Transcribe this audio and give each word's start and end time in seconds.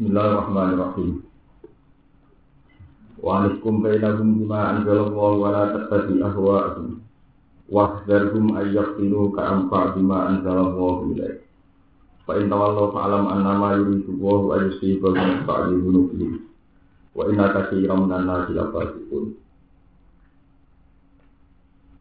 Bismillahirrahmanirrahim. 0.00 1.20
Wa 3.20 3.44
anikum 3.44 3.84
bainahum 3.84 4.40
bima 4.40 4.72
anzalallahu 4.72 5.44
wa 5.44 5.52
la 5.52 5.76
tattabi 5.76 6.24
ahwa'ahum. 6.24 7.04
Wahdharhum 7.68 8.56
ayyaftinu 8.56 9.28
ka'amfa 9.36 9.92
bima 9.92 10.32
anzalallahu 10.32 11.12
ilaih. 11.12 11.44
Fa 12.24 12.32
in 12.40 12.48
tawallaw 12.48 12.96
fa'lam 12.96 13.28
annama 13.28 13.76
yuridu 13.76 14.16
Allahu 14.16 14.56
an 14.56 14.60
yusibahum 14.72 15.44
ba'di 15.44 15.76
dhunubihim. 15.84 16.48
Wa 17.12 17.28
inna 17.28 17.52
katsiran 17.52 18.08
minan 18.08 18.24
nasi 18.24 18.56
lafasiqun. 18.56 19.36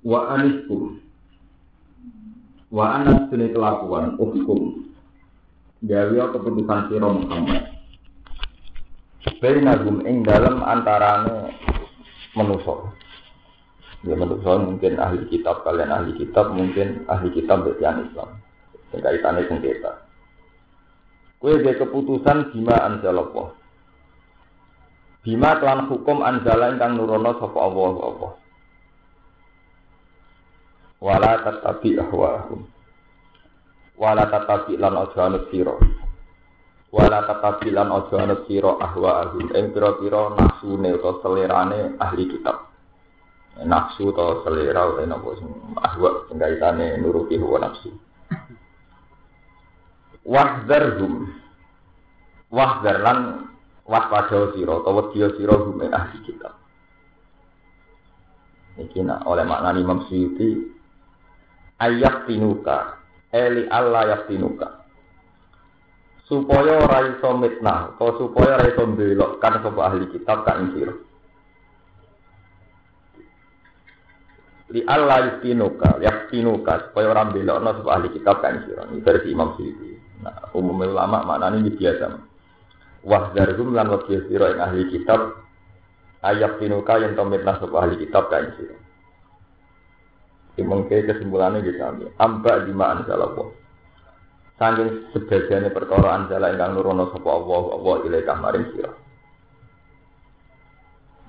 Wa 0.08 0.40
aniskum 0.40 1.04
Wa 2.72 3.04
anas 3.04 3.28
kelakuan 3.28 4.16
hukum 4.16 4.88
gawe 5.84 6.16
keputusan 6.32 6.80
sira 6.88 7.12
Muhammad 7.12 7.79
Bainagum 9.20 10.00
ing 10.08 10.24
dalam 10.24 10.64
antarane 10.64 11.52
manusa. 12.40 12.96
Ya 14.08 14.16
manusa 14.16 14.56
mungkin 14.64 14.96
ahli 14.96 15.28
kitab 15.28 15.68
kalian 15.68 15.92
ahli 15.92 16.16
kitab 16.16 16.56
mungkin 16.56 17.04
ahli 17.12 17.28
kitab 17.36 17.68
bagian 17.68 18.08
Islam. 18.08 18.40
Kaitane 18.96 19.44
sengketa. 19.52 20.08
Kue 21.40 21.60
dia 21.60 21.76
keputusan 21.76 22.56
bima 22.56 22.80
anzalallah. 22.80 23.52
Bima 25.20 25.60
kelan 25.60 25.92
hukum 25.92 26.24
anzala 26.24 26.72
ingkang 26.72 26.96
nurono 26.96 27.36
sapa 27.44 27.60
Allah 27.60 27.96
Allah. 28.00 28.32
Wala 31.04 31.32
tatabi 31.44 32.00
ahwahum. 32.00 32.64
Wala 34.00 34.32
tatabi 34.32 34.80
lan 34.80 34.96
aja 34.96 35.28
anut 35.28 35.52
sira 35.52 35.76
wala 36.90 37.22
tatabilan 37.26 37.90
ojo 37.94 38.16
anut 38.18 38.50
sira 38.50 38.74
ahwa 38.82 39.30
ahum 39.30 39.46
ing 39.54 39.66
pira-pira 39.70 40.34
nafsune 40.34 40.90
utawa 40.98 41.22
selerane 41.22 41.80
ahli 42.02 42.26
kitab. 42.26 42.66
Nafsu 43.60 44.10
atau 44.10 44.42
selera 44.48 44.90
utawa 44.90 45.06
napa 45.06 45.30
sing 45.38 45.50
ahwa 45.78 46.10
sing 46.26 46.38
kaitane 46.42 46.98
nuruti 46.98 47.38
hawa 47.38 47.70
nafsu. 47.70 47.90
Wahdharhum. 50.26 51.30
Wahdhar 52.50 52.98
lan 53.06 53.20
waspada 53.86 54.58
sira 54.58 54.82
utawa 54.82 55.14
wedi 55.14 55.22
sira 55.38 55.56
hum 55.62 55.78
ahli 55.86 56.18
kitab. 56.26 56.58
Iki 58.80 59.06
nak 59.06 59.28
oleh 59.28 59.44
makna 59.46 59.76
Imam 59.78 60.08
Suyuti 60.08 60.56
ayat 61.78 62.26
tinuka 62.26 62.98
eli 63.30 63.68
Allah 63.68 64.18
yaktinuka 64.18 64.79
supaya 66.30 66.78
ora 66.78 67.10
iso 67.10 67.30
mitnah 67.42 67.98
atau 67.98 68.14
supaya 68.22 68.62
ora 68.62 68.70
iso 68.70 68.86
kan 69.42 69.66
sapa 69.66 69.82
ahli 69.82 70.06
kitab 70.14 70.46
kan 70.46 70.70
sira. 70.78 70.94
Li 74.70 74.86
Allah 74.86 75.26
yastinuka 75.26 75.98
yastinuka 75.98 76.94
supaya 76.94 77.10
orang 77.10 77.34
belokno 77.34 77.82
sapa 77.82 77.90
ahli 77.98 78.14
kitab 78.14 78.46
kan 78.46 78.62
sira. 78.62 78.86
Ini 78.94 79.02
versi 79.02 79.34
Imam 79.34 79.58
Syukri 79.58 79.98
nah 80.20 80.52
umum 80.54 80.86
ulama 80.86 81.26
maknane 81.26 81.66
ini 81.66 81.74
biasa. 81.74 82.08
Wah 83.10 83.34
darhum 83.34 83.74
lan 83.74 83.90
wakil 83.90 84.30
sira 84.30 84.54
ing 84.54 84.62
ahli 84.62 84.86
kitab 84.94 85.34
ayat 86.22 86.62
tinuka 86.62 86.94
yang 87.02 87.18
tomitnah 87.18 87.58
sapa 87.58 87.76
ahli 87.82 88.06
kitab 88.06 88.30
kan 88.30 88.54
sira. 88.54 88.78
Mungkin 90.60 91.08
kesimpulannya 91.08 91.64
gitu, 91.64 91.80
ambak 92.20 92.68
di 92.68 92.76
ma'an 92.76 93.08
salawah. 93.08 93.48
Saking 94.60 95.16
sebagiannya 95.16 95.72
perkara 95.72 96.20
anjala 96.20 96.52
ingkang 96.52 96.76
nurono 96.76 97.16
sapa 97.16 97.32
Allah 97.32 97.80
Allah 97.80 97.96
ilaika 98.04 98.34
maring 98.36 98.66
sira. 98.76 98.92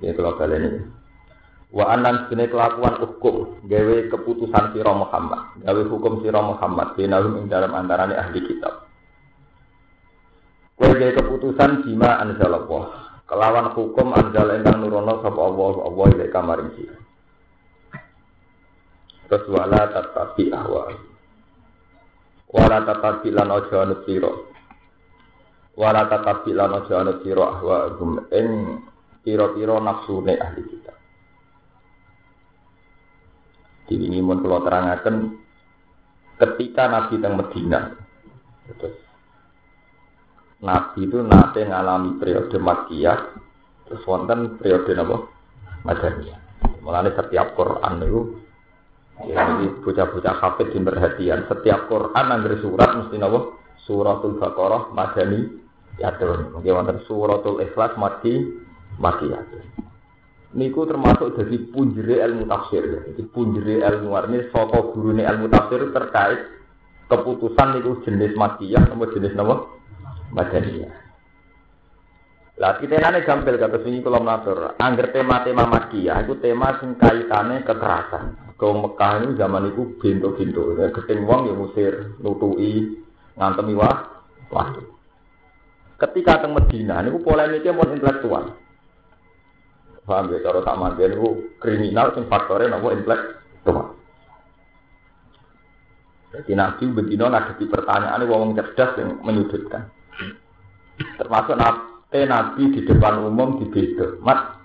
Ini 0.03 0.11
kalau 0.19 0.35
kalian 0.35 0.67
ini. 0.67 0.81
Wa 1.71 1.95
anan 1.95 2.27
sini 2.27 2.51
kelakuan 2.51 2.99
hukum 2.99 3.63
gawe 3.71 3.97
keputusan 4.11 4.75
sira 4.75 4.91
Muhammad, 4.91 5.63
gawe 5.63 5.83
hukum 5.87 6.27
sira 6.27 6.43
Muhammad 6.43 6.99
binahum 6.99 7.39
ing 7.39 7.47
dalam 7.47 7.71
antarane 7.71 8.19
ahli 8.19 8.43
kitab. 8.43 8.91
Kowe 10.75 10.91
gawe 10.91 11.13
keputusan 11.15 11.87
bima 11.87 12.19
anzalallah. 12.19 13.15
Kelawan 13.31 13.79
hukum 13.79 14.11
anjala 14.11 14.59
ingkang 14.59 14.83
nurono 14.83 15.23
sapa 15.23 15.39
Allah 15.39 15.75
Allah 15.87 16.07
ilaika 16.19 16.41
maring 16.43 16.71
sira. 16.75 16.99
Terus 19.31 19.47
wala 19.55 19.87
wala 22.51 22.83
tatabi 22.83 23.31
lan 23.31 23.51
aja 23.51 23.77
anut 23.87 24.03
sira. 24.05 24.33
Wala 25.79 26.07
tatabi 26.11 26.51
lan 26.53 26.75
aja 26.75 26.95
anut 27.01 27.23
sira 27.23 27.45
ahwa 27.47 27.95
gum 27.95 28.27
ing 28.35 28.83
pira-pira 29.23 29.77
nafsune 29.79 30.35
ahli 30.35 30.63
kita 30.65 30.95
ini 33.91 34.23
mun 34.23 34.39
kula 34.39 34.63
terangaken 34.63 35.35
ketika 36.39 36.87
Nabi 36.87 37.15
teng 37.19 37.35
Medina 37.35 37.91
terus 38.79 38.97
Nabi 40.63 41.11
itu 41.11 41.19
nate 41.27 41.67
ngalami 41.67 42.21
periode 42.23 42.57
Makkiyah 42.61 43.19
terus 43.89 44.03
wonten 44.07 44.57
periode 44.61 44.95
napa 44.95 45.27
Madaniyah 45.83 46.39
mulane 46.87 47.11
setiap 47.13 47.59
Quran 47.59 47.95
itu 48.07 48.21
Ya, 49.29 49.45
jadi 49.45 49.69
bocah-bocah 49.85 50.35
hafid 50.41 50.73
di 50.73 50.81
perhatian. 50.81 51.45
Setiap 51.45 51.93
Quran 51.93 52.27
anggar 52.33 52.57
surat 52.65 52.91
mesti 52.97 53.21
nopo 53.21 53.61
suratul 53.85 54.41
Baqarah 54.41 54.97
madani 54.97 55.45
yatun. 56.01 56.57
Mungkin 56.57 56.73
wonten 56.73 56.99
suratul 57.05 57.61
Ikhlas 57.61 58.01
mati 58.01 58.33
yatun. 59.01 59.65
Niku 60.51 60.83
termasuk 60.89 61.37
dari 61.37 61.63
punjere 61.69 62.25
ilmu 62.25 62.49
tafsir. 62.49 62.83
Jadi 63.13 63.23
punjere 63.29 63.85
ilmu 63.85 64.09
ini 64.33 64.49
saka 64.51 64.81
gurune 64.91 65.23
ilmu 65.23 65.47
tafsir 65.53 65.93
terkait 65.93 66.41
keputusan 67.13 67.77
niku 67.77 68.01
jenis 68.09 68.33
matiyah 68.35 68.89
atau 68.89 69.05
jenis 69.13 69.37
nopo 69.37 69.79
madaniyah. 70.33 70.97
Lah 72.61 72.77
kita 72.77 73.01
nane 73.01 73.25
gampil 73.25 73.57
kata 73.57 73.85
sini 73.85 74.05
kalau 74.05 74.21
mengatur. 74.21 74.77
Angger 74.81 75.13
tema-tema 75.13 75.65
makiyah 75.65 76.25
itu 76.25 76.37
tema 76.41 76.77
sing 76.81 76.97
kaitane 76.97 77.65
kekerasan. 77.65 78.50
Kau 78.61 78.77
Mekah 78.77 79.25
ini 79.25 79.41
zaman 79.41 79.73
itu 79.73 79.97
bintu-bintu. 79.97 80.77
Ya, 80.77 80.93
keting 80.93 81.25
wong 81.25 81.49
ya 81.49 81.57
musir, 81.57 82.13
nutui, 82.21 83.01
ngantem 83.41 83.73
wah, 83.73 84.21
waktu. 84.53 84.85
Ketika 85.97 86.45
teng 86.45 86.53
Medina, 86.53 87.01
ini 87.01 87.17
polemiknya 87.25 87.73
mau 87.73 87.89
intelektual. 87.89 88.53
Paham 90.05 90.29
ya, 90.29 90.45
cara 90.45 90.61
tak 90.61 90.77
mati 90.77 91.09
ini 91.09 91.17
kriminal, 91.57 92.13
sing 92.13 92.29
faktornya 92.29 92.77
nopo 92.77 92.93
intelektual. 92.93 93.97
Jadi 96.31 96.53
Nabi 96.53 96.85
Bedino 96.93 97.33
ngadepi 97.33 97.65
pertanyaan 97.65 98.21
ini 98.21 98.29
wong 98.29 98.53
cerdas 98.55 98.93
yang 99.01 99.25
menyudutkan. 99.25 99.89
Termasuk 101.17 101.57
nabi, 101.57 102.29
nabi 102.29 102.63
di 102.77 102.81
depan 102.85 103.25
umum 103.25 103.57
di 103.57 103.67
beda. 103.73 104.21
Mat, 104.21 104.61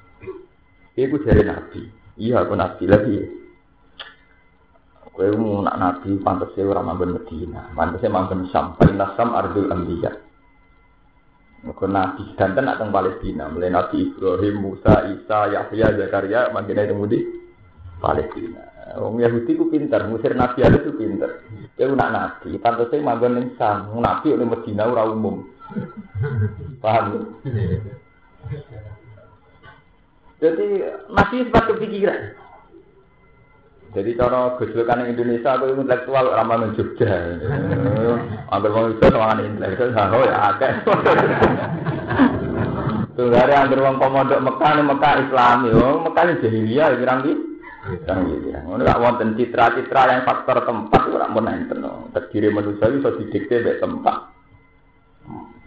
itu 0.99 1.15
dari 1.23 1.47
Nabi. 1.47 1.81
Iya, 2.19 2.43
aku 2.43 2.53
Nabi 2.59 2.83
lagi. 2.87 3.44
Kowe 5.15 5.31
nak 5.63 5.79
nabi 5.79 6.19
pantas 6.19 6.51
ora 6.59 6.83
manggon 6.83 7.15
Medina, 7.15 7.71
pantasnya 7.71 8.11
manggon 8.11 8.51
Sam, 8.51 8.75
Paling 8.75 8.99
Sam 9.15 9.31
ardul 9.31 9.71
anbiya. 9.71 10.11
Mergo 11.63 11.87
nabi 11.87 12.35
danten 12.35 12.67
nak 12.67 12.83
teng 12.83 12.91
Palestina, 12.91 13.47
mulai 13.47 13.71
nabi 13.71 14.11
Ibrahim, 14.11 14.59
Musa, 14.59 15.07
Isa, 15.15 15.55
Yahya, 15.55 15.95
Zakaria 15.95 16.51
mangkene 16.51 16.83
teng 16.83 16.99
di 17.07 17.23
Palestina. 18.03 18.59
Wong 18.99 19.23
Yahudi 19.23 19.55
ku 19.55 19.71
pinter, 19.71 20.03
musir 20.11 20.35
nabi 20.35 20.67
ada 20.67 20.83
itu 20.83 20.91
pinter. 20.99 21.47
Kowe 21.79 21.95
nak 21.95 22.11
nabi, 22.11 22.59
pantasnya 22.59 22.99
manggon 22.99 23.39
ning 23.39 23.47
Sam, 23.55 23.95
nabi 23.95 24.35
ning 24.35 24.51
Medina 24.51 24.83
ora 24.83 25.07
umum. 25.07 25.47
Paham? 26.83 27.39
Jadi 30.43 30.67
masih 31.07 31.47
sempat 31.47 31.71
kepikiran. 31.71 32.35
Jadi 33.95 34.11
cara 34.19 34.59
gejolkan 34.59 35.07
Indonesia 35.07 35.55
aku 35.55 35.71
intelektual 35.71 36.35
ramah 36.35 36.59
men 36.59 36.75
Jogja. 36.75 37.39
Ambil 38.51 38.75
wong 38.75 38.85
itu 38.91 39.07
sama 39.07 39.39
intelektual, 39.39 40.11
oh 40.11 40.27
ya 40.27 40.51
akeh. 40.51 40.71
Tunggare 43.15 43.55
anggere 43.55 43.79
wong 43.87 43.95
pemondok 43.95 44.43
Mekah 44.43 44.71
ning 44.75 44.91
Mekah 44.91 45.13
Islami, 45.23 45.69
oh 45.71 46.03
Mekah 46.03 46.27
jahiliyah 46.43 46.91
ya 46.91 46.99
kirang 46.99 47.19
ki. 47.23 47.33
Kirang 48.03 48.19
iki. 48.35 48.51
Ngono 48.51 48.83
gak 48.83 48.99
wonten 48.99 49.39
citra-citra 49.39 50.11
yang 50.11 50.27
faktor 50.27 50.67
tempat 50.67 51.01
ora 51.15 51.31
mun 51.31 51.47
enten. 51.47 51.87
Terdiri 52.11 52.51
manusia 52.51 52.91
iso 52.91 53.15
didikte 53.15 53.63
mek 53.63 53.79
tempat. 53.79 54.35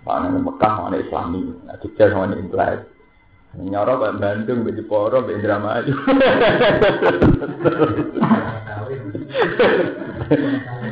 Mana 0.04 0.28
Mekah, 0.36 0.72
mana 0.84 1.00
Islami, 1.00 1.48
Jogja 1.80 2.12
sama 2.12 2.36
intelektual. 2.36 2.97
Nyoro 3.56 3.96
Pak 3.96 4.20
Bandung, 4.20 4.68
Pak 4.68 4.74
Jeporo, 4.76 5.24
Pak 5.24 5.32
Indramayu. 5.32 5.94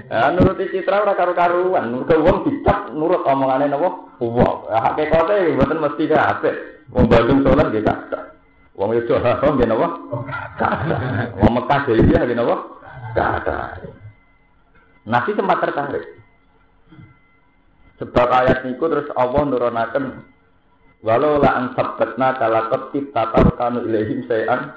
Ah 0.06 0.30
nuruti 0.30 0.70
citra 0.70 1.02
ora 1.02 1.18
karu-karuan, 1.18 1.90
nurut 1.90 2.08
wong 2.08 2.46
dicap 2.46 2.94
nurut 2.94 3.26
omongane 3.26 3.66
napa? 3.66 4.16
Wong. 4.22 4.70
Hakikate 4.70 5.58
mboten 5.58 5.82
mesti 5.82 6.04
kabeh. 6.08 6.54
Wong 6.94 7.10
Bandung 7.10 7.42
salat 7.42 7.68
nggih 7.74 7.84
kathah. 7.84 8.24
Wong 8.78 8.94
itu 8.94 9.12
haram 9.18 9.58
nggih 9.58 9.66
napa? 9.66 9.88
Kathah. 10.56 11.00
Wong 11.42 11.52
Mekah 11.58 11.80
dhewe 11.84 12.00
nggih 12.06 12.38
napa? 12.38 12.56
Kathah. 13.12 13.82
Nabi 15.10 15.30
sempat 15.34 15.58
tertarik. 15.62 16.04
Sebab 17.98 18.28
ayat 18.28 18.62
niku 18.62 18.86
terus 18.92 19.08
Allah 19.16 19.42
nurunaken 19.42 20.04
walau 21.04 21.40
la 21.40 21.50
an 21.58 21.64
sabbatna 21.76 22.36
kalaqat 22.38 22.92
tatarkanu 23.12 23.84
ilaihim 23.88 24.24
sayan 24.30 24.76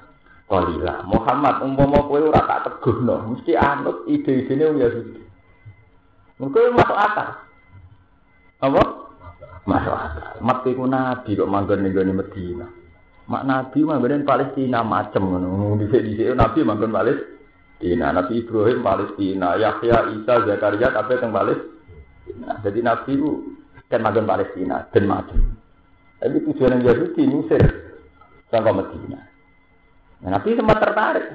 qalila. 0.50 1.06
Muhammad 1.06 1.62
umpama 1.62 2.04
kowe 2.10 2.20
ora 2.20 2.42
tak 2.44 2.60
teguhno, 2.66 3.38
mesti 3.38 3.54
anut 3.54 4.04
ide-idene 4.10 4.64
wong 4.66 4.78
Yahudi. 4.82 5.22
Mungkin 6.40 6.74
masuk 6.74 6.98
akal. 6.98 7.30
Apa? 8.64 8.84
Masuk 9.68 9.94
akal. 9.94 10.26
Mat 10.42 10.64
iku 10.66 10.84
nabi 10.88 11.36
kok 11.36 11.52
manggon 11.52 11.84
ning 11.84 11.92
gone 11.94 12.16
Medina. 12.16 12.66
Mak 13.30 13.44
nabi 13.46 13.84
manggon 13.84 14.26
Palestina 14.26 14.80
macem 14.82 15.22
ngono. 15.22 15.78
Dhisik-dhisik 15.78 16.34
nabi 16.34 16.66
manggon 16.66 16.96
Palestina. 16.96 18.12
Nabi 18.12 18.44
Ibrahim 18.44 18.84
Palestina, 18.84 19.56
Yahya, 19.56 20.12
Isa, 20.12 20.44
Zakaria 20.44 20.92
kabeh 20.92 21.16
teng 21.16 21.32
Palestina. 21.32 22.60
Jadi 22.60 22.80
nabi 22.84 23.12
ku 23.16 23.30
kan 23.92 24.04
manggon 24.04 24.28
Palestina 24.28 24.84
dan 24.92 25.04
macem. 25.08 25.40
Tapi 26.20 26.38
tujuan 26.44 26.80
yang 26.80 26.84
Yahudi 26.92 27.24
Mesir 27.32 27.64
sampai 28.52 28.76
Medina. 28.76 29.20
Nah, 30.20 30.30
Nabi 30.36 30.52
sempat 30.52 30.84
tertarik. 30.84 31.26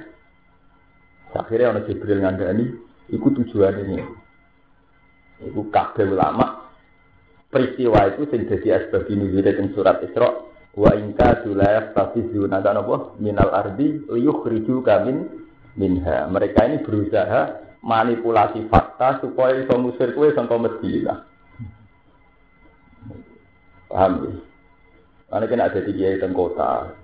Akhirnya 1.35 1.73
orang 1.73 1.85
Jibril 1.89 2.21
ngandani, 2.21 2.65
ikut 3.11 3.33
tujuan 3.43 3.75
ini. 3.81 3.97
Iku 5.41 5.67
kabeh 5.67 6.07
ulama 6.07 6.71
peristiwa 7.51 8.07
itu 8.07 8.23
sing 8.31 8.47
dadi 8.47 8.71
asbab 8.71 9.03
ing 9.11 9.75
surat 9.75 9.99
Isra 9.99 10.31
wa 10.75 10.91
ingka 10.95 11.43
sulayaf 11.43 11.91
tafizuna 11.91 12.63
kan 12.63 12.79
apa 12.79 13.15
minal 13.19 13.51
ardi 13.51 13.99
liyukhriju 14.07 14.79
kamin 14.79 15.27
minha. 15.75 16.27
Mereka 16.31 16.71
ini 16.71 16.77
berusaha 16.87 17.67
manipulasi 17.83 18.71
fakta 18.71 19.19
supaya 19.19 19.59
iso 19.59 19.75
musir 19.75 20.15
kowe 20.15 20.27
sangka 20.31 20.55
Madinah. 20.55 21.19
Paham 23.91 24.11
ya? 24.23 24.54
Karena 25.35 25.51
kan 25.51 25.67
ada 25.67 25.83
di 25.83 25.91
kiai 25.91 26.15
kota, 26.31 26.95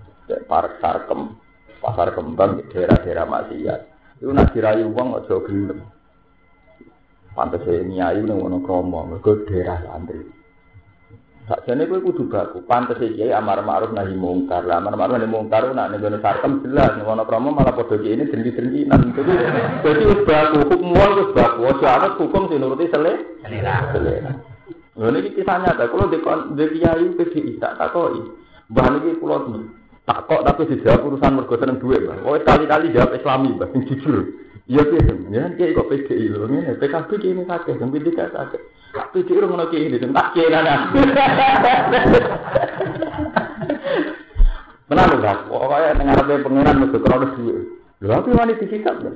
park 0.48 0.80
sarkem, 0.80 1.36
pasar 1.84 2.16
kembang, 2.16 2.64
daerah-daerah 2.72 3.28
maksiat. 3.28 3.80
Itu 4.24 4.32
nak 4.32 4.56
dirayu 4.56 4.88
uang 4.88 5.20
aja 5.20 5.36
gelem. 5.44 5.84
Pantes 7.36 7.68
e 7.68 7.84
nyai 7.84 8.24
nang 8.24 8.40
ngono 8.40 8.64
kromo, 8.64 9.04
mergo 9.04 9.44
daerah 9.44 9.84
santri. 9.84 10.24
Sakjane 11.44 11.84
kowe 11.92 12.00
kudu 12.00 12.32
baku. 12.32 12.64
Pantes 12.64 13.04
e 13.04 13.20
kiai 13.20 13.36
amar 13.36 13.68
ma'ruf 13.68 13.92
nahi 13.92 14.16
mungkar. 14.16 14.64
Lah 14.64 14.80
amar 14.80 14.96
ma'ruf 14.96 15.20
nahi 15.20 15.28
mungkar 15.28 15.68
nak 15.76 15.92
ning 15.92 16.00
ngono 16.00 16.24
sarkem 16.24 16.64
jelas 16.64 16.96
ning 16.96 17.04
ngono 17.04 17.28
kromo 17.28 17.52
malah 17.52 17.76
padha 17.76 18.00
kiai 18.00 18.16
ini 18.16 18.32
dendi-dendinan. 18.32 19.12
Jadi 19.12 19.34
dadi 19.84 20.04
wis 20.08 20.24
baku, 20.24 20.72
hukum 20.72 20.96
wis 20.96 21.36
baku. 21.36 21.68
Aja 21.68 22.00
ana 22.00 22.08
hukum 22.16 22.48
sing 22.48 22.64
nuruti 22.64 22.88
sele. 22.88 23.44
Selera. 23.44 24.51
Lha 25.02 25.10
niki 25.10 25.34
kisah 25.34 25.58
nyata, 25.66 25.90
kalau 25.90 26.14
di 26.14 26.22
di 26.54 26.78
kiai 26.78 27.10
PDI 27.18 27.58
tak 27.58 27.82
takoki. 27.82 28.22
Mbah 28.70 28.86
niki 28.94 29.18
kula 29.18 29.42
tak 30.06 30.30
kok 30.30 30.46
tapi 30.46 30.70
dijawab 30.70 31.10
urusan 31.10 31.42
mergo 31.42 31.58
seneng 31.58 31.82
dhuwit, 31.82 32.06
Mbah. 32.06 32.22
Oh 32.22 32.38
kali-kali 32.38 32.94
jawab 32.94 33.18
Islami, 33.18 33.58
Mbah, 33.58 33.74
sing 33.74 33.82
jujur. 33.90 34.30
Iya 34.70 34.86
piye, 34.86 35.02
ya 35.34 35.50
kiai 35.58 35.74
kok 35.74 35.90
PDI 35.90 36.30
ngene, 36.38 36.78
PKB 36.78 37.10
ki 37.18 37.34
ini 37.34 37.50
sakit, 37.50 37.82
sing 37.82 37.90
PDI 37.90 38.14
sakit. 38.30 38.62
PDI 38.94 39.38
ora 39.42 39.48
ngono 39.50 39.66
kiai, 39.74 39.90
tak 39.90 40.28
kiai 40.38 40.54
nana. 40.54 40.94
Benar. 44.86 45.38
Pokoke 45.50 45.90
ning 45.98 46.06
ngarepe 46.14 46.46
pengiran 46.46 46.78
mergo 46.78 47.02
krono 47.02 47.26
dhuwit. 47.34 47.58
Lho, 48.06 48.14
tapi 48.22 48.38
wani 48.38 48.54
disikap 48.62 49.02
ya. 49.02 49.10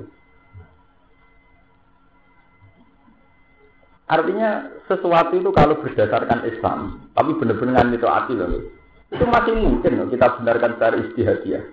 Artinya 4.06 4.70
sesuatu 4.86 5.34
itu 5.34 5.50
kalau 5.50 5.82
berdasarkan 5.82 6.46
Islam, 6.46 7.10
tapi 7.18 7.34
benar-benar 7.42 7.90
itu 7.90 8.06
hati 8.06 8.38
loh, 8.38 8.70
itu 9.10 9.26
masih 9.26 9.54
mungkin 9.58 9.98
loh 9.98 10.08
kita 10.14 10.38
benarkan 10.38 10.78
secara 10.78 10.96
istihadiah. 11.02 11.66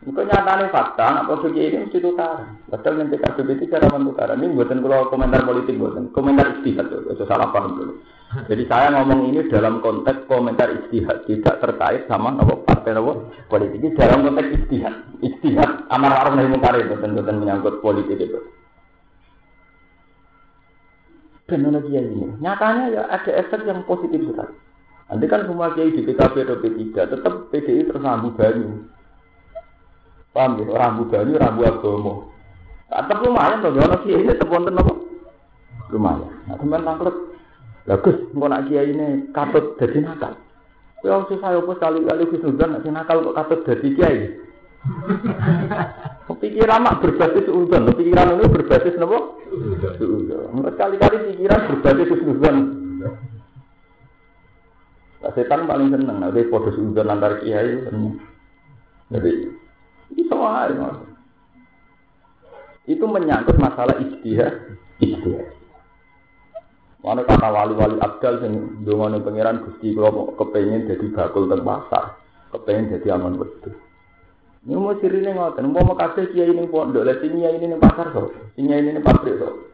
Mungkin 0.00 0.32
nyatanya 0.32 0.72
fakta, 0.72 1.04
anak 1.12 1.28
posisi 1.28 1.60
ini 1.60 1.84
mesti 1.84 2.00
tukar. 2.00 2.56
Padahal 2.72 3.04
nanti 3.04 3.20
kasus 3.20 3.44
itu 3.44 3.68
cara 3.68 3.84
mentukar. 3.92 4.32
Ini 4.32 4.48
buatan 4.48 4.80
kalau 4.80 5.12
komentar 5.12 5.44
politik 5.44 5.76
buatan, 5.76 6.08
komentar 6.16 6.56
istihad 6.56 6.88
itu 6.88 7.24
salah 7.28 7.52
paham 7.52 7.76
dulu. 7.76 8.00
Jadi 8.48 8.64
saya 8.64 8.96
ngomong 8.96 9.28
ini 9.28 9.44
dalam 9.52 9.84
konteks 9.84 10.24
komentar 10.24 10.72
istihad, 10.72 11.28
tidak 11.28 11.60
terkait 11.60 12.08
sama 12.08 12.32
nopo 12.32 12.64
partai 12.64 12.96
nopo 12.96 13.28
politik. 13.52 13.76
Ini 13.76 13.92
dalam 13.92 14.24
konteks 14.24 14.48
istihad, 14.64 14.94
istihad 15.20 15.84
amar 15.92 16.16
ma'ruf 16.16 16.32
nahi 16.32 16.48
mungkar 16.48 16.80
itu, 16.80 16.96
bukan 16.96 17.36
menyangkut 17.36 17.84
politik 17.84 18.16
itu. 18.16 18.40
Teknologi 21.50 21.92
ini. 21.92 22.38
Nyatanya 22.38 22.84
ya 22.94 23.02
ada 23.10 23.30
efek 23.34 23.66
yang 23.66 23.82
positif 23.84 24.22
sekali. 24.22 24.54
Nanti 25.10 25.26
kan 25.26 25.42
semua 25.42 25.74
kiai 25.74 25.90
di 25.90 26.06
PKB 26.06 26.34
atau 26.46 26.62
P3 26.62 26.94
tetap 26.94 27.34
PDI 27.50 27.90
tersambung 27.90 28.38
banyu. 28.38 28.86
Paham 30.30 30.62
ya? 30.62 30.70
Rambu 30.70 31.10
banyu, 31.10 31.34
rambu 31.34 31.60
agama. 31.66 32.14
Tetap 32.86 33.18
lumayan 33.26 33.58
loh, 33.66 33.74
kalau 33.74 33.98
kiai 34.06 34.22
ini 34.22 34.30
tetap 34.30 34.46
wonten 34.46 34.78
apa? 34.78 34.94
Lumayan. 35.90 36.30
Nah, 36.46 36.54
teman 36.54 36.86
tangklet. 36.86 37.16
Bagus, 37.90 38.16
mau 38.38 38.46
nak 38.46 38.70
kiai 38.70 38.94
ini 38.94 39.34
katut 39.34 39.74
jadi 39.82 39.98
nakal. 40.06 40.38
Ya, 41.02 41.18
susah 41.26 41.58
apa 41.58 41.72
sekali-kali 41.74 42.30
khusnudan, 42.30 42.78
nak 42.78 42.86
nakal 42.86 43.26
kok 43.26 43.36
katut 43.42 43.60
jadi 43.66 43.88
kiai. 43.98 44.18
Pikiran 46.40 46.80
mak 46.80 47.04
berbasis 47.04 47.52
udon, 47.52 47.92
pikiran 47.92 48.40
itu 48.40 48.48
berbasis 48.48 48.96
nopo? 48.96 49.36
Udon. 50.00 50.64
Kali-kali 50.72 51.36
pikiran 51.36 51.68
berbasis 51.68 52.08
udon. 52.16 52.56
Nah, 55.20 55.30
setan 55.36 55.68
paling 55.68 55.92
seneng, 55.92 56.16
nanti 56.24 56.48
podo 56.48 56.72
udon 56.72 57.12
antar 57.12 57.44
kiai 57.44 57.76
seneng. 57.84 58.16
Jadi 59.12 59.52
itu 60.16 60.36
aja. 60.40 60.88
Itu 62.88 63.04
menyangkut 63.04 63.60
masalah 63.60 64.00
istihad, 64.00 64.80
istihad. 64.96 65.60
Mana 67.00 67.24
kata 67.24 67.48
wali-wali 67.48 67.96
abdal 68.00 68.44
sing 68.44 68.84
dongane 68.84 69.24
pangeran 69.24 69.64
Gusti 69.64 69.96
kula 69.96 70.36
kepengin 70.36 70.84
jadi 70.84 71.06
bakul 71.16 71.48
teng 71.48 71.64
pasar, 71.64 72.20
kepengin 72.52 72.92
jadi 72.92 73.16
aman 73.16 73.40
wedhus. 73.40 73.89
Ini 74.60 74.76
mau 74.76 74.92
sirine 75.00 75.32
ngoten, 75.32 75.72
mau 75.72 75.80
mau 75.80 75.96
kasih 75.96 76.36
kiai 76.36 76.52
ini 76.52 76.68
pondok, 76.68 77.08
lah 77.08 77.16
sini 77.24 77.48
ini 77.48 77.64
ning 77.64 77.80
pasar 77.80 78.12
so, 78.12 78.28
sini 78.52 78.76
ini 78.76 78.92
ning 78.92 79.00
pabrik 79.00 79.40
so. 79.40 79.72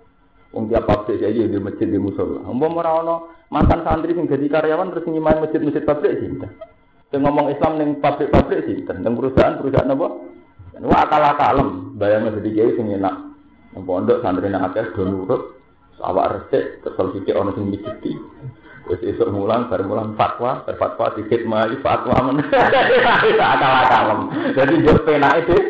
Wong 0.54 0.70
tiap 0.70 0.86
pabrik 0.86 1.18
kiai 1.18 1.34
di 1.34 1.58
masjid 1.58 1.90
di 1.90 1.98
musola. 1.98 2.46
Mau 2.46 2.70
mau 2.70 2.86
rawon 2.86 3.26
mantan 3.50 3.82
santri 3.82 4.14
sing 4.14 4.30
jadi 4.30 4.46
karyawan 4.46 4.94
terus 4.94 5.10
main 5.10 5.42
masjid-masjid 5.42 5.82
pabrik 5.82 6.22
sih. 6.22 6.30
Sing 7.10 7.18
ngomong 7.18 7.50
Islam 7.50 7.82
ning 7.82 7.98
pabrik-pabrik 7.98 8.62
sih, 8.62 8.86
ning 8.86 9.14
perusahaan-perusahaan 9.18 9.90
apa? 9.90 10.08
Wah 10.86 11.00
akal-akalem, 11.02 11.98
bayangnya 11.98 12.38
jadi 12.38 12.48
kiai 12.54 12.72
sing 12.78 12.86
enak. 12.94 13.14
Pondok 13.74 14.22
santri 14.22 14.46
nang 14.46 14.70
akeh 14.70 14.94
do 14.94 15.02
nurut, 15.02 15.42
awak 15.98 16.46
resik, 16.46 16.78
terus 16.86 17.10
sithik 17.10 17.34
ana 17.34 17.50
sing. 17.58 17.74
Wis 18.86 19.02
esuk 19.02 19.34
mulang, 19.34 19.66
bar 19.66 19.82
mulang 19.82 20.14
fatwa, 20.14 20.62
bar 20.62 20.78
fatwa 20.78 21.10
dikit 21.18 21.42
mai 21.42 21.74
fatwa 21.82 22.30
men. 22.30 22.38
Akal-akalem. 23.50 24.20
Jadi 24.54 24.74
yo 24.86 24.94
penake 25.02 25.42
deh. 25.50 25.64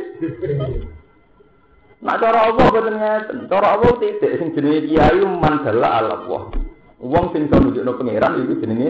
Nak 2.04 2.20
cara 2.20 2.52
Allah 2.52 2.68
boten 2.68 2.92
ngeten. 2.92 3.36
Cara 3.48 3.80
Allah 3.80 3.92
titik 3.96 4.36
sing 4.36 4.52
jenenge 4.52 4.84
kiai 4.84 5.24
mandala 5.24 5.88
Allah. 6.04 6.52
Wong 7.00 7.32
sing 7.32 7.48
iso 7.48 7.56
nunjukno 7.56 7.96
pangeran 7.96 8.44
iku 8.44 8.54
jenenge 8.60 8.88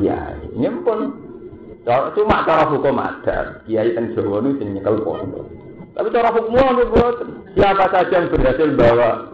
kiai. 0.00 0.48
Nyempun. 0.56 1.00
Cuma 2.16 2.48
cara 2.48 2.72
hukum 2.72 2.96
ada. 2.96 3.60
Kiai 3.68 3.92
teng 3.92 4.16
Jawa 4.16 4.40
niku 4.48 4.64
sing 4.64 4.68
nyekel 4.80 4.96
pondok. 5.04 5.44
Tapi 5.92 6.08
cara 6.08 6.32
hukum 6.32 6.56
boten. 6.88 7.28
Siapa 7.52 7.84
saja 7.92 8.16
yang 8.16 8.32
berhasil 8.32 8.68
bawa 8.80 9.28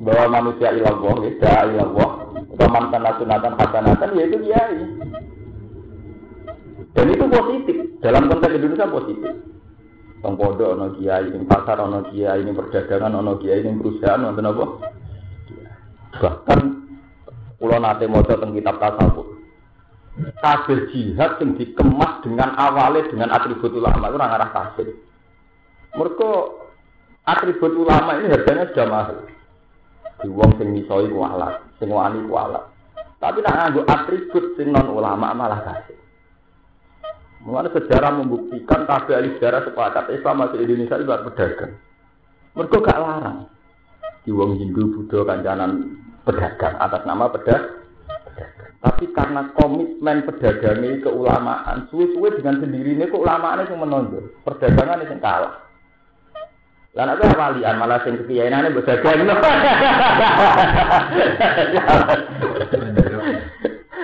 bawa 0.00 0.24
manusia 0.32 0.72
ilallah, 0.72 1.28
ya, 1.28 1.68
ilallah, 1.68 2.19
Waman 2.50 2.90
kana 2.90 3.14
sunatan 3.18 3.54
hasanatan 3.54 4.18
yaitu 4.18 4.38
kiai. 4.42 4.78
Dan 6.94 7.06
itu 7.14 7.24
positif. 7.30 7.76
Dalam 8.02 8.26
konteks 8.26 8.56
Indonesia 8.58 8.90
positif. 8.90 9.32
Bang 10.20 10.36
Podo 10.36 10.76
ono 10.76 10.92
kiai, 11.00 11.32
ini 11.32 11.48
pasar 11.48 11.80
ono 11.80 12.04
kiai, 12.12 12.44
ini 12.44 12.52
perdagangan 12.52 13.16
ono 13.16 13.40
kiai, 13.40 13.64
ini 13.64 13.80
perusahaan 13.80 14.20
ono 14.20 14.36
apa? 14.36 14.66
Bahkan 16.20 16.60
pulau 17.56 17.80
nate 17.80 18.04
mojo 18.04 18.28
tentang 18.28 18.52
kitab 18.52 18.76
tasawuf. 18.76 19.28
Kafir 20.44 20.92
jihad 20.92 21.40
yang 21.40 21.56
dikemas 21.56 22.20
dengan 22.20 22.52
awalnya 22.58 23.08
dengan 23.08 23.32
atribut 23.32 23.72
ulama 23.72 24.12
itu 24.12 24.16
orang 24.20 24.34
arah 24.36 24.50
kafir. 24.52 24.92
Mereka 25.96 26.30
atribut 27.24 27.72
ulama 27.72 28.20
ini 28.20 28.28
harganya 28.28 28.68
sudah 28.68 28.86
mahal. 28.90 29.18
Di 30.20 30.28
wong 30.28 30.52
sing 30.60 30.68
misoi 30.76 31.08
ku 31.08 31.24
alat, 31.24 31.64
sing 31.80 31.88
wani 31.88 32.20
ku. 32.28 32.36
Tapi 33.20 33.38
nak 33.40 33.56
nganggo 33.56 33.82
atribut 33.88 34.44
sing 34.54 34.72
non 34.72 34.92
ulama 34.92 35.32
malah 35.32 35.60
kasih. 35.64 35.96
Mulanya 37.40 37.72
sejarah 37.72 38.20
membuktikan 38.20 38.84
kabeh 38.84 39.16
ahli 39.16 39.32
sejarah 39.40 39.64
sepakat 39.64 40.12
Islam 40.12 40.44
masuk 40.44 40.60
Indonesia 40.60 41.00
itu 41.00 41.08
pedagang. 41.08 41.72
Mereka 42.52 42.76
gak 42.84 43.00
larang. 43.00 43.38
Di 44.20 44.28
wong 44.28 44.60
Hindu, 44.60 44.92
Buddha, 44.92 45.24
kancanan 45.24 45.96
pedagang 46.28 46.76
atas 46.76 47.02
nama 47.08 47.32
pedagang. 47.32 47.80
Tapi 48.80 49.04
karena 49.12 49.48
komitmen 49.56 50.24
pedagangnya 50.24 51.00
keulamaan, 51.04 51.88
suwe-suwe 51.88 52.36
dengan 52.36 52.60
sendirinya 52.60 53.08
keulamaan 53.08 53.64
itu 53.64 53.76
menonjol. 53.76 54.24
Perdagangan 54.44 55.04
itu 55.04 55.16
kalah. 55.20 55.69
Lah 56.90 57.06
nek 57.06 57.22
walian 57.22 57.78
malah 57.78 58.02
sing 58.02 58.18
kekiyainane 58.18 58.74
berdagang. 58.74 59.22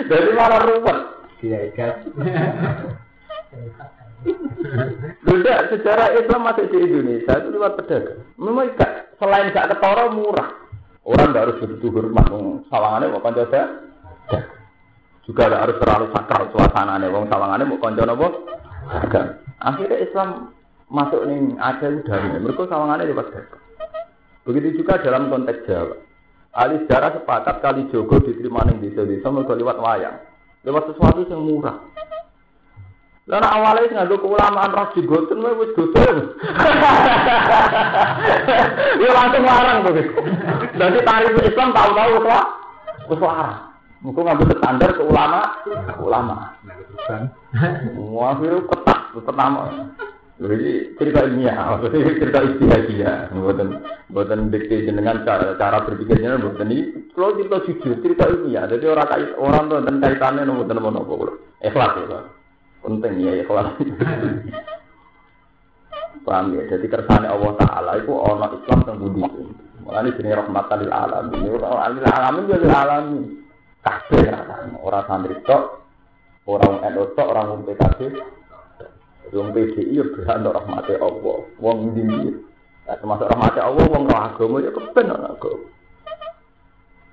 Jadi 0.06 0.30
malah 0.38 0.62
ruwet. 0.62 0.98
Kiai 1.42 1.74
gas. 1.74 1.98
Tidak, 5.26 5.58
sejarah 5.74 6.14
Islam 6.14 6.46
masuk 6.46 6.70
di 6.70 6.78
Indonesia 6.78 7.34
itu 7.42 7.48
lewat 7.50 7.74
pedagang. 7.82 8.22
Memang 8.38 8.70
gak, 8.78 9.18
selain 9.18 9.50
gak 9.50 9.74
ketara 9.74 10.06
murah. 10.14 10.54
Orang 11.02 11.34
gak 11.34 11.50
harus 11.50 11.58
begitu 11.62 11.90
hormat. 11.90 12.30
Sawangannya 12.70 13.10
mau 13.10 13.22
konco 13.22 13.46
Juga 15.26 15.42
gak 15.50 15.62
harus 15.66 15.76
terlalu 15.82 16.06
sakral 16.14 16.54
suasananya. 16.54 17.10
Wong 17.10 17.26
sawangannya 17.26 17.66
mau 17.66 17.82
konco 17.82 18.02
apa? 18.06 18.28
Akhirnya 19.58 19.98
Islam 20.06 20.54
masuk 20.86 21.26
nih 21.26 21.58
ada 21.58 21.88
dari 22.02 22.28
mereka 22.38 22.70
sawangannya 22.70 23.10
lewat 23.10 23.26
dagang. 23.34 23.64
Begitu 24.46 24.82
juga 24.82 25.02
dalam 25.02 25.26
konteks 25.26 25.66
Jawa. 25.66 25.96
Ahli 26.56 26.86
sejarah 26.86 27.20
sepakat 27.20 27.60
kali 27.60 27.90
Jogo 27.92 28.16
diterima 28.22 28.64
ning 28.64 28.80
desa-desa 28.80 29.28
mereka 29.28 29.58
lewat 29.58 29.76
wayang. 29.76 30.16
Lewat 30.64 30.88
sesuatu 30.88 31.26
yang 31.28 31.44
murah. 31.44 31.76
Lalu 33.26 33.42
awalnya 33.42 33.90
nganggo 33.90 34.22
keulamaan 34.22 34.70
ras 34.70 34.94
digoten 34.94 35.42
wae 35.42 35.58
wis 35.58 35.74
goten. 35.74 36.16
Ya 38.96 39.10
langsung 39.12 39.44
larang 39.44 39.84
tuh. 39.84 39.98
Jadi 40.78 40.98
tarif 41.02 41.34
Islam 41.42 41.74
tahu-tahu 41.74 42.22
wis 42.22 42.40
wis 43.10 43.20
larang. 43.20 43.76
Engko 44.06 44.20
ngambil 44.22 44.54
standar 44.62 44.90
ke 44.94 45.02
ulama, 45.02 45.40
ulama. 45.98 46.54
Wah, 47.98 48.38
itu 48.38 48.62
ketat, 48.70 48.98
pertama. 49.10 49.60
Jadi 50.36 50.92
cerita 51.00 51.24
ilmiah, 51.24 51.56
maksudnya 51.80 52.12
cerita 52.20 52.44
istihadiyah, 52.44 53.32
buatan 53.32 53.68
buatan 54.12 54.52
dikti 54.52 54.84
dengan 54.84 55.24
cara 55.24 55.56
cara 55.56 55.80
berpikirnya 55.80 56.36
buatan 56.36 56.68
ini. 56.68 57.08
Kalau 57.16 57.40
kita 57.40 57.64
jujur 57.64 57.96
cerita 58.04 58.28
ilmiah, 58.28 58.68
jadi 58.68 58.84
orang 58.92 59.08
kait 59.08 59.32
orang 59.40 59.64
tuh 59.72 59.80
dan 59.80 59.96
kaitannya 59.96 60.44
nomor 60.44 60.68
nomor 60.68 60.92
nomor 60.92 61.28
ikhlas 61.64 61.92
ya, 62.04 62.20
penting 62.84 63.12
ya 63.24 63.32
ikhlas. 63.40 63.80
Paham 66.26 66.58
ya? 66.58 66.66
Jadi 66.66 66.86
kersane 66.90 67.30
Allah 67.30 67.54
Taala 67.54 68.02
itu 68.02 68.10
orang 68.10 68.50
Islam 68.58 68.80
yang 68.82 68.96
budi. 68.98 69.22
Mulai 69.86 70.10
jenis 70.18 70.34
rahmatan 70.42 70.78
lil 70.82 70.90
alamin. 70.90 71.38
Ini 71.38 71.50
orang 71.54 71.94
lil 71.94 72.06
alamin 72.10 72.42
juga 72.50 72.58
lil 72.58 72.74
alamin. 72.74 73.24
Kabeh 73.86 74.26
orang 74.82 75.06
santri 75.06 75.38
tok, 75.46 75.86
orang 76.50 76.82
NU 76.90 77.06
tok, 77.14 77.30
orang 77.30 77.62
PKB, 77.62 78.18
Wong 79.34 79.50
PDI 79.50 79.98
ya 79.98 80.04
berhak 80.06 80.38
untuk 80.42 80.54
rahmati 80.54 80.94
Allah. 80.98 81.38
Wong 81.58 81.76
ndi 81.94 82.04
Nah, 82.86 82.94
termasuk 83.02 83.26
rahmati 83.26 83.58
Allah, 83.58 83.82
wong 83.90 84.06
roh 84.06 84.20
agama 84.22 84.62
ya 84.62 84.70
keben 84.70 85.10
ana 85.10 85.34
agama. 85.34 85.66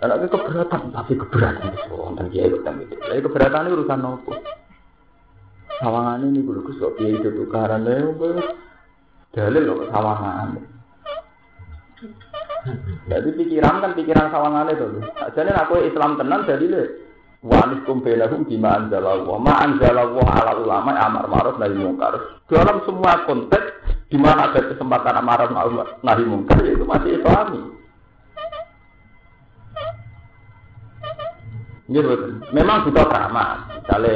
Anaknya 0.03 0.27
keberatan, 0.29 0.82
tapi 0.91 1.13
keberatan 1.15 1.74
itu 1.74 1.96
wonten 1.96 2.27
kiai 2.29 2.51
kok 2.51 2.62
itu. 2.62 2.96
Lah 3.08 3.17
keberatan 3.24 3.72
urusan 3.72 4.00
nopo? 4.03 4.36
Sawangan 5.79 6.27
ini 6.27 6.43
kulo 6.43 6.62
Gus 6.67 6.77
kok 6.77 7.00
piye 7.00 7.17
itu 7.17 7.32
tukaran 7.34 7.88
lha 7.88 8.03
dalil 9.34 9.63
kok 9.63 9.89
sawangan. 9.96 10.50
Jadi 13.10 13.29
pikiran 13.34 13.82
kan 13.82 13.91
pikiran 13.96 14.27
sawangan 14.29 14.75
itu. 14.75 14.88
Jadi 15.34 15.50
aku 15.55 15.74
Islam 15.88 16.20
tenan 16.20 16.46
jadi 16.46 16.67
le 17.43 17.50
Wanis 17.51 17.83
kumbelahum 17.83 18.47
bima 18.47 18.79
anzalallah. 18.79 19.35
Ma 19.35 19.53
anzalallah 19.67 20.27
ala 20.31 20.51
ulama 20.63 20.91
amar 20.95 21.27
ma'ruf 21.27 21.59
nahi 21.59 21.75
mungkar. 21.75 22.15
Dalam 22.47 22.79
semua 22.88 23.27
konteks 23.27 23.67
di 24.07 24.15
mana 24.15 24.47
ada 24.47 24.63
kesempatan 24.63 25.19
amar 25.19 25.51
ma'ruf 25.51 26.00
nahi 26.00 26.23
mungkar 26.23 26.63
itu 26.63 26.88
masih 26.88 27.19
islami. 27.19 27.62
Ini 31.91 32.00
memang 32.55 32.88
butuh 32.88 33.05
keramat. 33.12 33.83
Misalnya 33.83 34.13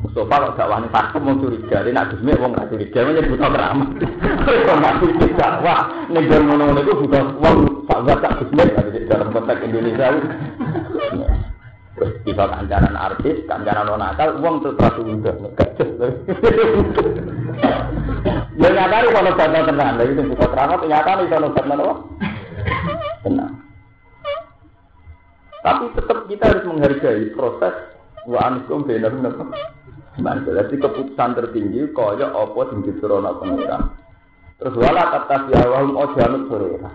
Mustafa 0.00 0.32
kalau 0.32 0.56
gak 0.56 0.70
wani 0.70 0.88
pakem 0.88 1.22
mau 1.28 1.36
curiga, 1.36 1.84
dia 1.84 1.92
nak 1.92 2.08
gusmi 2.08 2.32
wong 2.40 2.56
gak 2.56 2.72
curiga, 2.72 3.04
ini 3.04 3.28
butuh 3.28 3.50
keramat. 3.52 3.88
Kalau 4.48 4.78
nggak 4.80 4.96
curiga, 4.96 5.46
wah, 5.60 5.82
negara 6.08 6.40
ngono 6.40 6.80
itu 6.80 6.92
butuh 7.04 7.24
wong 7.36 7.56
tak 7.84 8.16
gak 8.24 8.36
gusmi 8.40 8.64
dalam 9.10 9.28
konteks 9.34 9.60
Indonesia. 9.60 10.08
Tiba 12.20 12.44
kancanan 12.52 12.96
artis, 13.00 13.48
kancanan 13.48 13.88
non 13.88 14.00
nakal, 14.04 14.36
uang 14.44 14.60
terus 14.60 14.76
udah 14.76 15.32
Ya 18.60 18.68
nyata 18.68 18.96
nih 19.00 19.10
kalau 19.16 19.32
bantah 19.40 19.62
tenang, 19.64 19.94
lagi 19.96 20.12
itu 20.12 20.22
buka 20.28 20.46
keramat, 20.52 20.84
nyata 20.84 21.10
nih 21.16 21.26
kalau 21.32 21.48
bantah 21.56 21.76
apa? 21.80 21.94
Tenang. 23.24 23.52
Tapi 25.60 25.84
tetap 25.96 26.18
kita 26.28 26.44
harus 26.44 26.64
menghargai 26.68 27.24
proses 27.36 27.74
wa 28.28 28.40
ankum 28.48 28.84
benar 28.84 29.12
benar. 29.16 30.36
Jadi 30.44 30.74
keputusan 30.76 31.30
tertinggi 31.36 31.88
kaya 31.96 32.28
apa 32.32 32.60
sing 32.68 32.84
diturunkan 32.84 33.40
pengiran. 33.40 33.82
Terus 34.60 34.74
wala 34.76 35.02
kata 35.08 35.36
siawahum 35.48 35.96
ojanut 35.96 36.42
selera. 36.52 36.92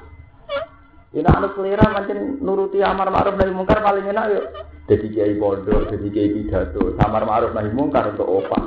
Ini 1.16 1.26
anak 1.26 1.58
selera 1.58 1.86
macam 1.90 2.18
nuruti 2.44 2.84
amar 2.86 3.10
ma'ruf 3.10 3.40
nahi 3.40 3.56
mungkar 3.56 3.82
paling 3.82 4.06
enak 4.06 4.26
yuk. 4.38 4.46
Jadi 4.86 5.06
kiai 5.18 5.34
bodoh, 5.42 5.90
jadi 5.90 6.08
kiai 6.14 6.30
pidato, 6.30 6.94
samar 7.02 7.26
ma'ruf 7.26 7.58
nahi 7.58 7.74
mungkar 7.74 8.14
untuk 8.14 8.30
opah. 8.30 8.64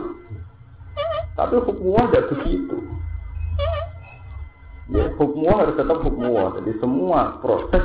Tapi 1.39 1.55
hukumnya 1.63 2.11
tidak 2.11 2.27
begitu. 2.35 2.77
Ya, 4.91 5.07
hukumnya 5.15 5.55
harus 5.55 5.79
tetap 5.79 6.03
hukumnya. 6.03 6.59
Jadi 6.59 6.75
semua 6.83 7.39
proses 7.39 7.85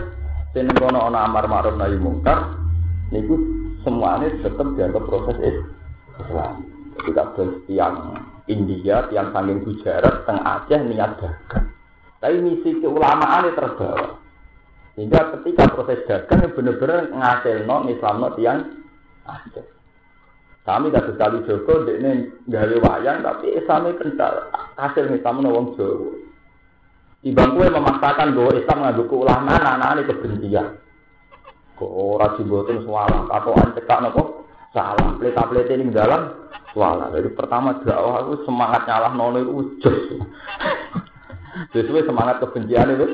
yang 0.57 0.73
kono 0.73 1.13
ana 1.13 1.29
amar 1.29 1.45
ma'ruf 1.45 1.77
nahi 1.77 1.93
mungkar 2.01 2.57
niku 3.13 3.37
semuanya 3.85 4.33
tetap 4.41 4.65
dianggap 4.73 5.03
proses 5.05 5.37
Islam. 6.17 6.65
Jadi 6.97 7.09
kabeh 7.13 7.47
tiang 7.69 8.17
India, 8.49 9.05
tiang 9.13 9.29
sanging 9.29 9.61
Gujarat, 9.61 10.25
teng 10.25 10.41
Aceh 10.41 10.79
niat 10.89 11.21
dagang. 11.21 11.69
Tapi 12.17 12.39
misi 12.39 12.79
keulamaan 12.79 13.51
terbawa. 13.51 14.22
Sehingga 14.93 15.33
ketika 15.37 15.73
proses 15.73 16.05
dagang 16.05 16.53
benar-benar 16.53 17.09
ngasil 17.09 17.65
no 17.65 17.89
Islam 17.89 18.21
no 18.21 18.29
tiang 18.37 18.59
ada. 19.25 19.63
Kami 20.63 20.87
tidak 20.93 21.11
sekali 21.11 21.43
Joko, 21.43 21.83
ini 21.91 22.31
gawe 22.47 22.75
wayang, 22.79 23.19
tapi 23.19 23.51
Islamnya 23.51 23.99
kental. 23.99 24.47
Hasil 24.79 25.11
Islam 25.11 25.43
no 25.43 25.49
wong 25.51 25.67
Jawa. 25.75 26.23
Ibang 27.23 27.55
kue 27.55 27.67
memaksakan 27.67 28.35
bahwa 28.35 28.51
Islam 28.55 28.79
ngadu 28.83 29.03
ulama 29.11 29.55
anak-anak 29.55 29.91
ini 29.95 30.07
kebencian. 30.11 30.67
Kok 31.79 31.91
ora 31.91 32.35
jimbotin 32.35 32.83
salah, 32.83 33.27
katoan 33.31 33.75
cekak 33.75 33.99
nopo 34.03 34.43
salah, 34.75 35.15
pelita-pelita 35.19 35.71
ini 35.71 35.91
dalam 35.91 36.51
salah. 36.75 37.07
Jadi 37.15 37.31
pertama 37.31 37.79
dakwah 37.79 38.27
aku 38.27 38.43
semangat 38.43 38.83
nyalah 38.87 39.11
nono 39.15 39.39
itu 39.39 39.51
ujus. 39.51 39.99
Sesuai 41.75 42.07
semangat 42.07 42.43
kebencian 42.43 42.91
itu. 42.91 43.07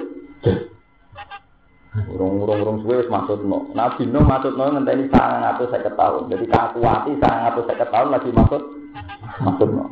Urung-urung 1.90 2.86
suwe 2.86 3.02
wis 3.02 3.10
maksudno. 3.10 3.74
Nabi 3.74 4.06
Nuh 4.06 4.22
maksudno 4.22 4.78
ngenteni 4.78 5.10
950 5.10 5.98
tahun. 5.98 6.30
Jadi 6.30 6.46
kakuati 6.46 7.12
950 7.18 7.94
tahun 7.94 8.10
lagi 8.14 8.30
maksud 8.30 8.62
maksudno. 9.42 9.86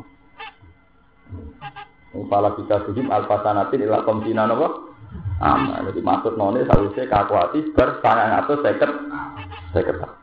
Kepala 2.14 2.54
bisa 2.54 2.82
sujud 2.86 3.06
alfasanatin 3.10 3.82
ila 3.82 4.06
komtina 4.06 4.46
nopo? 4.46 4.94
Ama, 5.38 5.86
jadi 5.90 6.00
maksud 6.02 6.34
none 6.38 6.62
sausé 6.66 7.10
kakuati 7.10 7.74
ber 7.74 7.98
950 7.98 9.74
seket 9.74 9.96
tahun. 9.98 10.16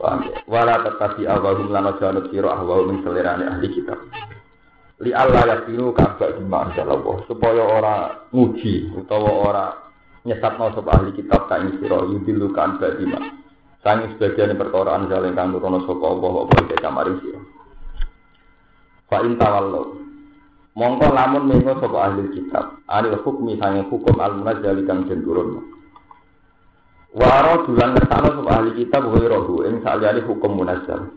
Paham 0.00 0.20
ya? 0.28 0.36
Wala 0.44 0.84
tetapi 0.84 1.24
awahum 1.24 1.72
lana 1.72 1.96
janut 1.96 2.28
siro 2.28 2.52
ahwahum 2.52 2.92
min 2.92 2.98
selerane 3.00 3.48
ahli 3.48 3.72
kitab. 3.72 4.04
Li 5.00 5.16
Allah 5.16 5.64
yakinu 5.64 5.96
kabak 5.96 6.36
jemaah 6.36 6.70
supaya 7.24 7.62
orang 7.64 8.28
nguji 8.32 8.92
utawa 8.94 9.83
orang 10.24 10.40
nyesatno 10.40 10.72
sapa 10.72 10.90
ahli 10.96 11.12
kitab 11.12 11.52
ing 11.52 11.76
sira 11.80 12.00
yudilu 12.08 12.48
kan 12.56 12.80
badima 12.80 13.20
sangi 13.84 14.16
sebagian 14.16 14.56
perkara 14.56 14.96
anjale 14.96 15.36
kang 15.36 15.52
nurono 15.52 15.84
sapa 15.84 16.04
Allah 16.08 16.32
apa 16.48 16.54
iki 16.64 16.76
kamaring 16.80 17.18
sira 17.20 17.40
fa 19.12 19.20
in 19.20 19.36
tawallu 19.36 20.00
mongko 20.72 21.06
lamun 21.12 21.44
mengo 21.44 21.76
sapa 21.76 21.98
ahli 22.08 22.32
kitab 22.32 22.80
anil 22.88 23.20
hukmi 23.20 23.60
sange 23.60 23.84
hukum 23.92 24.16
al 24.16 24.32
munazzal 24.40 24.80
kang 24.88 25.04
den 25.04 25.20
turun 25.20 25.60
Waro 27.14 27.62
dulan 27.62 27.94
ngersano 27.94 28.42
sub 28.42 28.48
ahli 28.50 28.74
kitab 28.74 29.06
wa 29.06 29.14
rohu 29.14 29.62
ing 29.70 29.86
saliyane 29.86 30.26
hukum 30.26 30.58
munazzal. 30.58 31.14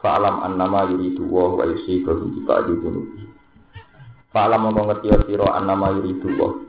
Fa'alam 0.00 0.40
annama 0.40 0.88
yuridu 0.88 1.20
wa 1.28 1.52
wa 1.52 1.68
yusibu 1.68 2.16
bi 2.32 2.40
ba'di 2.48 2.72
dunubi. 2.80 3.28
Fa'alam 4.32 4.64
mongko 4.64 4.88
ngerti 4.88 5.12
sira 5.28 5.52
annama 5.52 6.00
yuridu 6.00 6.32
wa. 6.40 6.63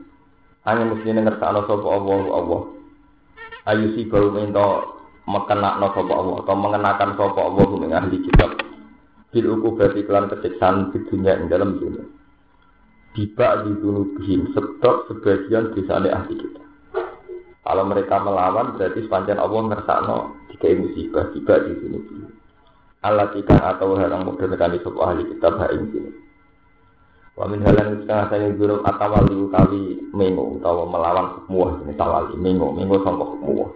Hanya 0.66 0.82
mesti 0.90 1.14
ngersano 1.14 1.62
sapa 1.62 1.88
Allah 1.94 2.20
Allah. 2.34 2.62
Ayu 3.70 3.94
si 3.94 4.02
baru 4.10 4.34
minta 4.34 4.82
mengenakno 5.30 5.86
sapa 5.94 6.12
Allah 6.12 6.36
atau 6.42 6.56
mengenakan 6.58 7.10
sapa 7.14 7.40
Allah 7.40 7.66
ing 7.86 7.92
ahli 7.94 8.16
kitab. 8.26 8.50
Bil 9.30 9.46
ukubati 9.46 10.02
kelan 10.02 10.26
kesiksaan 10.26 10.90
di 10.90 10.98
dunia 11.06 11.38
ing 11.38 11.46
dalam 11.46 11.78
dunia. 11.78 12.02
Tiba 13.14 13.62
di 13.62 13.78
dunubihim 13.78 14.50
sebab 14.58 15.06
sebagian 15.06 15.70
desane 15.70 16.10
ahli 16.10 16.34
kitab. 16.34 16.66
Kalau 17.62 17.84
mereka 17.86 18.18
melawan 18.22 18.74
berarti 18.74 19.06
sepanjang 19.06 19.38
Allah 19.38 19.70
ngersakno 19.70 20.16
tiga 20.50 20.82
musibah 20.82 21.30
tiba 21.30 21.54
di 21.62 21.72
sini. 21.78 21.98
Allah 23.06 23.30
tikan 23.30 23.62
atau 23.62 23.94
harang 23.94 24.26
mudah 24.26 24.50
di 24.50 24.78
sebuah 24.82 25.14
ahli 25.14 25.30
kitab 25.30 25.62
hak 25.62 25.70
sini. 25.78 26.25
Wa 27.36 27.44
min 27.44 27.60
halan 27.60 28.00
setengah 28.00 28.26
saya 28.32 28.48
guru 28.56 28.80
atawali 28.80 29.36
kali 29.52 30.00
mengo 30.16 30.56
atau 30.56 30.88
melawan 30.88 31.44
muah 31.52 31.84
ini 31.84 31.92
tawali 31.92 32.32
mengo 32.40 32.72
mengo 32.72 32.96
sangka 33.04 33.28
muah. 33.44 33.70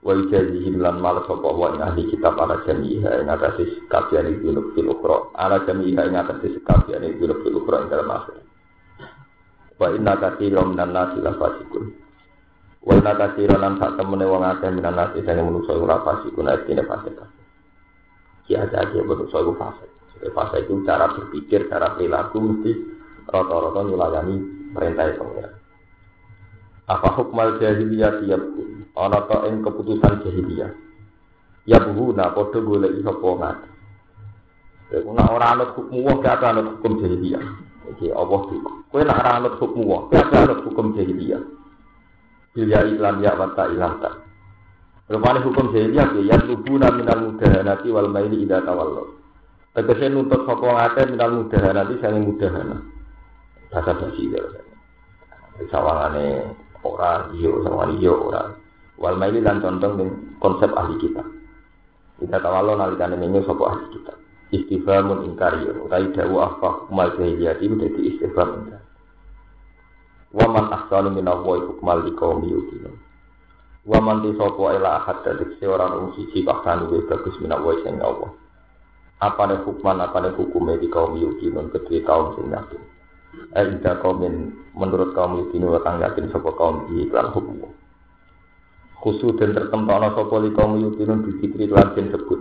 Wa 0.00 0.16
ijazihim 0.16 0.80
lan 0.80 0.96
mal 1.04 1.20
sapa 1.28 1.52
wa 1.52 1.68
ahli 1.68 2.08
kitab 2.08 2.40
ala 2.40 2.64
jamiha 2.64 3.20
ing 3.20 3.28
atase 3.28 3.84
kabian 3.92 4.32
iki 4.32 4.56
fil 4.72 4.88
ukhra 4.88 5.20
ala 5.36 5.60
jamiha 5.68 6.00
ing 6.08 6.16
atase 6.16 6.48
kabian 6.64 7.04
iki 7.04 7.28
fil 7.28 7.60
ukhra 7.60 7.84
ing 7.84 7.92
dalam 7.92 8.08
akhir. 8.08 8.40
Wa 9.76 9.92
inna 9.92 10.16
katsiran 10.16 10.72
minan 10.72 10.96
nasi 10.96 11.20
la 11.20 11.36
fasikun. 11.36 12.08
Wana 12.88 13.12
kasiro 13.20 13.60
lan 13.60 13.76
sak 13.76 14.00
temene 14.00 14.24
wong 14.24 14.48
akeh 14.48 14.72
minan 14.72 14.96
nasi 14.96 15.20
sing 15.20 15.36
menungso 15.36 15.76
ora 15.76 16.00
fasik 16.00 16.32
kuna 16.32 16.56
istine 16.56 16.80
fasik. 16.88 17.20
Ki 18.48 18.56
ada 18.56 18.88
dia 18.88 19.04
menungso 19.04 19.36
iku 19.44 19.52
fasik. 19.60 19.97
Sebab 20.18 20.34
fasik 20.34 20.66
itu 20.66 20.82
cara 20.82 21.14
berpikir, 21.14 21.70
cara 21.70 21.94
perilaku 21.94 22.42
mesti 22.42 22.72
rata-rata 23.30 23.80
nyulayani 23.86 24.36
perintah 24.74 25.14
pengiran. 25.14 25.54
Apa 26.88 27.08
hukmal 27.20 27.60
jahiliyah 27.60 28.24
tiap 28.24 28.42
ana 28.96 29.20
ta 29.28 29.46
ing 29.46 29.60
keputusan 29.62 30.24
jahiliyah. 30.24 30.72
Ya 31.68 31.78
buhu 31.84 32.16
na 32.16 32.32
padha 32.32 32.58
golek 32.64 32.96
iso 32.96 33.12
pongat. 33.20 33.60
Iku 34.88 35.12
nak 35.12 35.28
ora 35.28 35.52
anut 35.52 35.76
hukum 35.76 36.00
wong 36.00 36.18
gak 36.24 36.40
anut 36.40 36.80
hukum 36.80 36.96
jahiliyah. 37.04 37.44
Iki 37.92 38.08
Allah 38.08 38.40
Kowe 38.88 39.02
nak 39.04 39.20
ora 39.20 39.30
anut 39.36 39.54
hukum 39.60 39.84
wong, 39.84 40.02
gak 40.08 40.32
anut 40.32 40.64
hukum 40.64 40.96
jahiliyah. 40.96 41.44
Bilya 42.56 42.88
iklan 42.88 43.20
ya 43.20 43.36
wata 43.36 43.68
ilah 43.68 43.92
tak. 44.00 44.14
Rupanya 45.12 45.44
hukum 45.44 45.76
jahiliyah 45.76 46.08
ya 46.24 46.36
lubuna 46.40 46.88
minal 46.88 47.20
mudahanati 47.20 47.92
wal 47.92 48.08
maili 48.08 48.48
ida 48.48 48.64
tawallo. 48.64 49.17
Tegese 49.78 50.10
nuntut 50.10 50.42
sapa 50.42 50.74
ngate 50.74 51.14
minal 51.14 51.38
mudahanati 51.38 52.02
sange 52.02 52.18
mudahana. 52.26 52.82
Bahasa 53.70 53.94
basi 53.94 54.26
ya. 54.26 54.42
Sawangane 55.70 56.50
ora 56.82 57.30
iyo 57.38 57.62
sawangane 57.62 58.02
iyo 58.02 58.26
ora. 58.26 58.58
Wal 58.98 59.14
maili 59.14 59.38
lan 59.38 59.62
contoh 59.62 59.94
ning 59.94 60.34
konsep 60.42 60.74
ahli 60.74 60.98
kita. 60.98 61.22
Ida 62.18 62.42
tawallo 62.42 62.74
nalikane 62.74 63.22
menyu 63.22 63.46
sapa 63.46 63.70
ahli 63.70 63.86
kita. 63.94 64.18
Istifhamun 64.50 65.30
ingkari 65.30 65.70
utawi 65.70 66.10
dawu 66.10 66.42
afah 66.42 66.90
kumal 66.90 67.14
jahiliyah 67.14 67.62
itu 67.62 67.78
dadi 67.78 68.00
istifham 68.02 68.66
ingkari. 68.66 68.82
Waman 70.34 70.74
ahsanu 70.74 71.14
minallahi 71.14 71.70
hukmal 71.70 72.02
liqaumi 72.02 72.50
yuqinun. 72.50 72.98
Waman 73.86 74.26
ti 74.26 74.34
sapa 74.42 74.74
ila 74.74 75.06
ahad 75.06 75.22
dari 75.22 75.54
seorang 75.62 76.02
wong 76.02 76.08
siji 76.18 76.42
bahkan 76.42 76.82
luwih 76.82 77.06
bagus 77.06 77.38
minallahi 77.38 77.86
sing 77.86 78.02
Allah. 78.02 78.34
Apa 79.18 79.50
nih 79.50 79.66
hukman, 79.66 79.98
apa 79.98 80.22
nih 80.22 80.32
hukumnya 80.38 80.78
di 80.78 80.86
kaum 80.86 81.18
yukinun 81.18 81.74
kedua 81.74 81.98
kaum 82.06 82.26
sing 82.38 82.54
yakin. 82.54 82.82
Eh, 83.58 83.64
ida 83.74 83.98
kaumin 83.98 84.54
menurut 84.78 85.10
kaum 85.18 85.42
yukinun 85.42 85.74
kang 85.82 85.98
yakin 85.98 86.30
sapa 86.30 86.54
kaum 86.54 86.86
iklan 86.94 87.34
hukum. 87.34 87.74
Khusus 89.02 89.34
dan 89.42 89.58
tertempana 89.58 90.14
sapa 90.14 90.38
li 90.38 90.54
kaum 90.54 90.78
yukinun 90.78 91.26
dikitri 91.26 91.66
lan 91.66 91.98
den 91.98 92.14
sebut. 92.14 92.40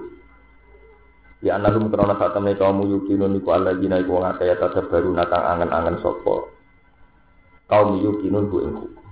Ya 1.41 1.57
anahum 1.57 1.89
krana 1.89 2.17
saat 2.17 2.37
temen 2.37 2.53
kaum 2.57 2.85
yukinun 2.85 3.37
iku 3.41 3.57
Allah 3.57 3.77
jina 3.81 3.97
iku 3.97 4.21
ngakaya 4.21 4.57
tetep 4.57 4.89
baru 4.93 5.09
natang 5.17 5.45
angen-angen 5.57 5.97
sapa 6.05 6.49
kaum 7.65 7.97
yukinun 8.05 8.53
bu 8.53 8.57
ing 8.61 8.73
hukum. 8.77 9.05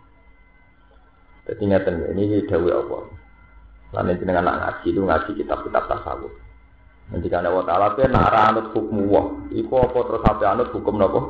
Jadi 1.50 1.64
ngeten 1.66 1.96
ini 2.14 2.46
dawe 2.46 2.70
Allah. 2.78 3.04
Lan 3.94 4.10
dengan 4.18 4.42
anak 4.46 4.56
ngaji 4.62 4.88
itu 4.94 5.02
ngaji 5.02 5.32
kitab-kitab 5.38 5.86
tasawuf. 5.86 6.45
Nanti 7.14 7.28
kan 7.30 7.46
Allah 7.46 7.66
Taala 7.70 7.94
pe 7.94 8.10
nak 8.10 8.34
anut 8.34 8.68
hukum 8.74 9.06
wah, 9.10 9.28
iku 9.54 9.74
apa 9.78 10.00
terus 10.06 10.22
sampai 10.26 10.48
anut 10.50 10.70
hukum 10.74 10.96
napa? 10.98 11.22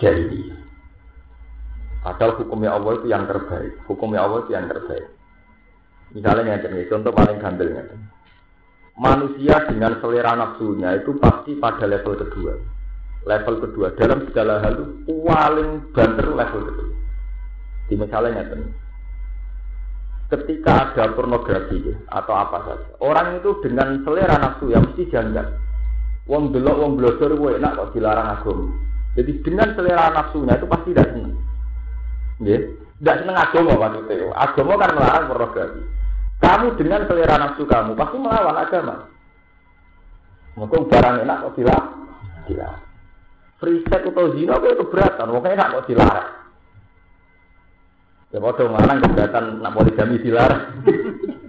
Jadi 0.00 0.60
Padahal 2.02 2.34
hukumnya 2.34 2.74
Allah 2.74 2.98
itu 2.98 3.06
yang 3.06 3.30
terbaik. 3.30 3.78
Hukumnya 3.86 4.26
Allah 4.26 4.42
itu 4.42 4.50
yang 4.50 4.66
terbaik. 4.66 5.06
Misalnya 6.10 6.58
yang 6.58 6.90
contoh 6.90 7.14
paling 7.14 7.38
gambelnya. 7.38 7.86
Manusia 8.98 9.62
dengan 9.70 10.02
selera 10.02 10.34
nafsunya 10.34 10.98
itu 10.98 11.14
pasti 11.22 11.54
pada 11.56 11.86
level 11.86 12.18
kedua 12.18 12.58
level 13.26 13.54
kedua 13.62 13.94
dalam 13.94 14.26
segala 14.26 14.58
hal 14.62 14.74
itu 14.82 15.14
paling 15.22 15.70
banter 15.94 16.26
level 16.26 16.62
kedua 16.66 16.90
di 17.86 17.94
misalnya 17.94 18.42
nyata 18.42 18.56
ketika 20.32 20.96
ada 20.96 21.12
pornografi 21.12 21.92
atau 22.08 22.32
apa 22.32 22.58
saja. 22.64 22.88
Orang 23.04 23.44
itu 23.44 23.60
dengan 23.60 24.00
selera 24.00 24.40
nafsu 24.40 24.72
yang 24.72 24.88
mesti 24.88 25.04
janggal. 25.12 25.44
Wong 26.24 26.56
belok 26.56 26.76
wong 26.80 26.92
blosor 26.96 27.36
gue 27.36 27.60
enak 27.60 27.76
kok 27.76 27.92
dilarang 27.92 28.40
agama. 28.40 28.72
Jadi 29.12 29.32
dengan 29.44 29.68
selera 29.76 30.08
nafsunya 30.08 30.56
itu 30.56 30.64
pasti 30.64 30.88
tidak 30.96 31.08
seneng. 31.12 31.36
Ya 32.40 32.58
tidak 33.02 33.16
seneng 33.20 33.36
agama 33.36 33.72
maksudnya. 33.76 34.32
Agama 34.32 34.72
kan 34.80 34.90
melarang 34.96 35.24
pornografi. 35.28 35.82
Kamu 36.40 36.66
dengan 36.80 37.00
selera 37.04 37.34
nafsu 37.36 37.62
kamu 37.68 37.92
pasti 37.92 38.16
melawan 38.16 38.56
agama. 38.56 38.96
Mungkin 40.56 40.88
barang 40.88 41.16
enak 41.28 41.40
kok 41.44 41.54
dilarang. 41.60 41.96
Dilarang. 42.48 42.84
Free 43.60 43.78
sex 43.86 44.02
atau 44.10 44.34
zina 44.34 44.58
itu 44.58 44.74
keberatan, 44.74 45.30
makanya 45.30 45.54
nggak 45.54 45.70
mau 45.70 45.86
dilarang. 45.86 46.41
Ya 48.32 48.40
mau 48.40 48.56
dong 48.56 48.72
lanang 48.72 49.04
keberatan 49.04 49.60
nak 49.60 49.76
poligami 49.76 50.16
dilarang. 50.24 50.64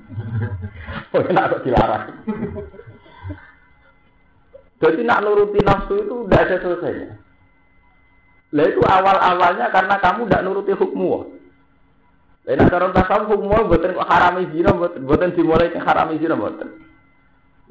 Pokoknya 1.16 1.32
nak 1.32 1.48
kok 1.56 1.64
dilarang. 1.64 2.04
Jadi 4.84 5.00
nak 5.08 5.24
nuruti 5.24 5.64
nafsu 5.64 5.96
itu 6.04 6.28
tidak 6.28 6.44
ada 6.44 6.56
selesainya. 6.60 7.10
Lah 8.52 8.66
itu 8.68 8.84
awal-awalnya 8.84 9.72
karena 9.72 9.96
kamu 10.04 10.28
tidak 10.28 10.44
nuruti 10.44 10.76
hukum. 10.76 11.32
Lah 12.44 12.54
nek 12.60 12.68
cara 12.68 12.92
tasawuf 12.92 13.32
hukum 13.32 13.72
buatan 13.72 13.96
kok 13.96 14.10
harami 14.12 14.52
zina 14.52 14.76
buatan 14.76 15.32
dimulai 15.40 15.72
harami 15.72 16.20
zina 16.20 16.36
buatan. 16.36 16.68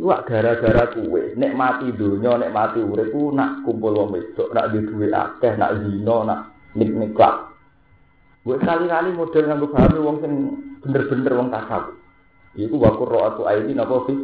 Wah 0.01 0.25
gara-gara 0.25 0.89
kue, 0.89 1.37
nek 1.37 1.53
mati 1.53 1.93
dunia, 1.93 2.41
nek 2.41 2.49
mati 2.49 2.81
urip 2.81 3.13
ku 3.13 3.29
nak 3.29 3.61
kumpul 3.61 3.93
wong 3.93 4.17
wedok, 4.17 4.49
nak 4.57 4.73
di 4.73 4.81
duwe 4.89 5.13
akeh, 5.13 5.53
nak 5.61 5.85
zina, 5.85 6.17
nak 6.25 6.41
nik 6.73 7.13
klak. 7.13 7.52
Gue 8.43 8.59
kali-kali 8.59 9.15
model 9.15 9.45
nganggo 9.47 9.71
pahami 9.71 9.99
wong 10.03 10.17
sing 10.19 10.33
bener-bener 10.83 11.33
wong 11.39 11.49
tasawuf. 11.55 11.95
Iku 12.59 12.75
wa 12.75 12.91
qurra'atu 12.99 13.47
aini 13.47 13.73
napa 13.79 14.03
fi 14.07 14.15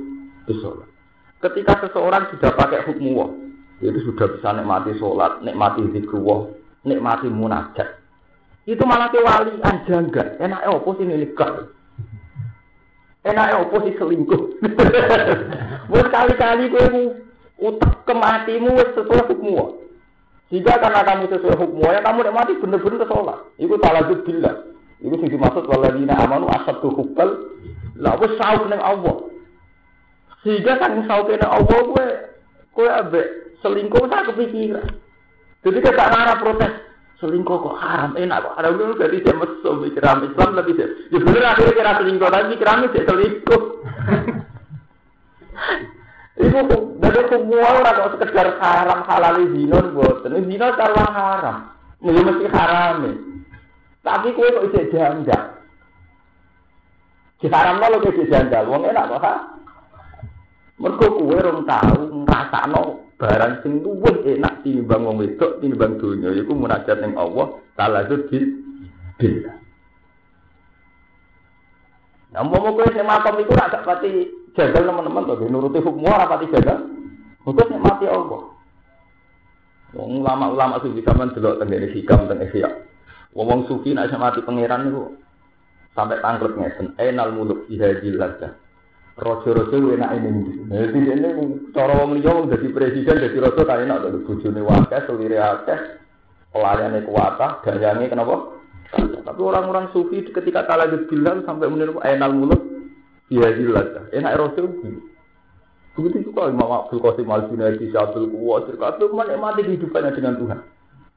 sholat. 0.59 0.91
Ketika 1.39 1.87
seseorang 1.87 2.27
sudah 2.35 2.51
pakai 2.59 2.83
hukum 2.91 3.15
wong, 3.15 3.33
itu 3.79 4.03
sudah 4.11 4.27
bisa 4.35 4.51
nikmati 4.59 4.91
sholat, 4.99 5.39
nikmati 5.47 5.87
zikrullah, 5.95 6.51
nikmati 6.83 7.31
munajat. 7.31 7.95
Itu 8.67 8.83
malah 8.85 9.09
ke 9.15 9.23
wali 9.23 9.55
anjangga. 9.63 10.37
Enak 10.43 10.67
opo 10.67 10.99
sih 10.99 11.07
nikah? 11.07 11.71
Enak 13.23 13.55
opo 13.65 13.87
sih 13.87 13.95
selingkuh? 13.97 14.43
Wes 15.95 16.07
kali-kali 16.13 16.69
kowe 16.75 17.01
utak 17.65 18.05
kematimu 18.05 18.77
wis 18.77 18.93
sesuai 18.93 19.31
hukum 19.31 19.79
Jika 20.49 20.81
karena 20.81 21.05
kamu 21.05 21.29
sesuai 21.29 21.61
hukum 21.61 21.85
ya 21.85 22.01
kamu 22.01 22.25
nek 22.25 22.37
mati 22.37 22.53
bener-bener 22.57 23.05
sholat. 23.05 23.39
Iku 23.61 23.77
salah 23.85 24.09
billah. 24.09 24.55
Iku 25.05 25.15
sing 25.21 25.29
dimaksud 25.29 25.69
waladina 25.69 26.17
amanu 26.25 26.49
asatu 26.49 26.89
hubbal. 26.89 27.53
Lah 28.01 28.17
wis 28.17 28.33
sauk 28.41 28.65
ning 28.73 28.81
Allah. 28.81 29.29
Sehingga 30.41 30.81
kan 30.81 31.05
sauke 31.05 31.37
ning 31.37 31.53
Allah 31.53 31.79
kowe 31.85 32.07
kowe 32.73 32.89
ambek 32.89 33.27
selingkuh 33.61 34.09
sak 34.09 34.33
kepikiran. 34.33 34.89
Jadi 35.69 35.79
kita 35.85 36.05
ngarah 36.09 36.41
protes 36.41 36.73
selingkuh 37.19 37.59
kok 37.59 37.77
haram 37.83 38.15
enak 38.15 38.47
kok 38.47 38.55
haram 38.55 38.79
itu 38.79 38.95
berarti 38.95 39.19
dia 39.27 39.35
mesum 39.35 39.83
mikir 39.83 40.07
Islam 40.07 40.55
lebih 40.55 40.75
dia 40.79 40.87
ya 41.11 41.19
bener 41.19 41.51
akhirnya 41.51 41.75
kira 41.75 41.99
selingkuh 41.99 42.29
tapi 42.31 42.45
mikir 42.55 42.69
dia 42.95 43.03
selingkuh 43.11 43.63
Iku 46.39 46.59
dari 47.09 47.23
semua 47.33 47.69
orang 47.81 47.97
kok 47.97 48.13
sekedar 48.21 48.49
haram 48.61 49.01
halal 49.09 49.37
zina 49.57 49.79
buatan 49.97 50.45
zina 50.45 50.69
karena 50.77 51.05
haram 51.09 51.57
mesti 52.05 52.21
mesti 52.21 52.47
haram 52.53 52.97
Tapi 53.99 54.31
kue 54.33 54.49
kok 54.49 54.65
bisa 54.71 54.89
janggal 54.95 55.59
Diharamno 57.39 57.87
lho 57.87 57.99
ke 58.03 58.27
jajal, 58.27 58.67
wong 58.67 58.91
enak 58.91 59.15
kok 59.15 59.23
ha. 59.23 59.35
Mergo 60.79 61.07
kowe 61.07 61.39
rong 61.39 61.63
tau 61.67 61.99
ngrasakno 62.27 62.83
barang 63.19 63.63
sing 63.63 63.83
luwih 63.83 64.27
enak 64.27 64.63
tinimbang 64.63 65.07
wong 65.07 65.23
wedok 65.23 65.59
tinimbang 65.63 65.99
donya 66.03 66.35
iku 66.35 66.55
munajat 66.55 66.99
ning 66.99 67.15
Allah 67.15 67.63
taala 67.79 68.07
bil 68.11 68.27
billah. 69.19 69.57
Nah, 72.35 72.43
mau 72.43 72.59
mau 72.59 72.75
kue 72.75 72.91
makom 73.03 73.43
rasa 73.55 73.87
pati 73.87 74.31
jagal 74.59 74.87
teman-teman 74.87 75.27
tuh, 75.27 75.47
nuruti 75.47 75.79
hukum 75.79 76.11
ora 76.11 76.27
pati 76.27 76.47
jagal. 76.51 76.98
Mungkin 77.49 77.81
mati 77.81 78.05
Allah. 78.05 78.53
Wong 79.97 80.21
ulama-ulama 80.21 80.85
sufi 80.85 81.01
sampean 81.01 81.33
delok 81.33 81.65
teng 81.65 81.73
hikam 81.73 82.29
teng 82.29 82.45
ihya. 82.45 82.69
Wong 83.33 83.65
sufi 83.65 83.97
nek 83.97 84.13
mati 84.21 84.45
pangeran 84.45 84.93
niku 84.93 85.17
sampai 85.99 86.23
tangklet 86.23 86.55
ngeten 86.55 86.95
enal 87.03 87.35
muluk 87.35 87.67
fi 87.67 87.75
hadil 87.75 88.23
ladza 88.23 88.55
rojo-rojo 89.19 89.99
enak 89.99 90.15
ini 90.15 90.31
jadi 90.71 91.01
ini 91.19 91.31
cara 91.75 91.99
wong 91.99 92.23
liya 92.23 92.31
wong 92.31 92.47
dadi 92.55 92.71
presiden 92.71 93.19
dadi 93.19 93.39
raja 93.43 93.63
kan 93.67 93.83
enak 93.83 94.07
to 94.07 94.23
bojone 94.23 94.63
wakeh 94.63 95.01
selire 95.11 95.43
akeh 95.43 95.79
pelayane 96.55 97.03
kuwata 97.03 97.59
gayange 97.67 98.07
kenapa 98.07 98.63
tapi 99.27 99.41
orang-orang 99.43 99.91
sufi 99.91 100.23
ketika 100.23 100.71
kalah 100.71 100.87
bilang 101.11 101.43
sampai 101.43 101.67
meniru 101.67 101.99
enal 102.07 102.31
muluk 102.31 102.63
fi 103.27 103.43
hadil 103.43 103.75
ladza 103.75 104.07
enak 104.15 104.39
raja 104.39 104.63
begitu 105.99 106.31
juga 106.31 106.47
Imam 106.47 106.71
Abdul 106.71 107.03
Qasim 107.03 107.27
Al 107.27 107.51
Junaidi 107.51 107.91
Syabdul 107.91 108.31
Kuwasir 108.31 108.79
kabeh 108.79 109.11
menikmati 109.11 109.67
kehidupannya 109.67 110.15
dengan 110.15 110.39
Tuhan 110.39 110.61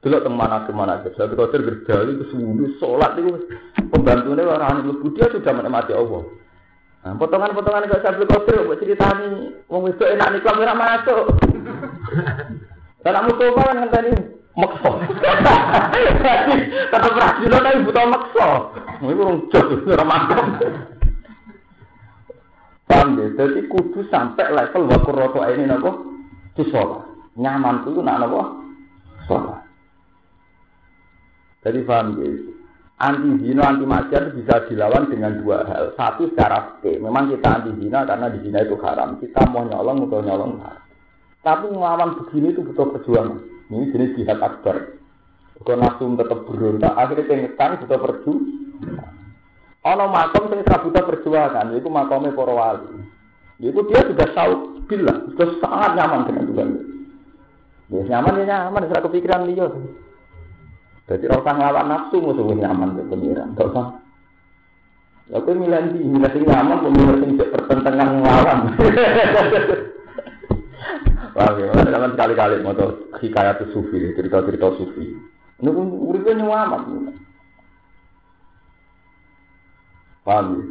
Delok 0.02 0.26
teng 0.26 0.34
mana 0.34 0.66
ke 0.66 0.74
mana 0.74 0.98
aja. 0.98 1.14
Satu 1.14 1.38
kotor 1.38 1.62
berjali 1.62 2.18
itu 2.18 2.26
sembuh 2.34 2.74
sholat 2.82 3.14
itu 3.22 3.38
pembantunya 3.86 4.42
orang 4.42 4.82
lebu 4.82 5.14
dia 5.14 5.30
sudah 5.30 5.54
menikmati 5.54 5.94
Allah. 5.94 6.26
Nah, 7.06 7.14
potongan-potongan 7.22 7.86
gak 7.86 8.02
sabtu 8.02 8.26
kotor 8.26 8.66
buat 8.66 8.82
ceritani. 8.82 9.54
Wong 9.70 9.94
itu 9.94 10.02
enak 10.02 10.26
nih 10.34 10.42
kamera 10.42 10.74
masuk. 10.74 11.38
Dan 13.06 13.14
kamu 13.14 13.30
coba 13.30 13.62
kan 13.62 13.90
tadi 13.94 14.10
makso. 14.58 14.90
Kata 16.90 17.08
Brazil 17.14 17.54
tapi 17.54 17.86
butuh 17.86 18.06
makso. 18.10 18.48
Ini 19.06 19.14
kurang 19.14 19.38
jauh, 19.54 19.78
kurang 19.86 20.08
mantap. 20.10 20.46
Paham 22.86 23.18
ya? 23.18 23.26
Jadi 23.38 23.66
kudu 23.70 24.06
sampai 24.10 24.50
level 24.50 24.90
wakur 24.90 25.14
roto 25.14 25.40
ini 25.46 25.66
nopo 25.66 25.90
di 26.58 26.62
sholat. 26.70 27.06
Nyaman 27.38 27.86
itu 27.86 28.00
nak 28.02 28.18
nopo 28.22 28.40
sholat. 29.26 29.62
Jadi 31.62 31.80
paham 31.86 32.06
ya? 32.18 32.28
Anti 33.02 33.42
zina, 33.42 33.66
anti 33.66 33.82
maksiat 33.82 34.30
bisa 34.38 34.62
dilawan 34.70 35.10
dengan 35.10 35.34
dua 35.42 35.66
hal. 35.66 35.90
Satu 35.98 36.30
secara 36.30 36.78
fikih, 36.78 37.02
memang 37.02 37.34
kita 37.34 37.50
anti 37.50 37.74
zina 37.82 38.06
karena 38.06 38.30
di 38.30 38.38
zina 38.46 38.62
itu 38.62 38.78
haram. 38.78 39.18
Kita 39.18 39.42
mau 39.50 39.66
nyolong 39.66 40.06
atau 40.06 40.22
nyolong 40.22 40.52
haram. 40.62 40.82
Tapi 41.42 41.66
melawan 41.74 42.14
begini 42.22 42.54
itu 42.54 42.62
butuh 42.62 42.94
perjuangan. 42.94 43.42
Ini 43.74 43.90
jenis 43.90 44.14
jihad 44.14 44.38
akbar. 44.38 44.94
Kalau 45.62 45.78
nafsu 45.78 46.14
tetap 46.14 46.46
berontak, 46.46 46.94
akhirnya 46.94 47.26
pengetan 47.26 47.78
butuh 47.82 47.98
perjuangan. 47.98 48.51
Ono 49.82 50.04
makom 50.06 50.46
sing 50.46 50.62
butuh 50.62 51.02
perjuangan, 51.02 51.74
itu 51.74 51.90
makomnya 51.90 52.30
para 52.30 52.54
wali. 52.54 53.02
Itu 53.58 53.82
dia 53.90 54.06
sudah 54.06 54.28
tahu 54.30 54.52
bila, 54.86 55.26
sudah 55.34 55.48
sangat 55.58 55.98
nyaman 55.98 56.26
dengan 56.30 56.44
Tuhan. 56.50 56.68
Ya 57.90 58.02
nyaman 58.14 58.38
ya 58.38 58.44
nyaman, 58.46 58.86
sudah 58.86 59.02
kepikiran 59.02 59.50
dia. 59.50 59.66
Jadi 61.10 61.26
orang 61.26 61.42
usah 61.42 61.54
ngelawan 61.58 61.86
nafsu 61.90 62.16
musuh 62.22 62.46
nyaman 62.54 62.94
ke 62.94 63.02
pengiran. 63.10 63.58
Gak 63.58 63.74
usah. 63.74 63.86
Ya 65.34 65.42
aku 65.42 65.50
milih 65.50 65.98
di 65.98 66.06
milih 66.06 66.30
sing 66.30 66.46
nyaman, 66.46 66.78
milih 66.86 67.16
sing 67.18 67.30
pertentangan 67.42 68.22
ngelawan. 68.22 68.58
Wah, 71.32 71.48
ya, 71.56 71.72
kan 71.72 72.12
sekali-kali 72.12 72.60
mau 72.60 72.76
hikayat 73.18 73.64
sufi, 73.72 74.14
cerita-cerita 74.14 74.78
sufi. 74.78 75.16
Ini 75.58 75.70
uripnya 75.74 76.38
nyaman. 76.38 77.18
Paham 80.22 80.46
ya? 80.58 80.62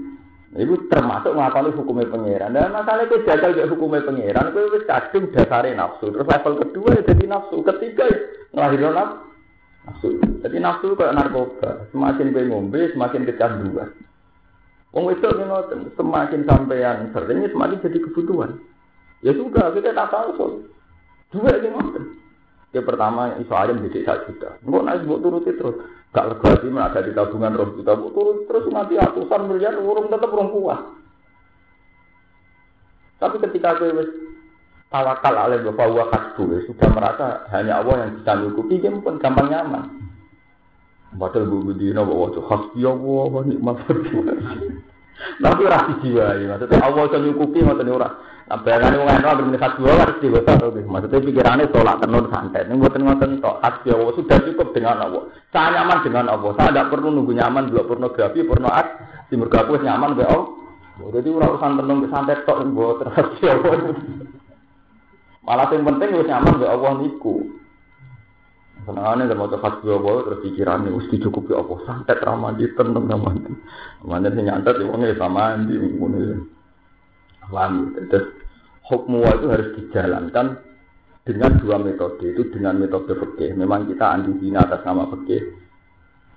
Itu 0.67 0.75
termasuk 0.91 1.31
mengakali 1.31 1.71
hukumnya 1.71 2.11
pangeran. 2.11 2.51
Dan 2.51 2.75
masalah 2.75 3.07
itu 3.07 3.23
jagal 3.23 3.55
juga 3.55 3.71
hukumnya 3.71 4.03
pangeran. 4.03 4.51
Itu 4.51 4.59
wis 4.75 4.83
kadung 4.83 5.31
nafsu. 5.79 6.05
Terus 6.11 6.27
level 6.27 6.53
kedua 6.59 6.89
ya 6.99 7.01
jadi 7.07 7.23
nafsu. 7.23 7.55
Ketiga 7.63 8.03
ya 8.11 8.19
ngelahirin 8.51 8.91
nafsu. 9.87 10.07
Jadi 10.43 10.57
nafsu 10.59 10.91
kayak 10.99 11.15
narkoba. 11.15 11.87
Semakin 11.95 12.35
gue 12.35 12.43
ngombe, 12.51 12.81
semakin 12.91 13.23
kecanduan. 13.23 13.95
Wong 14.91 15.07
itu 15.07 15.23
ngoten, 15.23 15.87
semakin 15.95 16.43
sampean 16.43 17.15
sering 17.15 17.47
semakin 17.47 17.79
jadi 17.79 17.97
kebutuhan. 18.11 18.59
Ya 19.23 19.31
sudah, 19.31 19.71
kita 19.71 19.95
tak 19.95 20.11
tahu 20.11 20.67
Dua 21.31 21.47
ini 21.63 21.71
ngoten. 21.71 22.03
Ya 22.75 22.83
pertama 22.83 23.35
iso 23.39 23.55
ayam 23.55 23.79
jadi 23.87 24.03
satu 24.03 24.31
juta. 24.31 24.59
Enggak 24.67 24.83
naik 24.83 25.07
buat 25.07 25.19
turuti 25.23 25.51
terus. 25.55 25.79
Gak 26.11 26.27
lega 26.27 26.51
sih 26.59 26.69
ada 26.75 26.99
di 26.99 27.11
tabungan 27.15 27.55
roh 27.55 27.71
juta. 27.71 27.95
Buat 27.95 28.11
turut 28.11 28.37
terus 28.51 28.65
nanti 28.67 28.99
ratusan 28.99 29.41
miliar 29.47 29.79
urung 29.79 30.11
tetap 30.11 30.27
urung 30.27 30.51
kuat. 30.51 30.79
Tapi 33.21 33.37
ketika 33.39 33.79
gue 33.79 33.91
tawakal 34.91 35.33
alaih 35.39 35.63
bapak 35.71 35.87
wa 35.87 36.05
kasbu 36.11 36.67
sudah 36.67 36.89
merasa 36.91 37.47
hanya 37.55 37.79
Allah 37.79 38.05
yang 38.05 38.11
bisa 38.19 38.31
nyukupi 38.43 38.83
dia 38.83 38.91
pun 38.91 39.15
gampang 39.23 39.47
nyaman 39.47 39.87
padahal 41.15 41.47
bu 41.47 41.63
bu 41.63 41.71
dina 41.79 42.03
bawa 42.03 42.35
tuh 42.35 42.43
hasbi 42.43 42.83
Allah 42.83 43.23
wa 43.31 43.41
nikmat 43.47 43.79
tapi 45.43 45.61
rasi 45.63 45.93
jiwa 46.03 46.35
ya 46.35 46.45
maksudnya 46.51 46.83
Allah 46.83 47.03
yang 47.07 47.23
nyukupi 47.23 47.59
maksudnya 47.63 47.95
orang 47.95 48.13
bayangannya 48.49 48.97
orang 48.99 49.17
enak 49.21 49.35
berminat 49.37 49.61
hasbi 49.61 49.81
Allah 49.85 50.03
harus 50.09 50.17
dibuat 50.19 50.49
maksudnya 50.89 51.19
pikirannya 51.23 51.65
tolak 51.71 51.97
tenun 52.01 52.25
santai 52.33 52.65
ini 52.67 52.81
buatan 52.81 53.01
ngoten 53.05 53.31
tok. 53.39 53.55
Hasbi 53.61 53.87
Allah 53.93 54.13
sudah 54.17 54.37
cukup 54.43 54.67
dengan 54.73 54.97
Allah. 55.03 55.23
Saya 55.53 55.67
nyaman 55.79 55.97
dengan 56.03 56.25
Allah. 56.31 56.51
Saya 56.57 56.69
tidak 56.73 56.89
perlu 56.91 57.07
nunggu 57.13 57.31
nyaman 57.37 57.71
dua 57.71 57.83
pornografi 57.85 58.41
porno 58.43 58.67
art. 58.67 58.89
Di 59.31 59.39
mergaku 59.39 59.79
nyaman 59.79 60.19
be 60.19 60.23
Allah 60.27 60.59
jadi 61.01 61.29
urusan 61.33 61.71
tenun 61.81 62.05
santai 62.11 62.43
tok 62.45 62.61
buat 62.75 63.01
hasbi 63.15 63.45
Allah 63.47 63.95
Malah 65.41 65.73
yang 65.73 65.81
penting 65.87 66.09
wis 66.13 66.29
nyaman 66.29 66.53
be 66.61 66.65
Allah 66.69 66.91
niku. 67.01 67.35
Senengane 68.81 69.29
lek 69.29 69.37
maca 69.37 69.61
fatwa 69.61 69.93
Allah 69.93 70.15
terus 70.25 70.41
pikirane 70.41 70.89
wis 70.89 71.05
dicukupi 71.13 71.53
Allah. 71.53 71.77
Santet 71.85 72.17
ra 72.21 72.33
mandi 72.33 72.65
tenang 72.73 73.05
ra 73.05 73.17
mandi. 73.17 73.53
Mane 74.05 74.27
sing 74.33 74.45
nyantet 74.45 74.81
ya 74.81 74.89
wong 74.89 75.05
sama 75.17 75.53
mandi 75.53 75.73
ngono 75.77 76.17
ya. 76.17 76.37
Paham 77.51 77.91
Terus 78.07 78.31
hukum 78.87 79.19
itu 79.21 79.47
harus 79.51 79.69
dijalankan 79.75 80.57
dengan 81.27 81.51
dua 81.61 81.77
metode 81.77 82.33
itu 82.33 82.47
dengan 82.49 82.79
metode 82.81 83.13
fikih. 83.13 83.53
Memang 83.53 83.85
kita 83.91 84.07
anti 84.07 84.31
zina 84.41 84.65
atas 84.65 84.81
nama 84.87 85.05
fikih. 85.11 85.41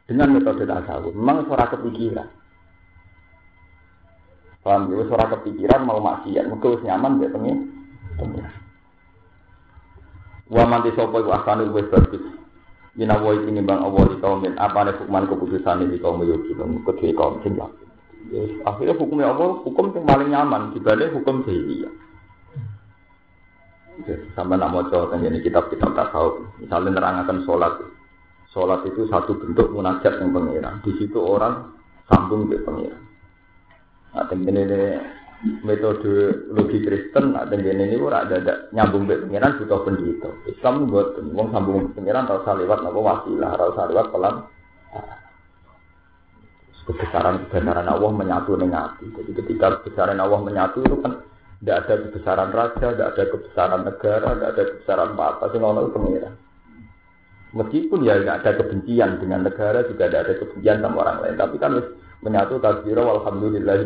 Dengan 0.04 0.36
metode 0.36 0.68
tasawuf. 0.68 1.16
Memang 1.16 1.48
suara 1.48 1.70
kepikiran. 1.72 2.28
Paham 4.60 4.92
ya, 4.92 5.04
suara 5.08 5.28
kepikiran 5.28 5.84
mau 5.84 6.00
maksiat, 6.00 6.48
mungkin 6.48 6.80
nyaman 6.88 7.20
dia 7.20 7.28
pengen. 7.28 7.58
Wa 10.48 10.64
manti 10.68 10.92
sapa 10.92 11.20
iku 11.20 11.30
asane 11.32 11.68
wis 11.72 11.88
bagus. 11.88 12.24
Ina 12.94 13.18
wa 13.18 13.34
ini 13.34 13.58
bang 13.58 13.80
di 13.82 14.16
kaum 14.22 14.44
apa 14.54 14.78
nih 14.86 14.94
hukuman 15.02 15.26
keputusan 15.26 15.90
di 15.90 15.98
kaum 15.98 16.22
yo 16.22 16.38
kita 16.46 16.62
kedua 16.62 17.12
kaum 17.18 17.42
sing 17.42 17.58
akhirnya 18.64 18.94
hukumnya 18.96 19.30
Allah 19.30 19.60
hukum 19.62 19.92
yang 19.92 20.06
paling 20.08 20.28
nyaman 20.32 20.62
dibanding 20.72 21.12
hukum 21.12 21.44
jahiliyah. 21.44 21.92
Sampai 24.34 24.58
nak 24.58 24.74
mau 24.74 24.82
coba 24.90 25.14
ini 25.22 25.38
kitab-kitab 25.38 25.94
tasawuf, 25.94 26.58
misalnya 26.58 26.98
nerangkan 26.98 27.46
sholat, 27.46 27.78
sholat 28.50 28.82
itu 28.90 29.06
satu 29.06 29.38
bentuk 29.38 29.70
munajat 29.70 30.18
yang 30.18 30.34
pengiran. 30.34 30.82
Di 30.82 30.98
situ 30.98 31.14
orang 31.22 31.70
sambung 32.10 32.50
ke 32.50 32.58
pengiran. 32.66 33.02
Nah, 34.14 34.26
ini 34.34 34.98
metode 35.62 36.48
logi 36.50 36.80
Kristen 36.82 37.36
ada 37.36 37.54
gini 37.54 37.94
ini 37.94 38.00
ora 38.00 38.26
ada, 38.26 38.66
nyambung 38.74 39.06
ke 39.06 39.30
pengiran 39.30 39.62
butuh 39.62 39.80
pendito. 39.86 40.28
Islam 40.50 40.90
buat 40.90 41.20
wong 41.30 41.48
sambung 41.54 41.94
ke 41.94 42.02
pengiran 42.02 42.26
tau 42.26 42.42
saliwat 42.42 42.82
nopo 42.82 42.98
wasilah, 42.98 43.54
tau 43.54 43.72
saliwat 43.78 44.10
pelan. 44.10 44.42
Kebesaran 44.90 45.23
kebesaran 46.84 47.48
Allah 47.88 48.10
menyatu 48.12 48.56
dengan 48.60 48.92
hati. 48.92 49.08
Jadi 49.08 49.30
ketika 49.32 49.80
kebesaran 49.80 50.20
Allah 50.20 50.40
menyatu 50.40 50.84
itu 50.84 50.96
kan 51.00 51.24
tidak 51.64 51.76
ada 51.88 51.94
kebesaran 52.04 52.50
raja, 52.52 52.86
tidak 52.92 53.08
ada 53.16 53.22
kebesaran 53.32 53.80
negara, 53.88 54.28
tidak 54.36 54.50
ada 54.52 54.62
kebesaran 54.68 55.08
apa-apa. 55.16 55.44
Sing 55.48 55.60
itu 55.64 55.90
pengiran. 55.96 56.34
Meskipun 57.54 57.98
ya 58.04 58.14
tidak 58.20 58.36
ada 58.42 58.50
kebencian 58.60 59.10
dengan 59.22 59.40
negara, 59.48 59.78
juga 59.88 60.04
tidak 60.10 60.20
ada 60.28 60.34
kebencian 60.44 60.76
sama 60.84 60.96
orang 61.00 61.18
lain. 61.24 61.36
Tapi 61.40 61.56
kan 61.56 61.72
menyatu 62.20 62.60
takbiro 62.60 63.04
alhamdulillah 63.16 63.80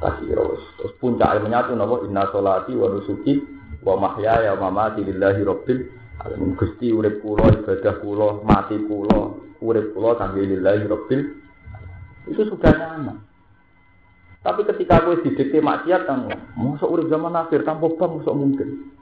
kasiro. 0.00 0.44
Terus 0.80 0.92
puncak 0.96 1.44
menyatu 1.44 1.76
napa 1.76 2.08
inna 2.08 2.24
solati 2.32 2.72
wa 2.72 2.88
nusuki 2.88 3.40
wa 3.84 4.00
mahyaya 4.00 4.56
wa 4.56 4.72
mamati 4.72 5.04
lillahi 5.04 5.44
rabbil 5.44 5.80
alamin. 6.24 6.56
Gusti 6.56 6.88
urip 6.88 7.20
kula 7.20 7.52
ibadah 7.52 7.94
kula 8.00 8.28
mati 8.48 8.80
kula 8.80 9.36
urip 9.60 9.92
kula 9.92 10.16
kangge 10.16 10.44
lillahi 10.44 10.88
itu 12.28 12.42
sudah 12.48 12.72
nyaman. 12.72 13.20
Tapi 14.44 14.60
ketika 14.68 15.00
kowe 15.00 15.16
didikte 15.24 15.56
maksiat 15.56 16.04
kan, 16.04 16.28
mosok 16.52 16.92
urip 16.92 17.08
zaman 17.08 17.32
akhir 17.32 17.64
tanpa 17.64 17.88
bom 17.88 18.20
mosok 18.20 18.36
mungkin. 18.36 18.92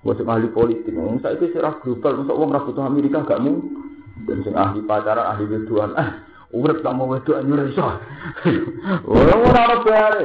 Mosok 0.00 0.24
ahli 0.24 0.48
politik, 0.48 0.96
wong 0.96 1.20
saiki 1.20 1.52
sira 1.52 1.76
global, 1.84 2.24
mosok 2.24 2.36
wong 2.40 2.50
ra 2.56 2.64
butuh 2.64 2.84
Amerika 2.88 3.20
gak 3.28 3.44
mungkin. 3.44 3.84
Dan 4.24 4.40
sing 4.44 4.56
ahli 4.56 4.80
pacaran, 4.84 5.28
ahli 5.28 5.44
wedoan, 5.44 5.92
ah, 5.92 6.24
urip 6.56 6.80
tak 6.80 6.96
mau 6.96 7.12
wedoan 7.12 7.52
yo 7.52 7.56
iso. 7.68 7.84
Ora 9.12 9.34
ora 9.36 9.60
ono 9.72 9.76
bare. 9.84 10.20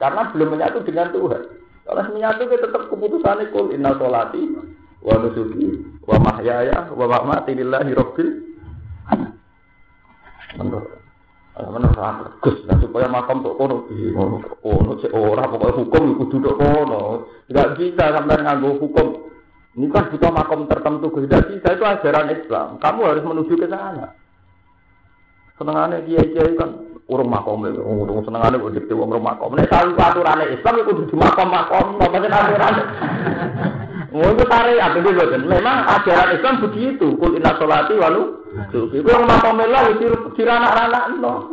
Karena 0.00 0.22
belum 0.32 0.48
menyatu 0.54 0.78
dengan 0.86 1.12
Tuhan. 1.12 1.42
Kalau 1.88 2.04
menyatu 2.12 2.42
kita 2.48 2.68
tetap 2.68 2.82
keputusan 2.92 3.48
kul 3.48 3.72
inna 3.72 3.96
sholati 3.96 4.44
wa 5.00 5.14
nusuki 5.24 5.82
wa 6.04 6.16
mahyaya 6.20 6.92
wa 6.92 7.06
mamati 7.08 7.56
lillahi 7.56 7.96
rabbil 7.96 8.30
Menurut 10.58 10.97
menurut 11.66 11.98
aku 11.98 12.24
gus 12.38 12.56
nah, 12.70 12.78
supaya 12.78 13.10
makam 13.10 13.42
tok 13.42 13.58
kono 13.58 13.90
kono 14.62 14.92
si 15.02 15.10
orang 15.10 15.50
pokoknya 15.50 15.78
hukum 15.82 16.02
itu 16.14 16.24
duduk 16.30 16.54
kono. 16.54 17.02
Tidak 17.50 17.68
bisa 17.74 18.04
sampai 18.14 18.38
nganggo 18.46 18.78
hukum. 18.78 19.08
Ini 19.74 19.86
kan 19.90 20.10
butuh 20.14 20.30
makam 20.30 20.70
tertentu 20.70 21.10
gus 21.10 21.26
tidak 21.26 21.50
bisa 21.50 21.68
itu 21.74 21.84
ajaran 21.84 22.30
Islam 22.30 22.68
kamu 22.78 23.00
harus 23.02 23.26
menuju 23.26 23.54
ke 23.58 23.66
sana. 23.66 24.14
Senengane 25.58 26.06
dia 26.06 26.22
dia 26.22 26.46
kan 26.54 26.88
urung 27.08 27.32
makom 27.32 27.64
itu 27.64 27.80
urung 27.80 28.20
senengannya 28.20 28.60
udah 28.60 28.84
di 28.84 28.92
urung 28.92 29.24
makom 29.24 29.56
Nek 29.56 29.72
sawu 29.72 29.96
aturane 29.96 30.44
Islam 30.52 30.74
itu 30.84 31.08
di 31.08 31.16
makom 31.16 31.48
makom 31.48 31.96
apa 31.98 32.16
aturan 32.20 32.74
Oh 34.08 34.24
itu 34.24 34.44
syariat 34.48 34.96
itu 34.96 35.10
betul. 35.12 35.44
Memang 35.44 35.84
ajaran 35.84 36.32
Islam 36.32 36.64
begitu. 36.64 37.06
Kul 37.20 37.36
inna 37.36 37.52
sholati 37.60 37.94
walu. 38.00 38.40
Itu 38.72 39.04
yang 39.04 39.28
makom 39.28 39.60
melah 39.60 39.84
itu 39.92 40.08
diranak-ranak 40.32 41.04
no. 41.20 41.52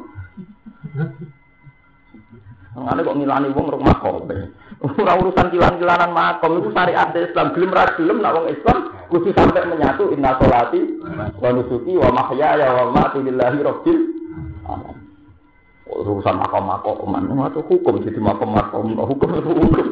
Ngene 2.76 3.02
kok 3.04 3.18
ngilani 3.20 3.48
wong 3.52 3.66
rong 3.76 3.84
makom. 3.84 4.24
Ora 4.80 5.14
urusan 5.20 5.52
kilan-kilanan 5.52 6.16
makom 6.16 6.64
itu 6.64 6.72
syariat 6.72 7.12
Islam. 7.12 7.52
Gelem 7.52 7.76
ra 7.76 7.92
gelem 8.00 8.24
nak 8.24 8.36
wong 8.40 8.48
Islam 8.48 8.78
kudu 9.12 9.36
sampai 9.36 9.68
menyatu 9.68 10.16
inna 10.16 10.40
sholati 10.40 10.82
wa 11.40 11.50
nusuki 11.52 11.94
wa 12.00 12.10
mahyaya 12.16 12.72
wa 12.72 12.84
mamati 12.88 13.20
lillahi 13.20 13.60
rabbil 13.64 14.00
alamin. 14.64 15.04
Urusan 15.86 16.42
makom-makom, 16.42 17.14
itu 17.46 17.62
hukum 17.62 18.02
jadi 18.02 18.18
makom-makom, 18.18 18.98
hukum 19.06 19.30
itu 19.38 19.52
hukum. 19.54 19.88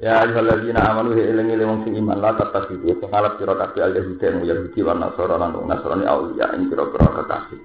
Ya 0.00 0.24
ayyuhalladzina 0.24 0.80
amanu 0.80 1.12
hi 1.12 1.28
ilangi 1.28 1.60
wong 1.60 1.84
sing 1.84 1.92
iman 2.00 2.24
la 2.24 2.32
tatasidu 2.32 2.96
sing 2.96 3.04
ngalap 3.04 3.36
sira 3.36 3.52
kabeh 3.52 3.84
al 3.84 3.92
yahudi 3.92 4.24
lan 4.24 4.48
yahudi 4.48 4.80
lan 4.80 4.96
nasara 4.96 5.36
lan 5.36 5.52
nasrani 5.68 6.08
auliya 6.08 6.56
ing 6.56 6.72
pira-pira 6.72 7.20
kekasih. 7.20 7.60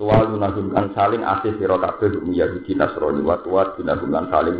Tuwa 0.00 0.24
lunahumkan 0.24 0.96
saling 0.96 1.20
asih 1.20 1.52
sira 1.60 1.76
kabeh 1.76 2.16
yahudi 2.32 2.72
nasrani 2.72 3.20
wa 3.20 3.36
tuwa 3.44 3.76
lunahumkan 3.76 4.24
saling 4.32 4.58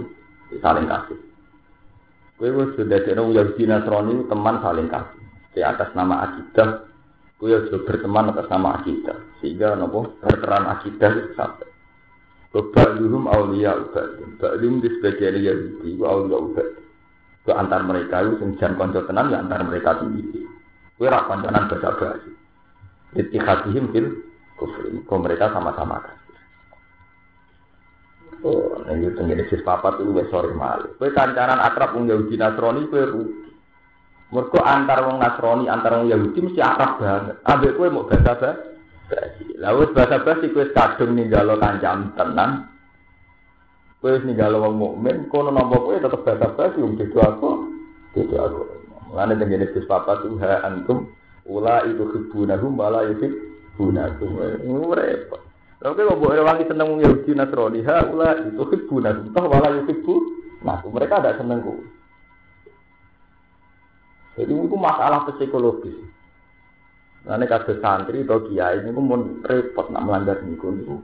saling 0.60 0.86
kasih. 0.92 1.18
Kowe 2.36 2.48
wis 2.52 2.76
dadekno 2.76 3.32
yahudi 3.32 3.64
nasrani 3.64 4.28
teman 4.28 4.56
saling 4.60 4.88
kasih. 4.92 5.24
Di 5.56 5.64
atas 5.64 5.88
nama 5.96 6.28
akidah 6.28 6.84
kowe 7.40 7.48
sudah 7.48 7.80
berteman 7.88 8.36
atas 8.36 8.44
nama 8.52 8.76
akidah 8.76 9.16
sehingga 9.40 9.72
nopo 9.72 10.20
berperan 10.20 10.68
akidah 10.68 11.32
sampai 11.32 11.67
Ba'luhum 12.48 13.28
awliya 13.28 13.76
ubadin. 13.76 14.40
Ba'luhum 14.40 14.80
di 14.80 14.88
sebagian 14.96 15.36
Yahudi, 15.36 16.00
awliya 16.00 16.38
ubadin. 16.40 16.84
Ke 17.44 17.52
antar 17.52 17.84
mereka 17.84 18.24
itu, 18.24 18.44
sing 18.60 18.72
konco 18.76 19.04
tenan, 19.04 19.32
ya 19.32 19.40
antar 19.40 19.64
mereka 19.64 20.00
sendiri. 20.00 20.44
Kue 20.98 21.06
rak 21.06 21.28
konconan 21.28 21.68
bahasa 21.70 21.88
bahasa. 21.94 22.28
Ittihadihim 23.16 23.94
fil 23.94 24.08
kufri. 24.58 25.00
Kau 25.06 25.22
mereka 25.22 25.52
sama-sama 25.54 26.02
kafir. 26.02 26.16
Oh, 28.42 28.82
ini 28.90 29.10
tenggine 29.14 29.46
sis 29.50 29.62
papat 29.66 29.98
itu 29.98 30.14
wes 30.14 30.30
sore 30.30 30.52
malu. 30.54 30.94
Kue 30.98 31.14
kancanan 31.14 31.62
akrab 31.62 31.94
wong 31.94 32.10
Yahudi 32.10 32.34
Nasrani 32.38 32.86
kue 32.90 33.02
rugi. 33.02 33.50
Mereka 34.28 34.60
antar 34.60 35.08
wong 35.08 35.16
Nasrani, 35.22 35.64
antar 35.70 36.02
wong 36.02 36.10
Yahudi 36.10 36.38
mesti 36.42 36.60
akrab 36.60 36.98
banget. 36.98 37.36
Ambek 37.46 37.74
kue 37.78 37.88
mau 37.90 38.06
bahasa 38.06 38.34
bahasa 38.34 38.50
basi. 39.08 39.44
Lalu 39.56 39.96
bahasa 39.96 40.20
basi 40.22 40.52
kue 40.52 40.68
kadung 40.76 41.16
ninggalo 41.16 41.56
kancam 41.56 42.12
tenang. 42.14 42.68
Kue 43.98 44.20
ninggalo 44.22 44.62
wong 44.62 44.74
mukmin, 44.78 45.26
kono 45.32 45.50
nopo 45.50 45.90
kue 45.90 45.98
tetap 45.98 46.22
bahasa 46.22 46.52
basi. 46.54 46.78
Um 46.84 46.94
itu 46.94 47.18
aku, 47.18 47.50
itu 48.14 48.36
aku. 48.36 48.62
Mulane 49.08 49.40
dengan 49.40 49.64
jenis 49.64 49.88
papa 49.88 50.20
tuh 50.20 50.36
ha 50.44 50.68
antum 50.68 51.08
ula 51.48 51.80
itu 51.88 52.04
hibunahum 52.12 52.76
wala 52.76 53.08
yusib 53.08 53.32
bunakum. 53.80 54.36
Repot. 54.92 55.40
Lalu 55.80 55.92
kue 55.96 56.04
mau 56.04 56.20
boleh 56.20 56.44
wangi 56.44 56.68
seneng 56.68 57.00
Yahudi 57.00 57.32
Nasrani 57.32 57.80
ha 57.88 58.04
ula 58.12 58.36
itu 58.44 58.62
hibunahum 58.68 59.32
toh 59.32 59.44
wala 59.48 59.68
yusib 59.80 60.04
Nah, 60.58 60.82
mereka 60.90 61.22
ada 61.22 61.38
seneng 61.38 61.64
kue. 61.64 61.80
Jadi 64.38 64.54
itu 64.54 64.76
masalah 64.78 65.26
psikologis. 65.26 65.98
Nanti 67.28 67.44
kasus 67.44 67.76
santri 67.84 68.24
atau 68.24 68.40
kiai 68.48 68.80
ini 68.80 68.88
pun 68.88 69.44
repot 69.44 69.92
nak 69.92 70.08
melanggar 70.08 70.40
niku 70.40 70.72
niku. 70.72 70.96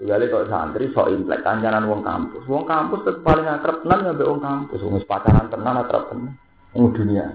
Kali 0.00 0.32
kok 0.32 0.48
santri 0.48 0.88
sok 0.96 1.12
implek 1.12 1.44
kancanan 1.44 1.84
wong 1.84 2.00
kampus. 2.00 2.48
Wong 2.48 2.64
kampus 2.64 3.04
tetep 3.04 3.20
paling 3.20 3.44
akrab 3.44 3.84
tenan 3.84 4.08
ya 4.08 4.24
wong 4.24 4.40
kampus. 4.40 4.80
Wong 4.80 4.96
pacaran 5.04 5.52
tenan 5.52 5.84
akrab 5.84 6.08
tenan. 6.08 6.32
Wong 6.72 6.96
dunia. 6.96 7.28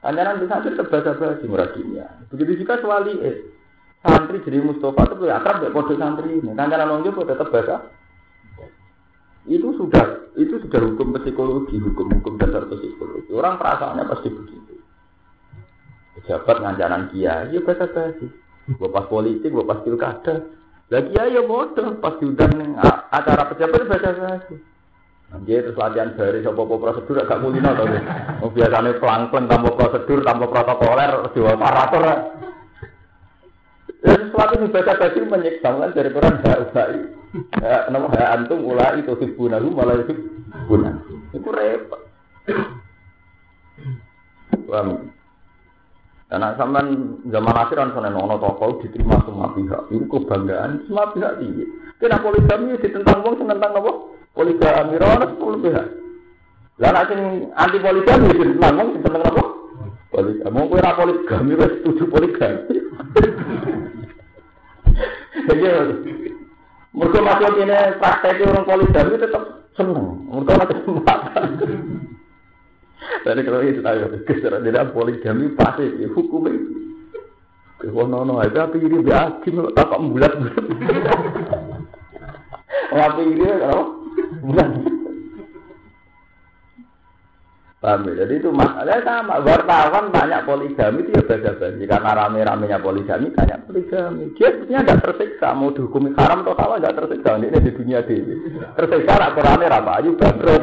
Kancanan 0.00 0.40
di 0.40 0.48
santri 0.48 0.72
tetep 0.72 0.88
basa-basi 0.88 1.44
murah 1.44 1.68
dunia. 1.76 2.08
Begitu 2.32 2.64
juga 2.64 2.80
sewali 2.80 3.20
eh. 3.20 3.36
Santri 4.00 4.40
jadi 4.48 4.64
Mustafa 4.64 5.12
itu 5.12 5.28
akrab 5.28 5.60
mbek 5.60 5.72
kode 5.76 5.94
santri 6.00 6.40
ini. 6.40 6.56
Kancanan 6.56 6.88
wong 6.88 7.00
Jawa 7.04 7.22
tetep 7.36 7.48
basa. 7.52 7.76
Itu 9.44 9.76
sudah 9.76 10.32
itu 10.40 10.56
sudah 10.56 10.80
hukum 10.88 11.12
psikologi, 11.20 11.76
hukum-hukum 11.76 12.40
dasar 12.40 12.64
psikologi. 12.64 13.28
Orang 13.28 13.60
perasaannya 13.60 14.08
pasti 14.08 14.32
begitu. 14.32 14.61
Pejabat 16.12 16.56
ngancanan 16.60 17.08
kiai, 17.08 17.56
ya 17.56 17.60
bahasa 17.64 17.88
basi. 17.88 18.28
Gue 18.68 18.90
pas 18.92 19.08
politik, 19.08 19.48
gue 19.48 19.64
pas 19.64 19.80
pilkada. 19.80 20.44
Lagi 20.92 21.08
kiai 21.16 21.32
ya 21.32 21.42
bodoh, 21.42 21.96
pas 22.04 22.20
diundang 22.20 22.52
nih 22.52 22.76
acara 23.08 23.48
pejabat 23.48 23.88
bahasa 23.88 24.10
basi. 24.12 24.54
Dia 25.48 25.64
terus 25.64 25.80
latihan 25.80 26.12
dari 26.12 26.44
sopo 26.44 26.68
prosedur 26.76 27.24
agak 27.24 27.40
mulina 27.40 27.72
tau 27.72 27.88
Oh, 28.44 28.52
biasanya 28.52 29.00
pelang-pelang 29.00 29.48
tanpa 29.48 29.70
prosedur, 29.72 30.20
tanpa 30.20 30.44
protokoler, 30.44 31.32
dua 31.32 31.56
parator. 31.56 32.04
Ya 34.02 34.12
sesuatu 34.18 34.60
yang 34.60 34.68
baca 34.68 34.92
basi 34.98 35.18
menyiksa 35.24 35.68
kan 35.72 35.94
dari 35.96 36.10
Quran 36.12 36.42
hak 36.42 36.58
ulai. 36.68 36.96
Ya, 37.64 37.88
nama 37.88 38.12
hak 38.12 38.32
antum 38.34 38.60
ulai 38.60 39.00
itu 39.00 39.14
hibunahu 39.16 39.72
malah 39.72 40.04
itu 40.04 40.12
hibunan. 40.52 41.00
Itu 41.32 41.48
repot. 41.48 42.00
Paham? 44.68 45.16
Karena 46.32 46.56
sampean 46.56 47.20
zaman 47.28 47.52
akhir 47.52 47.76
kan 47.76 47.92
sana 47.92 48.08
nono 48.08 48.40
toko 48.40 48.80
diterima 48.80 49.20
semua 49.28 49.52
pihak. 49.52 49.92
Itu 49.92 50.08
kebanggaan 50.08 50.88
semua 50.88 51.12
pihak 51.12 51.36
tinggi. 51.36 51.68
Kena 52.00 52.24
poligami 52.24 52.80
ditentang 52.80 53.20
sing 53.36 53.44
tentang 53.52 53.76
apa? 53.76 53.92
Poligami 54.32 54.96
ora 54.96 55.28
sepuluh 55.28 55.60
pihak. 55.60 55.92
Nek 56.80 57.04
sing 57.12 57.52
anti 57.52 57.76
poligami 57.84 58.32
ditentang 58.32 58.80
sing 58.80 59.04
tentang 59.04 59.28
apa? 59.28 59.44
Poligami. 60.08 60.56
Mau 60.56 60.72
ora 60.72 60.96
poligami 60.96 61.52
setuju 61.52 62.04
poligami. 62.08 62.80
Iya. 65.52 65.74
Mereka 66.96 67.18
masuk 67.20 67.60
ini 67.60 67.76
praktek 68.00 68.40
orang 68.40 68.64
poligami 68.64 69.20
tetap 69.20 69.68
seneng. 69.76 70.32
Mereka 70.32 70.52
masih. 70.64 70.80
Jadi 73.22 73.40
kalau 73.46 73.60
itu 73.62 73.80
tahu, 73.80 74.22
kesera 74.26 74.58
tidak 74.62 74.90
poligami 74.94 75.54
pasti 75.54 75.86
hukumnya. 76.10 76.58
Kalau 77.82 78.06
nono 78.06 78.38
aja 78.38 78.70
tapi 78.70 78.78
ini 78.78 79.02
biasa, 79.02 79.42
tak 79.74 79.86
kok 79.90 80.02
bulat 80.06 80.32
bulat. 80.38 80.64
Apa 82.92 83.20
ini 83.24 83.42
kalau 83.42 83.84
bulat. 84.44 84.70
Paham 87.82 88.06
ya? 88.06 88.22
Jadi 88.22 88.38
itu 88.38 88.54
masalahnya 88.54 89.02
sama. 89.02 89.42
Wartawan 89.42 90.14
banyak 90.14 90.46
poligami 90.46 91.02
itu 91.02 91.18
ya 91.18 91.22
beda-beda. 91.26 91.82
Karena 91.90 92.14
rame-ramenya 92.14 92.78
poligami 92.78 93.34
banyak 93.34 93.58
poligami. 93.66 94.30
Dia 94.38 94.54
sebenarnya 94.54 94.86
tidak 94.86 95.02
tersiksa. 95.02 95.50
Mau 95.58 95.74
dihukumi 95.74 96.14
haram 96.14 96.46
atau 96.46 96.54
salah 96.54 96.78
tidak 96.78 96.94
tersiksa. 97.02 97.42
Ini 97.42 97.58
di 97.58 97.72
dunia 97.74 98.06
ini. 98.06 98.34
Tersiksa 98.78 99.18
rak 99.18 99.34
Qurannya 99.34 99.66
rapa 99.66 99.98
ayu 99.98 100.14
bangkrut. 100.14 100.62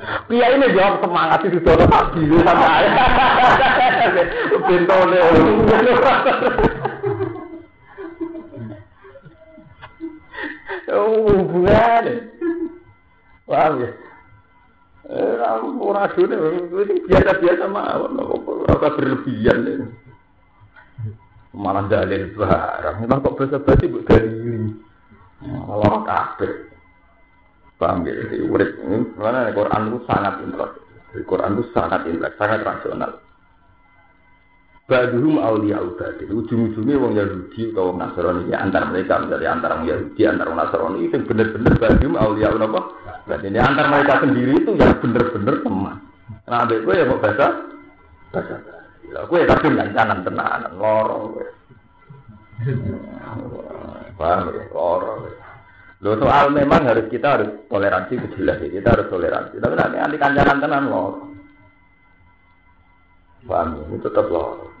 Pia 0.00 0.46
ini 0.56 0.72
jawab 0.72 1.04
semangat 1.04 1.40
itu 1.44 1.58
dorong 1.60 1.90
pagi 1.90 2.22
ya 2.24 2.40
sama 2.46 2.66
ayah. 2.80 2.94
Bintolnya. 4.68 5.20
Hubungan. 5.28 5.84
Oh. 10.90 11.28
Oh, 11.30 11.46
Paham 13.50 13.82
ya? 13.82 13.90
Eh, 15.10 15.34
aku 15.42 15.90
ragu 15.90 16.22
nih. 16.22 16.38
Biasa-biasa 17.10 17.64
mah. 17.66 17.98
Apa 18.70 18.94
berlebihan 18.94 19.58
nih. 19.66 19.76
Malah 21.50 21.90
dalil 21.90 22.30
barang. 22.38 23.02
Memang 23.02 23.18
kok 23.26 23.34
bahasa-bahasa 23.34 23.90
buat 23.90 24.06
dalil. 24.06 24.78
Allah 25.42 25.94
kabir. 26.06 26.70
Paham 27.80 28.04
ya? 28.04 28.12
Jadi 28.12 28.44
urip 28.44 28.70
mana 29.16 29.48
Quran 29.56 29.88
itu 29.88 29.98
sangat 30.04 30.34
intelek. 30.44 30.72
Quran 31.24 31.56
itu 31.56 31.64
sangat 31.72 32.04
intelek, 32.04 32.36
sangat 32.36 32.60
rasional. 32.60 33.24
Baduhum 34.84 35.40
awliya 35.40 35.80
ubadi. 35.80 36.28
Ujung-ujungnya 36.28 36.98
wong 36.98 37.14
Yahudi 37.16 37.72
atau 37.72 37.94
wong 37.94 38.02
Nasrani 38.02 38.50
ya 38.50 38.58
antar 38.58 38.90
mereka 38.90 39.22
misalnya 39.22 39.54
antara 39.54 39.78
wong 39.80 39.86
Yahudi 39.86 40.22
antara 40.26 40.50
wong 40.50 40.58
Nasrani 40.60 40.98
itu 41.08 41.16
bener-bener 41.24 41.72
baduhum 41.80 42.14
awliya 42.20 42.52
apa? 42.52 42.80
Berarti 43.24 43.46
ini 43.48 43.58
antar 43.62 43.86
mereka 43.88 44.14
sendiri 44.20 44.52
itu 44.60 44.70
ya 44.76 44.88
bener-bener 44.98 45.54
teman. 45.64 45.96
Nah, 46.50 46.66
abek 46.66 46.82
gue 46.82 46.94
ya 46.98 47.04
mau 47.06 47.22
bahasa 47.22 47.46
bahasa. 48.34 48.54
Lah 49.14 49.24
gue 49.30 49.46
kadung 49.46 49.78
kancanan 49.78 50.18
tenanan 50.26 50.72
loro 50.74 51.16
gue. 51.38 51.48
Paham 54.18 54.52
ya, 54.52 54.64
loro. 54.74 55.12
Lo 56.00 56.16
soal 56.16 56.48
memang 56.56 56.88
harus 56.88 57.12
kita 57.12 57.36
harus 57.36 57.50
toleransi 57.68 58.16
kejelas 58.16 58.64
kita 58.64 58.88
harus 58.88 59.06
toleransi. 59.12 59.60
Tapi 59.60 59.74
nanti 59.76 59.96
anti 60.00 60.16
kancanan 60.16 60.56
tenan 60.56 60.88
loro. 60.88 61.28
Paham 63.44 63.76
ya, 63.76 63.84
itu 63.84 64.08
tetap 64.08 64.26
loro. 64.32 64.72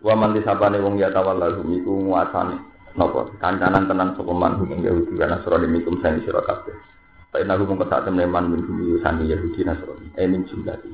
Wa 0.00 0.16
man 0.16 0.32
disabane 0.32 0.80
wong 0.80 0.96
ya 0.96 1.12
tawallahu 1.12 1.68
iku 1.68 1.92
nguasani 2.00 2.56
napa 2.96 3.28
kancanan 3.44 3.84
tenan 3.84 4.16
sapa 4.16 4.32
man 4.32 4.56
hum 4.56 4.72
Yahudi 4.72 5.20
lan 5.20 5.36
Nasrani 5.36 5.68
mikum 5.68 6.00
sani 6.00 6.24
sira 6.24 6.40
kabeh. 6.48 6.72
Fa 7.28 7.36
inna 7.36 7.60
hum 7.60 7.76
sak 7.84 8.08
temne 8.08 8.24
man 8.24 8.48
min 8.48 8.64
hum 8.64 8.96
sani 9.04 9.28
Yahudi 9.28 9.68
Nasrani. 9.68 10.08
Eh 10.16 10.24
min 10.24 10.48
jumlati. 10.48 10.88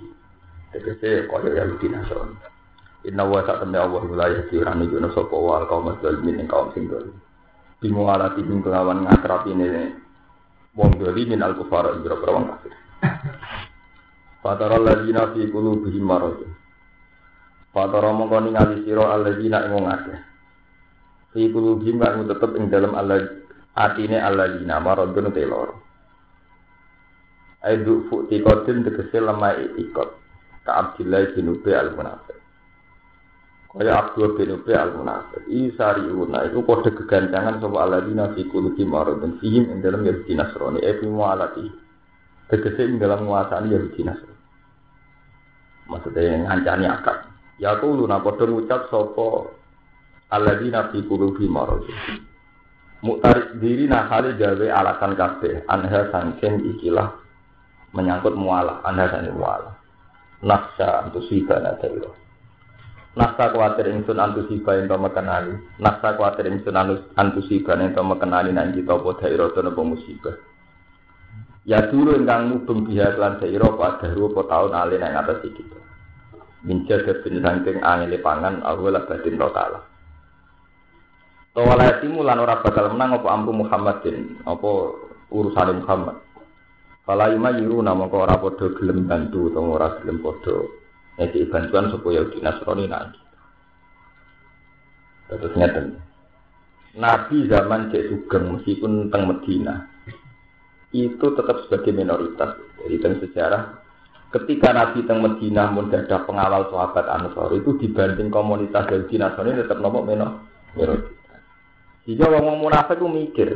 Tegese 0.75 1.31
kaya 1.31 1.63
Yahudi 1.63 1.95
Nasrani. 1.95 2.35
Inna 3.07 3.23
wa 3.23 3.39
sak 3.47 3.63
temne 3.63 3.79
Allah 3.79 4.03
la 4.03 4.27
yahdi 4.35 4.59
ora 4.59 4.75
nunjukno 4.75 5.15
sapa 5.15 5.37
wa 5.39 5.63
kaum 5.71 5.95
zalimin 6.03 6.43
kaum 6.51 6.75
sing. 6.75 6.91
Bimu 7.85 8.09
alati 8.09 8.41
bing 8.41 8.65
kelawan 8.65 9.05
ngatrapine 9.05 9.93
wong 10.73 10.97
dolim 10.97 11.37
min 11.37 11.45
al-kufar 11.45 12.01
ing 12.01 12.09
wong 12.09 12.49
kafir. 12.49 12.73
Fatara 14.41 14.81
ladina 14.81 15.29
fi 15.37 15.45
qulubihim 15.53 16.01
maradun. 16.01 16.49
Fatara 17.77 18.09
mongko 18.09 18.41
ningali 18.41 18.89
sira 18.89 19.13
alladzina 19.13 19.69
ing 19.69 19.77
wong 19.77 19.85
akeh. 19.85 20.17
Fi 21.37 21.45
qulubihim 21.53 22.01
kang 22.01 22.25
tetep 22.25 22.57
ing 22.57 22.73
dalem 22.73 22.97
Allah 22.97 23.21
atine 23.77 24.17
alladzina 24.17 24.81
maradun 24.81 25.29
telor. 25.37 25.77
Aidu 27.69 28.09
futi 28.09 28.41
kotin 28.41 28.81
tegese 28.81 29.21
lemah 29.21 29.61
ikot. 29.77 30.09
Ka 30.65 30.89
Abdillah 30.89 31.37
bin 31.37 31.53
Ubay 31.53 31.77
al-Munafiq. 31.77 32.24
Kaya 33.75 34.07
Abdul 34.07 34.39
bin 34.39 34.55
Ubay 34.55 34.79
al-Munafiq. 34.79 35.51
Isari 35.51 36.07
una 36.07 36.47
itu 36.47 36.63
kode 36.63 36.95
kegancangan 36.95 37.59
sapa 37.59 37.79
alladzina 37.83 38.31
fi 38.31 38.47
qulubihim 38.47 38.95
maradun 38.95 39.43
fihim 39.43 39.67
ing 39.67 39.83
dalem 39.83 40.07
Yahudi 40.07 40.31
Nasrani. 40.39 40.79
E 40.79 40.95
fi 41.03 41.07
mu'alati. 41.11 41.67
Tegese 42.55 42.87
ing 42.87 43.03
dalam 43.03 43.27
nguasani 43.27 43.75
Yahudi 43.75 44.01
Nasrani. 44.07 44.43
Maksudnya 45.91 46.47
ngancani 46.47 46.87
akad. 46.87 47.19
Ya 47.59 47.75
kulo 47.83 48.07
na 48.07 48.23
padha 48.23 48.47
ngucap 48.47 48.95
sapa 48.95 49.27
alladzina 50.31 50.95
fi 50.95 51.03
qulubi 51.03 51.51
marad. 51.51 51.83
Muktarik 53.03 53.59
diri 53.59 53.91
nah 53.91 54.07
kali 54.07 54.39
gawe 54.39 54.67
alasan 54.71 55.19
kabeh 55.19 55.67
anha 55.67 56.15
sangken 56.15 56.63
ikilah 56.79 57.11
menyangkut 57.91 58.39
mualah 58.39 58.87
anha 58.87 59.11
sangken 59.11 59.35
mualah. 59.35 59.75
Nafsa 60.47 61.03
antusiba 61.03 61.59
nadairo. 61.59 62.24
Nafsa 63.15 63.55
kuatir 63.55 63.87
ingsun 63.95 64.19
antusiba 64.19 64.75
ento 64.75 64.99
mekenani. 64.99 65.55
Nafsa 65.79 66.19
kuatir 66.19 66.51
ingsun 66.51 66.75
antusiba 67.15 67.79
ento 67.79 68.03
mekenani 68.03 68.51
nang 68.51 68.75
kita 68.75 68.99
apa 68.99 69.11
daerah 69.23 69.55
to 69.55 69.61
napa 69.63 69.81
musibah. 69.87 70.37
Ya 71.65 71.87
dulu 71.89 72.19
ingkang 72.19 72.51
mubeng 72.51 72.85
biha 72.85 73.15
lan 73.17 73.39
daerah 73.39 73.73
pada 73.79 74.11
apa 74.11 74.41
taun 74.51 74.73
alih 74.75 74.99
nang 74.99 75.15
atas 75.17 75.41
kita 75.47 75.79
min 76.65 76.89
jadabin 76.89 77.45
saking 77.45 77.79
angele 77.85 78.19
pangan 78.25 78.65
awala 78.65 79.05
batin 79.05 79.37
rotala 79.37 79.85
Tawala 81.55 82.03
timu 82.03 82.27
lan 82.27 82.43
ora 82.43 82.59
bakal 82.59 82.91
menang 82.91 83.23
apa 83.23 83.31
ampu 83.31 83.55
Muhammadin 83.55 84.43
apa 84.43 84.71
urusan 85.31 85.87
Muhammad. 85.87 86.19
Fala 87.07 87.31
yuma 87.31 87.55
yiru 87.55 87.79
nama 87.79 88.11
kok 88.11 88.27
ora 88.27 88.43
padha 88.43 88.75
gelem 88.75 89.07
bantu 89.07 89.55
utawa 89.55 89.79
ora 89.79 89.89
gelem 90.03 90.19
ngeki 91.21 91.51
bantuan 91.51 91.91
supaya 91.95 92.27
di 92.31 92.39
Nasrani 92.43 92.85
nanti. 92.91 93.21
Terus 95.31 95.55
ngeten. 95.55 95.87
Nabi 96.95 97.51
zaman 97.51 97.91
cek 97.91 98.07
sugeng 98.07 98.45
meskipun 98.55 99.11
teng 99.11 99.27
Medina 99.27 99.91
itu 100.95 101.27
tetap 101.35 101.67
sebagai 101.67 101.91
minoritas. 101.91 102.55
Jadi 102.87 102.97
teng 103.03 103.15
sejarah 103.19 103.85
ketika 104.35 104.75
Nabi 104.75 105.07
teng 105.07 105.23
Medina 105.23 105.71
pun 105.71 105.91
ada 105.95 106.27
pengawal 106.27 106.67
sahabat 106.71 107.07
Ansor 107.07 107.55
itu 107.55 107.79
dibanding 107.79 108.35
komunitas 108.35 108.91
Yahudi 108.91 109.15
Nasrani 109.15 109.63
tetap 109.63 109.79
nomor 109.79 110.03
meno 110.03 110.43
Jika 112.05 112.29
orang 112.29 112.61
munafik 112.61 113.01
itu 113.01 113.09
mikir, 113.09 113.49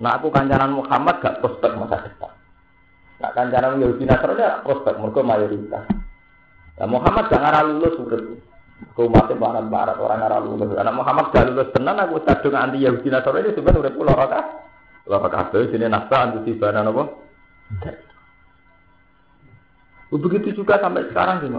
nah 0.00 0.16
aku 0.16 0.32
kancanan 0.32 0.80
Muhammad 0.80 1.20
gak 1.20 1.44
prospek 1.44 1.76
masa 1.76 2.08
depan. 2.08 2.32
Nah 3.20 3.30
kancanan 3.36 3.82
Yahudi 3.82 4.06
Nasrani 4.06 4.40
ya 4.40 4.62
prospek 4.62 4.94
mereka 4.96 5.20
mayoritas. 5.26 5.84
Nah 6.80 6.88
Muhammad 6.88 7.28
gak 7.28 7.44
ngarah 7.44 7.62
lulus 7.68 7.94
urip. 8.00 8.24
Kau 8.96 9.12
masih 9.12 9.36
barat 9.36 9.68
barat 9.68 10.00
orang 10.00 10.24
ngarah 10.24 10.40
lulus. 10.40 10.72
Karena 10.72 10.96
Muhammad 10.96 11.28
gak 11.28 11.46
lulus 11.52 11.68
tenan 11.76 12.00
aku 12.00 12.24
kadung 12.24 12.56
anti 12.56 12.80
Yahudi 12.80 13.12
Nasrani 13.12 13.52
sebenarnya 13.52 13.84
udah 13.84 13.92
pulau 13.92 14.16
rata. 14.16 14.40
Loro 15.04 15.28
kabeh 15.28 15.68
sini 15.68 15.84
nafsa 15.92 16.16
anti 16.24 16.40
sibana 16.48 16.80
apa? 16.80 17.04
Begitu 20.10 20.56
juga 20.56 20.80
sampai 20.80 21.06
sekarang 21.12 21.36
sih 21.44 21.50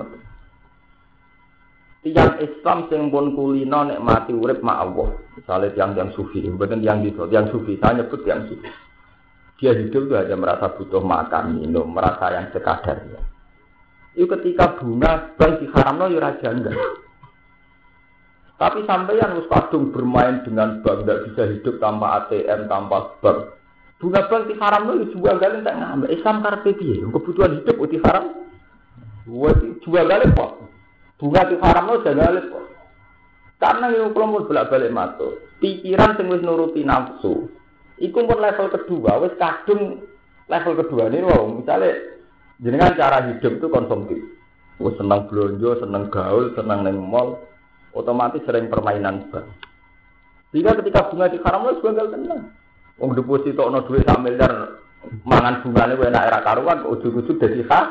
Tiang 2.02 2.42
Islam 2.42 2.90
sing 2.90 3.14
pun 3.14 3.38
kulino 3.38 3.86
nek 3.86 4.02
mati 4.02 4.34
urip 4.34 4.66
mak 4.66 4.90
Allah. 4.90 5.22
Misalnya 5.38 5.70
tiang 5.78 5.94
tiang 5.94 6.10
sufi, 6.18 6.42
bukan 6.50 6.82
tiang 6.82 7.06
gitu, 7.06 7.30
tiang 7.30 7.46
sufi. 7.54 7.78
Saya 7.78 8.02
nyebut 8.02 8.26
tiang 8.26 8.50
sufi. 8.50 8.66
Dia 9.62 9.78
hidup 9.78 10.10
itu 10.10 10.14
hanya 10.18 10.34
merasa 10.34 10.74
butuh 10.74 11.06
makan, 11.06 11.62
minum, 11.62 11.86
merasa 11.94 12.34
yang 12.34 12.50
sekadarnya. 12.50 13.22
Itu 14.12 14.28
ketika 14.28 14.76
bunga 14.76 15.32
bank 15.40 15.64
di 15.64 15.68
haram 15.72 16.04
ya 16.12 16.20
raja 16.20 16.48
enggak. 16.52 16.76
Tapi 18.62 18.86
sampai 18.86 19.18
yang 19.18 19.34
harus 19.34 19.50
kadung 19.50 19.90
bermain 19.90 20.46
dengan 20.46 20.86
bank, 20.86 21.02
tidak 21.02 21.22
bisa 21.32 21.42
hidup 21.50 21.76
tanpa 21.82 22.22
ATM, 22.22 22.70
tanpa 22.70 23.18
bank. 23.24 23.58
Bunga 23.98 24.22
bank 24.28 24.44
di 24.52 24.56
haram 24.60 24.86
lo 24.86 24.94
jual 25.10 25.36
kali 25.40 25.66
tak 25.66 25.78
ngambil. 25.78 26.10
Islam 26.12 26.44
karpe 26.44 26.76
piye? 26.78 27.02
Kebutuhan 27.02 27.58
hidup 27.58 27.78
di 27.90 27.98
haram. 28.04 28.26
Jual 29.26 30.06
kali 30.06 30.26
kok. 30.38 30.52
Bunga 31.18 31.42
di 31.50 31.56
haram 31.58 31.84
lo 31.90 31.96
jual 32.04 32.18
kali 32.18 32.42
kok. 32.52 32.66
Karena 33.62 33.94
yang 33.94 34.10
kelompok 34.18 34.50
bolak 34.50 34.74
balik 34.74 34.90
matu. 34.90 35.38
Pikiran 35.62 36.18
sing 36.18 36.34
wis 36.34 36.42
nuruti 36.42 36.82
nafsu. 36.82 37.46
Iku 38.02 38.26
pun 38.26 38.42
level 38.42 38.74
kedua, 38.74 39.22
wis 39.22 39.38
kadung 39.38 40.02
level 40.50 40.74
kedua 40.82 41.14
ini 41.14 41.22
wow, 41.22 41.46
misalnya 41.46 41.94
jenengan 42.62 42.94
cara 42.96 43.26
hidup 43.28 43.58
itu 43.58 43.68
konsumtif. 43.68 44.22
Wis 44.82 44.98
senang 44.98 45.30
belanja, 45.30 45.86
senang 45.86 46.10
gaul, 46.10 46.54
senang 46.58 46.86
neng 46.86 46.98
mall, 46.98 47.42
otomatis 47.94 48.42
sering 48.46 48.70
permainan 48.70 49.30
bank. 49.30 49.46
Sehingga 50.50 50.78
ketika 50.82 51.10
bunga 51.10 51.30
di 51.30 51.38
haram 51.42 51.70
lo 51.70 51.78
jual 51.82 51.96
tenang. 52.10 52.50
Wong 52.98 53.18
deposito 53.18 53.66
ono 53.66 53.86
dhuwit 53.86 54.06
sak 54.06 54.22
miliar 54.22 54.78
mangan 55.26 55.66
bungane 55.66 55.98
kowe 55.98 56.06
enak 56.06 56.28
era 56.30 56.40
karuan 56.46 56.86
ujug-ujug 56.86 57.42
dadi 57.42 57.66
khas. 57.66 57.90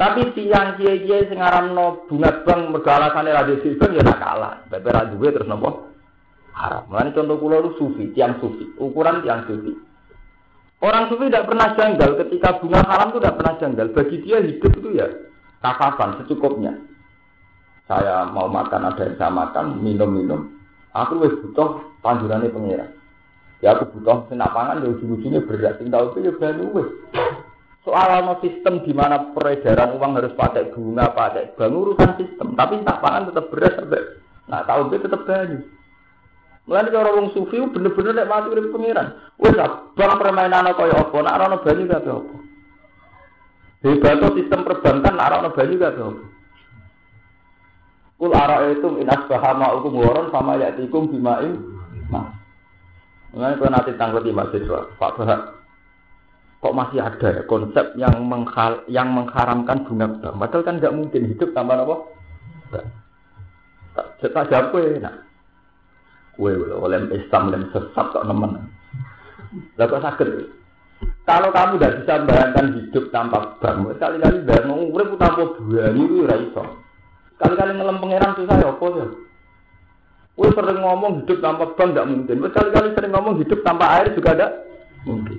Tapi 0.00 0.32
tiang 0.32 0.80
kiai-kiai 0.80 1.28
sing 1.28 1.40
ngaramno 1.40 2.08
bunga 2.08 2.44
bank 2.44 2.60
mergo 2.72 2.90
alasane 2.90 3.32
ra 3.32 3.44
bank 3.44 3.92
ya 3.96 4.14
kalah. 4.16 4.64
Bebe 4.72 4.88
ra 4.88 5.08
duwe 5.08 5.28
terus 5.32 5.48
nopo? 5.48 5.92
Haram. 6.56 6.88
Contoh 6.88 7.36
kula 7.40 7.60
lu 7.60 7.76
sufi, 7.80 8.12
tiang 8.12 8.40
sufi, 8.40 8.68
ukuran 8.76 9.24
tiang 9.24 9.44
sufi. 9.48 9.72
Orang 10.80 11.12
sufi 11.12 11.28
tidak 11.28 11.44
pernah 11.44 11.76
janggal 11.76 12.10
ketika 12.24 12.56
bunga 12.56 12.80
haram 12.88 13.12
itu 13.12 13.20
tidak 13.20 13.36
pernah 13.36 13.54
janggal. 13.60 13.86
Bagi 13.92 14.16
dia 14.24 14.38
hidup 14.40 14.72
itu 14.80 14.88
ya 14.96 15.06
kafafan 15.60 16.24
secukupnya. 16.24 16.72
Saya 17.84 18.24
mau 18.32 18.48
makan 18.48 18.88
ada 18.88 19.02
yang 19.02 19.18
saya 19.18 19.34
makan, 19.34 19.82
minum-minum. 19.84 20.56
Aku 20.96 21.20
wis 21.20 21.36
butuh 21.42 21.84
panjurane 22.00 22.48
pengira. 22.48 22.86
Ya 23.60 23.76
aku 23.76 23.92
butuh 23.92 24.30
senak 24.32 24.56
pangan 24.56 24.80
ya 24.80 24.88
ujung-ujungnya 24.88 25.44
berat. 25.44 25.76
Sing 25.76 25.92
tahu 25.92 26.16
itu 26.16 26.32
ya 26.32 26.32
wis. 26.72 26.88
Soal 27.84 28.24
no 28.24 28.36
sistem 28.40 28.84
di 28.84 28.92
mana 28.92 29.32
peredaran 29.32 29.96
uang 29.96 30.12
harus 30.16 30.36
pakai 30.36 30.68
bunga, 30.72 31.12
pakai 31.12 31.56
bank 31.56 31.72
urusan 31.72 32.12
sistem. 32.16 32.56
Tapi 32.56 32.80
tak 32.84 33.00
pangan 33.04 33.28
tetap 33.32 33.48
berat 33.52 33.72
sampai. 33.76 34.04
Nah 34.48 34.60
tahu 34.64 34.80
itu 34.88 35.04
tetap 35.04 35.24
banyu. 35.28 35.58
Mulai 36.68 36.92
cara 36.92 37.16
wong 37.16 37.32
sufi 37.32 37.56
bener-bener 37.56 38.12
nek 38.12 38.28
mati 38.28 38.46
urip 38.52 38.68
pengiran. 38.72 39.16
Wis 39.40 39.56
bang 39.96 40.14
permainan 40.20 40.70
kaya 40.76 40.96
apa, 40.96 41.16
nek 41.20 41.36
ana 41.36 41.56
banyu 41.64 41.84
kabeh 41.88 42.12
apa. 42.12 42.36
Hebat 43.80 44.22
sistem 44.36 44.60
perbankan 44.68 45.14
nek 45.16 45.28
ana 45.30 45.48
banyu 45.50 45.76
kabeh 45.80 46.04
apa. 46.04 46.24
Kul 48.20 48.36
itu 48.76 48.88
in 49.00 49.08
asbaha 49.08 49.56
ma'ukum 49.56 49.96
waron 49.96 50.28
sama 50.28 50.60
ya'tikum 50.60 51.08
bima'in. 51.08 51.56
Nah. 52.12 52.36
Mengenai 53.32 53.56
kalau 53.56 53.70
nanti 53.72 53.94
tanggut 53.94 54.26
di 54.26 54.34
mahasiswa, 54.34 54.90
Pak 54.98 55.14
Bahak, 55.16 55.40
kok 56.60 56.76
masih 56.76 56.98
ada 56.98 57.28
ya 57.30 57.42
konsep 57.46 57.94
yang 57.94 58.26
menghal 58.26 58.82
yang 58.90 59.08
mengharamkan 59.14 59.86
bunga 59.86 60.10
bank? 60.18 60.34
Padahal 60.34 60.66
kan 60.66 60.74
nggak 60.82 60.96
mungkin 60.98 61.22
hidup 61.30 61.54
tanpa 61.54 61.78
apa? 61.78 61.96
Tak 63.94 64.34
tak 64.34 64.48
jawab 64.50 64.74
kue, 64.74 64.98
nah. 64.98 65.14
Kue 66.40 66.56
oleh 66.56 67.04
Islam 67.12 67.52
dan 67.52 67.68
sesat 67.68 68.06
kok 68.16 68.24
nemen. 68.24 68.64
Lah 69.76 69.84
kok 69.84 70.00
sakit? 70.00 70.28
Kalau 71.28 71.52
kamu 71.52 71.76
tidak 71.76 71.96
bisa 72.00 72.12
membayangkan 72.16 72.66
hidup 72.80 73.04
tanpa 73.12 73.60
bank, 73.60 73.92
sekali-kali 74.00 74.48
bayang 74.48 74.72
urip 74.88 75.20
tanpa 75.20 75.52
buah 75.52 75.92
itu 75.92 76.24
raiso. 76.24 76.64
Sekali-kali 77.36 77.76
ngelem 77.76 78.00
pangeran 78.00 78.32
susah 78.40 78.56
ya 78.56 78.72
apa 78.72 78.86
ya? 78.88 79.06
Kowe 80.32 80.48
sering 80.56 80.80
ngomong 80.80 81.12
hidup 81.20 81.38
tanpa 81.44 81.64
bank 81.76 81.92
tidak 81.92 82.08
mungkin. 82.08 82.36
Sekali-kali 82.48 82.88
sering 82.96 83.12
ngomong 83.12 83.34
hidup 83.36 83.60
tanpa 83.60 83.84
air 84.00 84.06
juga 84.16 84.30
ada 84.32 84.46
mungkin. 85.04 85.38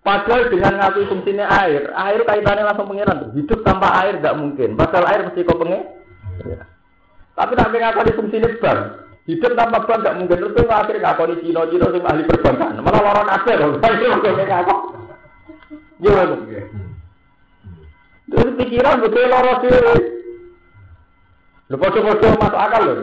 Padahal 0.00 0.48
dengan 0.48 0.80
ngaku 0.80 1.12
fungsinya 1.12 1.46
air, 1.60 1.92
air 1.92 2.20
kaitannya 2.24 2.64
langsung 2.64 2.88
pangeran. 2.88 3.36
Hidup 3.36 3.60
tanpa 3.60 3.92
air 4.00 4.16
tidak 4.16 4.40
mungkin. 4.40 4.72
Padahal 4.72 5.04
air 5.04 5.20
mesti 5.28 5.44
kau 5.44 5.60
pengen. 5.60 5.84
Ya. 6.48 6.64
Tapi 7.36 7.52
tapi 7.52 7.76
ngaku 7.76 8.08
di 8.08 8.16
fungsinya 8.16 8.48
bank. 8.64 9.09
Hidup 9.30 9.54
tanpa 9.54 9.86
bank 9.86 10.02
tidak 10.02 10.16
mungkin. 10.18 10.42
Terus 10.42 10.66
akhirnya 10.66 11.14
ngaku 11.14 11.22
di 11.30 11.34
Cina, 11.46 11.62
Cina 11.70 11.86
sih 11.94 12.02
ahli 12.02 12.22
perbankan. 12.26 12.82
Malah 12.82 13.00
lorong 13.06 13.28
aja 13.30 13.52
loh. 13.62 13.70
ngaku. 13.78 14.76
Gimana? 16.02 16.34
Terus 18.26 18.52
pikiran 18.58 19.02
betul 19.06 19.30
lorong 19.30 19.58
sih. 19.62 19.70
Lu 21.70 21.76
foto-foto 21.78 22.26
masuk 22.42 22.58
akal 22.58 22.82
loh. 22.82 22.98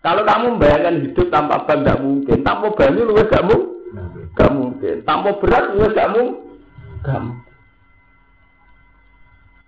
Kalau 0.00 0.22
kamu 0.24 0.56
membayangkan 0.56 0.94
hidup 1.04 1.26
tanpa 1.28 1.68
ban 1.68 1.84
tidak 1.84 2.00
mungkin, 2.00 2.38
tanpa 2.40 2.66
banyu 2.72 3.02
lu 3.02 3.12
gak 3.28 3.44
mungkin, 3.44 3.92
gak 4.38 4.50
mungkin, 4.54 4.96
tanpa 5.04 5.36
berat 5.42 5.64
lu 5.74 5.84
gak 5.90 6.10
mungkin. 6.14 7.44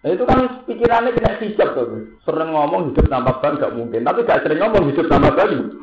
Nah 0.01 0.11
itu 0.17 0.25
kan 0.25 0.65
pikirannya 0.65 1.13
kena 1.13 1.37
hijab 1.45 1.77
tuh. 1.77 2.09
Sering 2.25 2.51
ngomong 2.57 2.93
hidup 2.93 3.05
tanpa 3.13 3.37
ban 3.45 3.61
gak 3.61 3.77
mungkin, 3.77 4.01
tapi 4.01 4.25
gak 4.25 4.41
sering 4.45 4.61
ngomong 4.65 4.89
hidup 4.89 5.07
tanpa 5.13 5.37
banyu. 5.37 5.77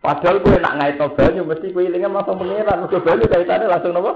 Padahal 0.00 0.40
gue 0.40 0.56
nak 0.56 0.76
ngait 0.80 0.96
banyu, 0.96 1.42
mesti 1.44 1.68
gue 1.68 1.84
ilingnya 1.92 2.08
langsung 2.08 2.40
pengiran. 2.40 2.88
Gue 2.88 3.04
banyu 3.04 3.24
kaitannya 3.28 3.68
langsung 3.68 3.92
nopo? 3.92 4.12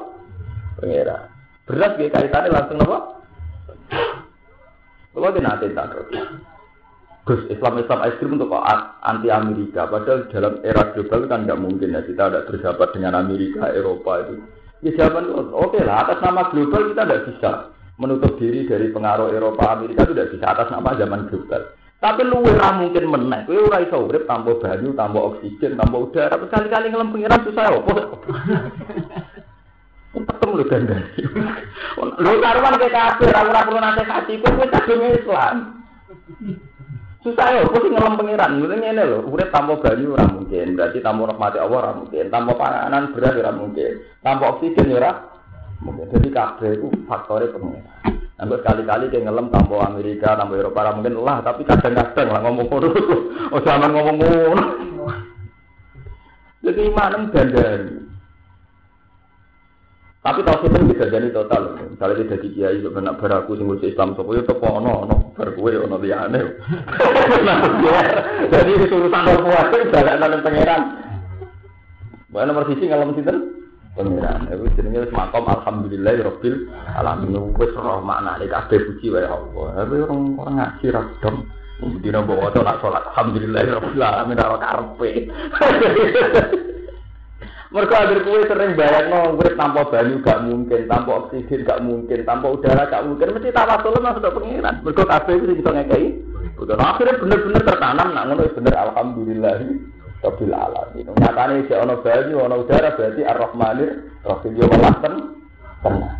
Pengiran. 0.81 1.29
Beras 1.69 1.93
gue 2.01 2.09
kaitannya 2.09 2.49
langsung 2.49 2.79
nopo? 2.81 2.99
Kalau 5.13 5.29
nanti 5.37 5.69
tak. 5.77 5.93
Gus 7.23 7.47
Islam 7.53 7.79
Islam 7.79 8.03
ekstrim 8.03 8.35
untuk 8.35 8.51
anti 9.05 9.29
Amerika. 9.31 9.87
Padahal 9.87 10.27
dalam 10.33 10.59
era 10.67 10.91
global 10.91 11.31
kan 11.31 11.47
nggak 11.47 11.61
mungkin 11.61 11.95
ya 11.95 12.03
kita 12.03 12.33
tidak 12.33 12.47
bersahabat 12.51 12.89
dengan 12.97 13.15
Amerika, 13.15 13.71
Eropa 13.71 14.27
itu. 14.27 14.43
Ya 14.83 14.91
jawaban 14.99 15.31
oke 15.31 15.79
okay 15.79 15.83
lah 15.87 16.03
atas 16.03 16.19
nama 16.19 16.51
global 16.51 16.91
kita 16.91 17.07
tidak 17.07 17.23
bisa 17.31 17.51
menutup 18.03 18.35
diri 18.35 18.67
dari 18.67 18.91
pengaruh 18.91 19.31
Eropa, 19.31 19.79
Amerika 19.79 20.03
itu 20.03 20.15
tidak 20.19 20.31
bisa 20.35 20.47
atas 20.51 20.69
nama 20.75 20.91
zaman 20.99 21.31
global. 21.31 21.63
Tapi 22.03 22.27
lu 22.27 22.43
ora 22.43 22.75
mungkin 22.75 23.07
menang. 23.07 23.47
Kowe 23.47 23.63
ora 23.63 23.79
iso 23.79 23.95
urip 24.03 24.27
tanpa 24.27 24.59
banyu, 24.59 24.91
tanpa 24.99 25.23
oksigen, 25.23 25.79
tanpa 25.79 25.97
udara. 26.03 26.35
Kali-kali 26.35 26.91
ngelem 26.91 27.15
pengiran 27.15 27.47
susah 27.47 27.63
ya 27.63 27.79
opo. 27.79 27.95
Ketemu 30.13 30.59
lu 30.59 30.65
gandeng. 30.67 31.03
Lu 32.19 32.33
karuan 32.43 32.75
ke 32.75 32.91
kafir, 32.91 33.31
ora 33.31 33.63
perlu 33.63 33.79
nasihati, 33.79 34.35
kowe 34.43 34.67
kadung 34.67 35.03
Islam. 35.15 35.57
Susah 37.23 37.55
ya, 37.55 37.63
aku 37.63 37.79
sih 37.87 37.91
ngelam 37.95 38.19
pengiran. 38.19 38.59
Mungkin 38.59 38.83
ini 38.83 38.99
loh, 38.99 39.23
udah 39.31 39.47
tanpa 39.55 39.79
banyu 39.79 40.19
orang 40.19 40.43
mungkin. 40.43 40.75
Berarti 40.75 40.99
tanpa 40.99 41.31
rahmati 41.31 41.59
Allah 41.63 41.79
orang 41.79 41.97
mungkin. 42.03 42.25
Tanpa 42.35 42.53
panganan 42.59 43.15
berat 43.15 43.39
orang 43.39 43.57
mungkin. 43.63 43.93
Tanpa 44.27 44.45
oksigen 44.59 44.91
orang 44.99 45.19
mungkin. 45.87 46.07
Jadi 46.11 46.29
kabeh 46.35 46.71
itu 46.75 46.87
faktornya 47.07 47.55
pengiran. 47.55 47.95
Sampai 48.35 48.59
sekali-kali 48.59 49.05
kayak 49.15 49.25
ngelam 49.31 49.47
tanpa 49.55 49.75
Amerika, 49.87 50.35
tanpa 50.35 50.55
Eropa 50.59 50.91
mungkin 50.99 51.15
lah. 51.23 51.39
Tapi 51.47 51.63
kadang-kadang 51.63 52.27
lah 52.27 52.41
ngomong 52.43 52.67
ngono. 52.67 52.89
Oh 53.55 53.61
zaman 53.63 53.95
ngomong 53.95 54.17
ngono. 54.19 54.65
Jadi 56.67 56.83
mana 56.91 57.31
gandari. 57.31 58.12
Tapi 60.23 60.39
tau 60.47 60.63
itu 60.63 60.87
bisa 60.87 61.11
jadi 61.11 61.35
total. 61.35 61.83
Misalnya 61.83 62.23
tidak 62.23 62.47
di 62.47 62.55
kiai 62.55 62.79
benar 62.79 63.19
beraku 63.19 63.59
sing 63.59 63.67
Islam 63.83 64.15
sopo 64.15 64.39
itu 64.39 64.47
teko 64.47 64.79
ono 64.79 65.03
ono 65.03 65.35
bar 65.35 65.51
kowe 65.51 65.67
ono 65.67 65.99
liyane. 65.99 66.39
Jadi 68.55 68.71
itu 68.71 68.87
urusan 68.87 69.27
balik 69.91 70.15
nang 70.23 70.43
pangeran. 70.47 70.83
Bae 72.31 72.47
nomor 72.47 72.71
sisi 72.71 72.87
ngalem 72.87 73.19
sinten? 73.19 73.67
Pangeran. 73.99 74.47
Iku 74.47 74.71
jenenge 74.79 75.11
wis 75.11 75.13
makom 75.13 75.43
alhamdulillah 75.43 76.15
rabbil 76.23 76.71
alamin. 76.71 77.35
Wis 77.59 77.75
ora 77.75 77.99
maknane 77.99 78.47
kabeh 78.47 78.79
puji 78.79 79.11
wae 79.11 79.27
Allah. 79.27 79.67
Tapi 79.75 80.07
orang 80.07 80.39
orang 80.39 80.55
ngaji 80.55 80.87
ra 80.95 81.03
dom. 81.19 81.51
Dina 81.99 82.23
bawa 82.23 82.55
nak 82.55 82.79
sholat 82.79 83.11
alhamdulillah 83.11 83.75
rabbil 83.75 84.07
alamin 84.07 84.39
ora 84.39 84.59
karepe. 84.63 85.11
Mereka 87.73 87.95
agar 87.97 88.19
kue 88.21 88.41
sering 88.45 88.77
bayar 88.77 89.09
no, 89.09 89.33
kue 89.41 89.49
tanpa 89.57 89.89
banyu 89.89 90.21
gak 90.21 90.45
mungkin, 90.45 90.85
tanpa 90.85 91.25
oksigen 91.25 91.65
gak 91.65 91.81
mungkin, 91.81 92.21
tanpa 92.29 92.53
udara 92.53 92.85
gak 92.85 93.09
mungkin. 93.09 93.33
Mesti 93.33 93.49
tawasul 93.49 93.97
mas 94.05 94.13
sudah 94.21 94.33
pengiran. 94.37 94.85
Mereka 94.85 95.09
kafe 95.09 95.41
itu 95.41 95.57
bisa 95.57 95.73
ngekei. 95.73 96.21
Bukan 96.53 96.77
akhirnya 96.77 97.17
bener-bener 97.17 97.63
tertanam, 97.65 98.09
nak 98.13 98.25
ngono 98.29 98.45
bener 98.53 98.75
alhamdulillah. 98.77 99.57
Rabbil 100.21 100.55
alamin. 100.55 101.07
Nyatane 101.17 101.65
si 101.65 101.73
ono 101.73 101.95
banyu, 102.05 102.37
ono 102.45 102.55
udara 102.61 102.93
berarti 102.93 103.23
ar-rahmanir, 103.25 103.91
rahim 104.21 104.53
yo 104.53 104.67
walaten 104.69 105.15
tenang. 105.81 106.17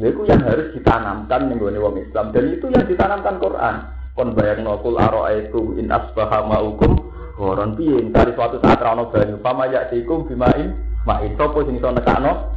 Itu 0.00 0.24
yang 0.24 0.40
harus 0.40 0.72
ditanamkan 0.72 1.52
nih 1.52 1.60
wong 1.60 2.00
Islam 2.00 2.32
dan 2.32 2.44
itu 2.48 2.66
yang 2.72 2.88
ditanamkan 2.88 3.36
Quran. 3.36 3.76
Kon 4.16 4.32
bayang 4.32 4.64
nokul 4.64 4.96
aro 4.96 5.28
itu 5.28 5.76
in 5.76 5.92
asbaha 5.92 6.48
ma'ukum 6.48 7.09
Goron 7.40 7.72
piye? 7.80 8.04
Dari 8.12 8.36
suatu 8.36 8.60
saat 8.60 8.84
rano 8.84 9.08
banyu 9.08 9.40
pama 9.40 9.64
ya 9.72 9.88
tikum 9.88 10.28
bimain 10.28 10.76
main. 11.08 11.32
Sopo 11.40 11.64
sing 11.64 11.80
iso 11.80 11.88
nekakno? 11.88 12.52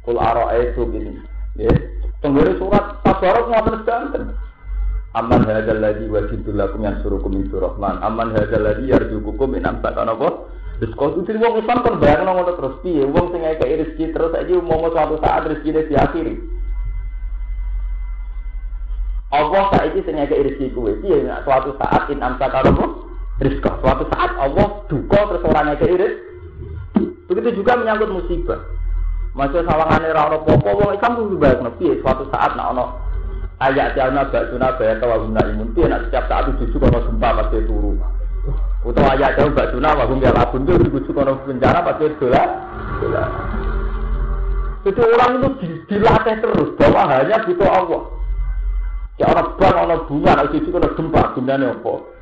Kul 0.00 0.16
itu 0.16 0.82
ini 0.96 1.12
ya 1.60 1.72
tenggere 2.24 2.56
surat 2.56 3.04
tabarok 3.04 3.52
ngoten 3.52 3.76
sedanten. 3.84 4.24
Aman 5.12 5.44
hadzal 5.44 5.84
ladzi 5.84 6.08
wajidul 6.08 6.56
lakum 6.56 6.80
yansurukum 6.80 7.36
min 7.36 7.46
rahman. 7.52 8.00
Aman 8.00 8.32
hadzal 8.32 8.64
ladzi 8.64 8.88
yarjukukum 8.88 9.52
min 9.52 9.68
amsakan 9.68 10.16
apa? 10.16 10.48
Terus 10.80 10.96
kau 10.98 11.14
tuh 11.14 11.22
wong 11.22 11.60
Islam 11.60 11.86
kan 11.86 12.00
bayang 12.00 12.24
ngono 12.24 12.56
terus. 12.56 12.80
Piye? 12.80 13.04
Wong 13.04 13.36
sing 13.36 13.44
kayak 13.44 13.84
rezeki 13.84 14.16
terus 14.16 14.32
aja 14.32 14.54
mau 14.64 14.88
suatu 14.88 15.20
saat 15.20 15.44
rezeki 15.44 15.92
diakhiri. 15.92 16.34
Allah 19.30 19.64
saiki 19.76 20.00
sing 20.02 20.16
kayak 20.18 20.40
rezeki 20.50 20.72
kuwe 20.72 20.98
piye? 21.04 21.28
Suatu 21.46 21.76
saat 21.78 22.10
in 22.10 22.24
amsakan 22.24 22.74
apa 22.74 23.04
rizqa. 23.42 23.70
Suatu 23.82 24.04
saat 24.14 24.30
Allah 24.38 24.68
duka 24.86 25.20
terus 25.30 25.46
orangnya 25.46 25.80
ke 25.80 25.86
iris. 25.90 26.14
Begitu 27.26 27.64
juga 27.64 27.80
menyangkut 27.80 28.10
musibah. 28.12 28.60
Masih 29.34 29.66
sawangane 29.66 30.14
ra 30.14 30.30
ono 30.30 30.46
popo 30.46 30.70
wong 30.78 30.94
Islam 30.94 31.18
kudu 31.18 31.42
bayar 31.42 31.66
piye 31.82 31.98
suatu 31.98 32.22
saat 32.30 32.54
nak 32.54 32.70
ono 32.70 32.94
ayat 33.58 33.98
jalna 33.98 34.30
baksuna 34.30 34.78
bayar 34.78 35.02
tawaguna 35.02 35.42
imun 35.50 35.74
piye 35.74 35.90
nak 35.90 36.06
setiap 36.06 36.30
saat 36.30 36.54
itu 36.54 36.78
kono 36.78 37.02
gempa 37.02 37.42
pasti 37.42 37.66
turu. 37.66 37.98
Utawa 38.86 39.18
ayat 39.18 39.34
jauh 39.34 39.50
baksuna 39.50 39.90
wa 39.90 40.06
hum 40.06 40.22
yalabun 40.22 40.62
itu 40.62 40.86
dibujuk 40.86 41.14
kono 41.18 41.42
bencana 41.42 41.82
pasti. 41.82 42.14
Dolar. 42.22 42.48
Jadi 44.84 45.00
orang 45.00 45.32
itu 45.40 45.48
dilatih 45.90 46.36
terus 46.44 46.70
bahwa 46.78 47.02
hanya 47.10 47.42
butuh 47.42 47.70
Allah. 47.72 48.02
Ya 49.16 49.30
orang 49.30 49.54
bang, 49.56 49.76
orang 49.78 50.04
bunga, 50.10 50.30
orang 50.34 50.50
cucu, 50.50 50.68
orang 50.74 50.94
gempa, 50.98 51.22
gunanya 51.38 51.70
apa? 51.70 52.13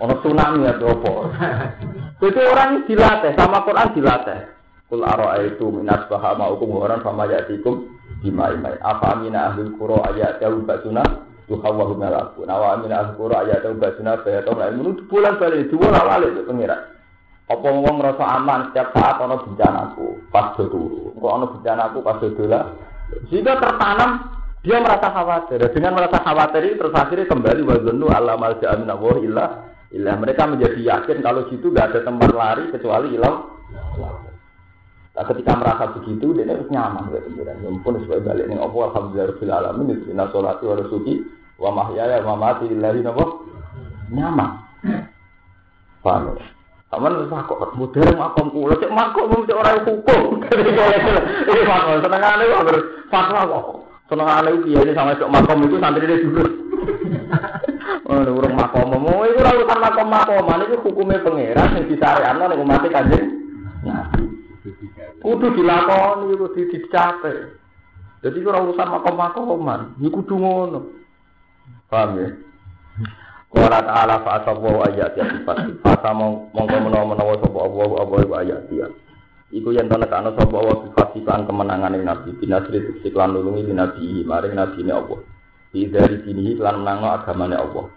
Ono 0.00 0.14
tsunami 0.24 0.64
atau 0.64 0.88
apa. 0.88 1.12
Jadi 2.22 2.40
orang 2.46 2.86
dilatih 2.86 3.34
sama 3.34 3.66
Quran 3.66 3.92
dilatih. 3.92 4.40
Kul 4.92 5.02
itu 5.48 5.66
minas 5.72 6.04
bahama 6.06 6.52
hukum 6.52 6.84
orang 6.84 7.00
sama 7.00 7.24
yatikum 7.24 7.88
bima 8.20 8.52
imai. 8.52 8.76
Apa 8.84 9.16
amina 9.16 9.48
ahli 9.48 9.72
kuro 9.80 10.04
ayat 10.04 10.38
jauh 10.38 10.60
basuna 10.68 11.00
tuhawahu 11.48 11.96
melaku. 11.96 12.44
Nawa 12.44 12.76
amina 12.76 13.00
ahli 13.00 13.16
kuro 13.16 13.32
ayat 13.32 13.64
jauh 13.64 13.74
basuna 13.80 14.20
bayatong 14.20 14.60
lain. 14.60 14.76
Menurut 14.78 15.00
bulan 15.08 15.40
balik 15.40 15.72
dua 15.72 15.88
lawal 15.88 16.28
itu 16.28 16.44
pengira. 16.44 16.76
Apa 17.48 17.66
ngomong 17.68 17.96
merasa 17.98 18.24
aman 18.36 18.70
setiap 18.70 18.92
saat 18.92 19.16
ono 19.16 19.36
bencanaku 19.48 20.06
pas 20.28 20.54
do. 20.60 21.10
Kok 21.16 21.32
ono 21.40 21.46
pas 22.04 22.16
do. 22.20 22.28
Jika 23.32 23.52
tertanam 23.58 24.10
dia 24.60 24.78
merasa 24.78 25.08
khawatir. 25.08 25.72
Dengan 25.72 25.96
merasa 25.96 26.20
khawatir 26.20 26.78
terus 26.78 26.94
akhirnya 26.94 27.32
kembali 27.32 27.64
wazunu 27.64 28.12
Allah 28.12 28.36
malja 28.38 28.76
amin 28.76 28.92
Allah 28.92 29.71
Ilah 29.92 30.16
mereka 30.16 30.48
menjadi 30.48 30.80
yakin 30.80 31.20
kalau 31.20 31.44
situ 31.52 31.68
gak 31.68 31.92
ada 31.92 32.00
tempat 32.00 32.32
lari 32.32 32.64
kecuali 32.72 33.12
ilah. 33.12 33.36
Nah, 35.12 35.24
ketika 35.28 35.52
merasa 35.60 35.92
begitu, 35.92 36.32
dia 36.32 36.48
harus 36.48 36.72
nyaman 36.72 37.12
ya 37.12 37.20
pikiran. 37.20 37.60
Ya 37.60 37.68
sebagai 37.76 38.24
balik 38.24 38.48
nih, 38.48 38.56
Allah 38.56 38.82
alhamdulillah 38.88 39.28
rabbil 39.36 39.52
alamin, 39.52 39.88
inna 40.08 40.24
sholati 40.32 40.64
wa 40.64 40.74
rasuki 40.80 41.20
Wa 41.60 41.70
mahyaya 41.70 42.24
wa 42.24 42.34
mati 42.34 42.66
lillahi 42.66 43.06
napa? 43.06 43.24
Nyaman. 44.10 44.50
Paham? 46.02 46.34
Aman 46.92 47.24
wis 47.24 47.30
kok 47.30 47.72
modern 47.72 48.20
makom 48.20 48.52
kula 48.52 48.76
cek 48.76 48.92
makom 48.92 49.48
cek 49.48 49.56
ora 49.56 49.80
hukum. 49.80 50.44
Iki 51.48 51.62
makom 51.64 52.04
senengane 52.04 52.44
kok 52.50 52.64
fatwa 53.08 53.48
kok. 53.48 53.66
Senengane 54.12 54.50
iki 54.60 54.92
sama 54.92 55.16
sok 55.16 55.32
makom 55.32 55.64
itu 55.64 55.80
santri 55.80 56.04
dulu. 56.04 56.44
Urung 58.06 58.54
makom 58.54 58.92
mau 58.98 59.22
itu 59.26 59.38
ora 59.38 59.52
urusan 59.54 59.78
makom 59.78 60.08
itu 60.66 60.74
hukumnya 60.82 61.22
pangeran 61.22 61.72
sing 61.74 61.84
disariano 61.90 62.44
ning 62.50 62.62
umat 62.62 62.84
kanjeng. 62.90 63.26
Kudu 65.22 65.46
dilakoni 65.54 66.34
kudu 66.34 66.46
dicapai. 66.54 67.58
Jadi 68.22 68.38
ora 68.46 68.62
urusan 68.62 68.88
makom 68.90 69.14
makoman, 69.18 69.80
iki 69.98 70.10
kudu 70.10 70.34
ngono. 70.38 70.80
Paham 71.90 72.18
ya? 72.18 72.28
Qala 73.52 73.84
ta'ala 73.84 74.24
fa 74.24 74.40
asabu 74.40 74.80
ayat 74.80 75.12
ya 75.12 75.28
sifat. 75.28 75.84
Asa 75.84 76.10
mongko 76.16 76.76
menawa-menawa 76.88 77.36
ayat 78.40 78.64
ya. 78.72 78.88
Iku 79.52 79.76
sifat 80.88 81.12
lan 81.20 81.44
kemenangan 81.44 81.92
nabi 82.00 82.32
siklan 83.04 83.36
nabi 83.76 84.08
nabi 84.56 84.82
Allah. 84.88 85.31
Dari 85.72 86.20
sini 86.28 86.52
lan 86.60 86.84
menangno 86.84 87.08
agamane 87.16 87.56
Allah. 87.56 87.88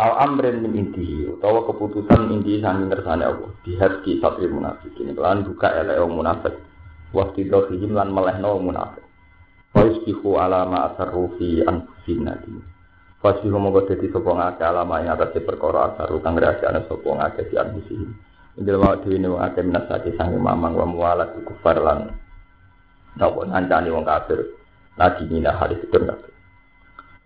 Al 0.00 0.12
amrin 0.24 0.64
min 0.64 0.72
inti 0.88 1.28
utawa 1.28 1.68
keputusan 1.68 2.32
inti 2.32 2.64
sanging 2.64 2.88
kersane 2.88 3.28
Allah. 3.28 3.52
Dihadki 3.60 4.24
satri 4.24 4.48
munafikin 4.48 5.12
lan 5.12 5.44
buka 5.44 5.68
elek 5.68 6.00
wong 6.00 6.16
munafik. 6.16 6.56
Waktu 7.12 7.52
dohihim 7.52 7.92
lan 7.92 8.08
melehno 8.08 8.56
wong 8.56 8.72
munafik. 8.72 9.04
Wa 9.76 9.84
yusbihu 9.84 10.40
ala 10.40 10.64
ma 10.64 10.88
asarru 10.88 11.36
fi 11.36 11.60
anfusina 11.60 12.40
Fasihu 13.18 13.58
mongko 13.58 13.90
dadi 13.90 14.08
sapa 14.14 14.30
ngake 14.30 14.62
alama 14.62 15.02
ing 15.02 15.10
atase 15.10 15.42
perkara 15.42 15.92
asaru 15.92 16.22
kang 16.22 16.38
rahasiane 16.38 16.86
sapa 16.86 17.04
ngake 17.04 17.50
di 17.50 17.54
ambisi. 17.58 17.94
Indil 18.56 18.80
wa 18.80 18.96
dhewe 18.96 19.18
ne 19.20 19.28
ngake 19.28 19.60
minasati 19.60 20.14
sange 20.16 20.40
mamang 20.40 20.72
wa 20.72 20.86
mualat 20.88 21.36
kufar 21.44 21.82
lan 21.82 22.14
napa 23.18 23.40
ngancani 23.44 23.92
wong 23.92 24.08
kafir. 24.08 24.40
Lagi 24.94 25.26
mina 25.26 25.52
hadis 25.52 25.82
itu 25.82 25.98
kabeh. 25.98 26.37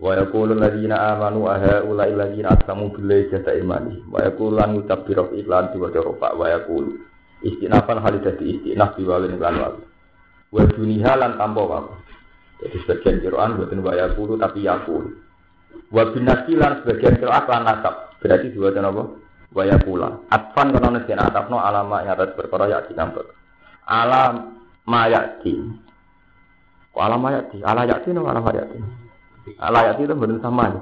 Wa 0.02 0.18
yaqulu 0.18 0.58
alladziina 0.58 1.14
amanu 1.14 1.46
aha 1.46 1.86
ula 1.86 2.10
alladziina 2.10 2.58
aslamu 2.58 2.90
billahi 2.90 3.30
jata 3.30 3.54
imani. 3.54 4.02
Wa 4.10 4.26
yaqulu 4.26 4.58
lan 4.58 4.82
biro 5.06 5.30
iklan 5.30 5.70
diwaca 5.70 6.02
rofa 6.02 6.34
wa 6.34 6.50
yaqulu 6.50 6.98
istinafan 7.46 8.02
halis 8.02 8.26
dadi 8.26 8.58
istinaf 8.58 8.98
biwalin 8.98 9.38
lan 9.38 9.54
wa. 9.62 9.68
Wa 10.50 10.66
lan 11.14 11.38
wae. 11.38 11.80
Jadi 12.62 12.76
sebagian 12.82 13.22
Quran 13.22 13.54
buatin 13.62 13.78
wa 13.78 13.94
yaqulu 13.94 14.34
tapi 14.42 14.66
yaqulu. 14.66 15.22
Wa 15.94 16.10
binasi 16.10 16.58
lan 16.58 16.82
sebagian 16.82 17.22
kira 17.22 17.46
lan 17.46 17.62
nasab. 17.62 18.16
Berarti 18.18 18.50
dua 18.50 18.74
dan 18.74 18.90
apa? 18.90 19.02
Wa 19.52 19.62
yakula. 19.68 20.08
Atfan 20.32 20.72
kana 20.72 20.98
nasi 20.98 21.12
atapno 21.12 21.60
alama 21.60 22.00
yang 22.00 22.16
atas 22.16 22.32
perkara 22.32 22.70
ya 22.70 22.80
di 22.86 22.96
kampung. 22.96 23.28
Alam 23.84 24.56
mayati. 24.88 25.58
Alam 26.96 27.20
mayati? 27.20 27.58
Ala 27.60 27.84
yati 27.84 28.08
no 28.14 28.24
alam 28.24 28.40
mayati. 28.40 29.01
Ala 29.58 29.90
yati 29.90 30.06
itu 30.06 30.14
benar 30.14 30.38
sama 30.38 30.70
ya. 30.70 30.80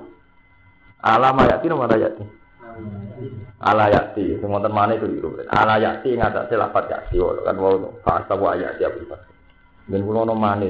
Alam 1.00 1.40
mayati 1.40 1.66
no 1.72 1.80
ala 1.80 1.96
yati. 1.96 2.24
Ala 3.60 3.88
yati. 3.88 4.36
Semua 4.40 4.60
teman 4.60 4.92
itu 4.92 5.08
itu. 5.08 5.28
Ala 5.48 5.80
yati 5.80 6.12
ngatak 6.12 6.52
lafat 6.52 6.84
yati. 6.92 7.16
Kan 7.20 7.56
wow. 7.56 7.88
Fasa 8.04 8.36
wa 8.36 8.52
yati 8.52 8.84
apa 8.84 9.16
Dan 9.88 10.04
kulo 10.04 10.28
mana 10.36 10.68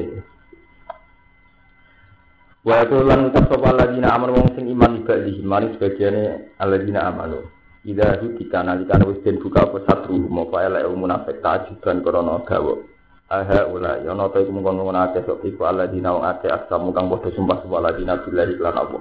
Wa 2.60 2.84
itu 2.84 2.92
lan 3.00 3.32
ucap 3.32 3.48
sapa 3.48 3.72
alladzina 3.72 4.12
amanu 4.12 4.36
wong 4.36 4.52
sing 4.52 4.68
iman 4.68 5.00
ibadi 5.00 5.40
mari 5.40 5.72
sebagiane 5.72 6.52
alladzina 6.60 7.08
amanu. 7.08 7.48
Ida 7.88 8.20
hukita 8.20 8.60
nalikane 8.60 9.08
wis 9.08 9.24
den 9.24 9.40
buka 9.40 9.64
apa 9.64 9.80
satru 9.88 10.28
apa 10.28 10.68
elek 10.68 10.84
munafik 10.92 11.40
tajiban 11.40 12.04
krana 12.04 12.44
gawa. 12.44 12.89
Aha 13.30 13.70
ula 13.70 14.02
ya 14.02 14.10
ana 14.10 14.26
ta 14.26 14.42
iku 14.42 14.50
mung 14.50 14.66
ngono 14.66 14.90
akeh 14.90 15.22
sok 15.22 15.46
iku 15.46 15.62
alladzina 15.62 16.10
wong 16.10 16.26
akeh 16.26 16.50
asamu 16.50 16.90
kang 16.90 17.06
padha 17.06 17.30
sumpah 17.30 17.62
sapa 17.62 17.78
alladzina 17.78 18.18
billahi 18.26 18.58
lan 18.58 18.74
apa. 18.74 18.98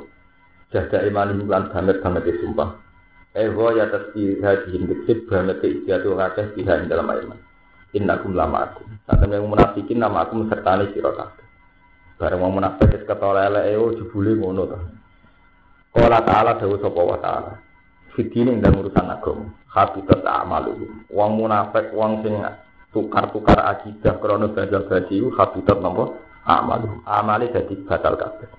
Jaga 0.70 1.02
iman 1.10 1.50
lan 1.50 1.74
banget 1.74 1.98
banget 1.98 2.38
sumpah. 2.38 2.78
Ewa 3.34 3.74
ya 3.74 3.90
tasbih 3.90 4.38
hadihin 4.46 4.86
diksit 4.86 5.26
banget 5.26 5.66
ijatu 5.66 6.14
akeh 6.14 6.46
biha 6.54 6.86
dalam 6.86 7.10
iman. 7.10 7.42
Innakum 7.98 8.38
lama 8.38 8.70
aku. 8.70 8.86
Saat 9.10 9.26
yang 9.26 9.50
munafikin 9.50 9.98
nama 9.98 10.30
aku 10.30 10.46
sertani 10.46 10.94
sira 10.94 11.10
kabeh. 11.10 11.46
Bareng 12.22 12.38
wong 12.38 12.62
munafik 12.62 12.86
wis 12.86 13.10
ketara 13.10 13.50
eleke 13.50 13.82
oh 13.82 13.98
jebule 13.98 14.38
ngono 14.38 14.70
to. 14.70 14.78
Qala 15.90 16.22
ta'ala 16.22 16.62
dawu 16.62 16.78
sapa 16.78 17.02
wa 17.02 17.18
ta'ala. 17.18 17.58
Fitine 18.14 18.62
ndang 18.62 18.78
urusan 18.78 19.10
agama. 19.10 19.50
Habitat 19.74 20.22
amalu. 20.22 20.86
Wong 21.10 21.32
munafik 21.34 21.90
wong 21.98 22.22
sing 22.22 22.38
tukar-tukar 22.90 23.60
akidah 23.70 24.18
krana 24.18 24.50
bajal 24.50 24.90
baji 24.90 25.22
habitat 25.38 25.78
napa? 25.78 26.06
Amalu. 26.50 27.06
Amale 27.06 27.54
dadi 27.54 27.78
batal 27.86 28.18
kabeh. 28.18 28.50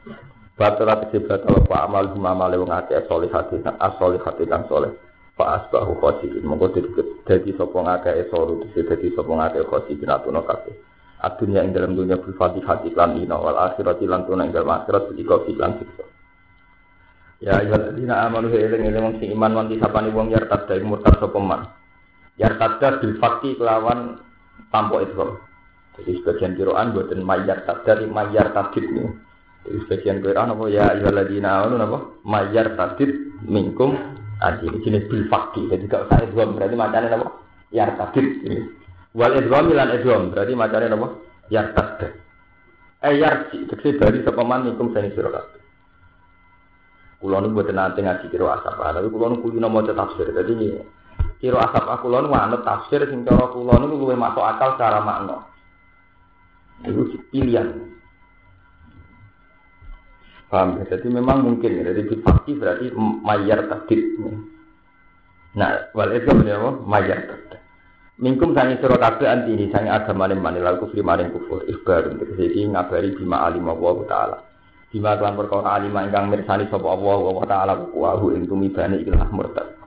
Batal 0.55 0.93
ati 0.93 1.18
batal 1.24 1.64
apa 1.64 1.89
amal 1.89 2.12
amale 2.12 2.61
wong 2.61 2.70
solihati 3.09 3.64
as-solihati 3.64 4.45
kang 4.47 4.68
soleh. 4.68 4.93
Fa 5.35 5.57
asbahu 5.57 5.97
khosirin. 5.99 6.45
Monggo 6.45 6.70
dadi 7.24 7.51
sapa 7.57 7.78
ngakeh 7.81 8.28
soru 8.28 8.62
dadi 8.68 9.09
sapa 9.16 9.33
ngakeh 9.33 9.64
khosirin 9.66 10.12
atuno 10.12 10.45
kabeh. 10.45 10.76
Adunya 11.20 11.64
ing 11.64 11.72
dalam 11.72 11.97
dunia 11.97 12.20
berfatih 12.20 12.64
hati 12.64 12.93
lan 12.97 13.16
ina 13.16 13.37
wal 13.37 13.57
akhirat 13.57 14.01
lan 14.05 14.24
tuna 14.24 14.49
ing 14.49 14.53
dalam 14.53 14.85
akhirat 14.85 15.12
ketika 15.12 15.37
lan 15.57 15.72
siksa. 15.81 16.05
Ya 17.41 17.57
ya 17.64 17.76
ladina 17.81 18.28
amanu 18.28 18.53
eling 18.53 18.85
eling 18.85 19.01
wong 19.01 19.14
sing 19.16 19.33
iman 19.33 19.64
wanti 19.64 19.81
sapane 19.81 20.12
wong 20.12 20.28
yartad 20.28 20.68
dari 20.68 20.85
murtad 20.85 21.16
sapa. 21.16 21.80
Yartad 22.41 23.05
bil 23.05 23.20
fakti 23.20 23.53
kelawan 23.61 24.16
tanpa 24.72 25.05
itu. 25.05 25.36
Jadi 26.01 26.11
sebagian 26.24 26.57
kiroan 26.57 26.97
buatan 26.97 27.20
mayar 27.20 27.61
dari 27.84 28.09
mayar 28.09 28.57
tadid 28.57 28.88
nih. 28.88 29.12
Jadi 29.68 29.78
sebagian 29.84 30.24
kiroan 30.24 30.57
apa 30.57 30.64
ya 30.72 30.97
ya 30.97 31.12
ladina 31.12 31.61
amanu 31.61 31.76
apa 31.84 31.99
mayar 32.24 32.72
tadid 32.80 33.12
minkum 33.45 33.93
adi 34.41 34.72
jenis 34.80 35.05
bil 35.12 35.28
fakti. 35.28 35.68
Jadi 35.68 35.84
kalau 35.84 36.09
saya 36.09 36.24
dua 36.32 36.49
berarti 36.49 36.76
macamnya 36.80 37.20
apa? 37.20 37.28
Yartadid. 37.76 38.26
Wal 39.12 39.36
idgham 39.36 39.66
lan 39.76 39.93
idgham 40.01 40.32
berarti 40.32 40.53
macane 40.57 40.86
napa? 40.88 41.09
Yartadda. 41.53 42.09
Eh 43.01 43.14
yarji 43.16 43.68
tegese 43.68 43.99
dari 44.01 44.24
sapa 44.24 44.41
man 44.45 44.70
ikum 44.70 44.97
sani 44.97 45.12
sira 45.12 45.28
kabeh. 45.28 45.61
Kula 47.20 47.45
nu 47.45 47.53
mboten 47.53 47.76
nate 47.76 48.01
ngaji 48.01 48.32
kira 48.32 48.61
asap, 48.61 48.80
tapi 48.80 49.09
nu 49.12 49.45
kulino 49.45 49.68
maca 49.68 49.93
tafsir. 49.93 50.32
Dadi 50.32 50.53
kira 51.41 51.57
asap 51.64 51.85
aku 51.89 52.09
kula 52.09 52.27
nu 52.27 52.37
anut 52.37 52.62
tafsir 52.62 53.01
sing 53.09 53.25
cara 53.25 53.49
kula 53.49 53.81
nu 53.81 53.97
luwih 53.97 54.18
masuk 54.18 54.45
akal 54.45 54.77
secara 54.77 55.01
makna. 55.01 55.49
Itu 56.85 57.16
pilihan. 57.33 57.91
Paham 60.51 60.83
ya? 60.83 60.97
Jadi 60.97 61.07
memang 61.09 61.47
mungkin 61.47 61.81
ya. 61.81 61.95
Jadi 61.95 62.11
fakti 62.27 62.59
berarti 62.59 62.91
mayar 63.23 63.71
tadid. 63.71 64.18
Nah, 65.55 65.93
wal 65.95 66.11
itu 66.11 66.29
apa? 66.29 66.71
Mayar 66.83 67.18
tadid. 67.31 67.61
Mingkum 68.21 68.53
sangi 68.53 68.77
sira 68.77 69.01
kabeh 69.01 69.25
anti 69.25 69.57
ini 69.57 69.73
sangi 69.73 69.89
agama 69.89 70.29
manil 70.29 70.68
al 70.68 70.77
kufri 70.77 71.01
maring 71.01 71.33
kufur 71.33 71.64
ikhbar 71.64 72.05
untuk 72.12 72.37
iki 72.37 72.68
ngabari 72.68 73.16
bima 73.16 73.49
alim 73.49 73.64
Allah 73.64 73.97
taala. 74.05 74.39
Bima 74.93 75.16
kelan 75.16 75.41
perkara 75.41 75.81
alim 75.81 75.97
ingkang 75.97 76.29
mirsani 76.29 76.68
sapa 76.68 76.85
Allah 76.85 77.16
wa 77.16 77.47
taala 77.49 77.81
wa 77.89 78.21
ing 78.37 78.45
tumibane 78.45 79.01
ikilah 79.01 79.25
murtad. 79.33 79.80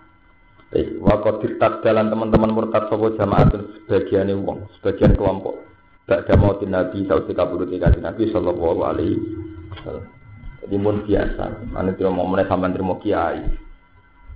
Baik, 0.73 0.89
wa 1.05 1.21
qadir 1.21 1.61
dalan 1.61 2.09
teman-teman 2.09 2.49
murtad 2.49 2.89
sapa 2.89 3.13
jamaah 3.13 3.45
sebagian 3.85 4.33
wong, 4.41 4.65
sebagian 4.81 5.13
kelompok. 5.13 5.61
Ba'da 6.09 6.33
mautin 6.33 6.73
Nabi 6.73 7.05
sausi 7.05 7.37
kabudut 7.37 7.69
ikan 7.69 7.93
Nabi 8.01 8.25
sallallahu 8.33 8.81
alaihi 8.81 9.21
wasallam. 9.69 10.09
Jadi 10.65 10.75
mun 10.81 11.05
biasa, 11.05 11.69
mana 11.69 11.93
tidak 11.93 12.17
mau 12.17 12.25
menaik 12.25 12.49
sampai 12.49 12.73
terima 12.73 12.97
kiai. 13.05 13.45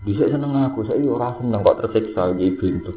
Bisa 0.05 0.29
seneng 0.29 0.53
aku, 0.61 0.85
saya 0.85 1.01
ora 1.09 1.33
seneng 1.41 1.65
kok 1.65 1.77
tersiksa 1.81 2.29
iki 2.37 2.53
bintu. 2.53 2.93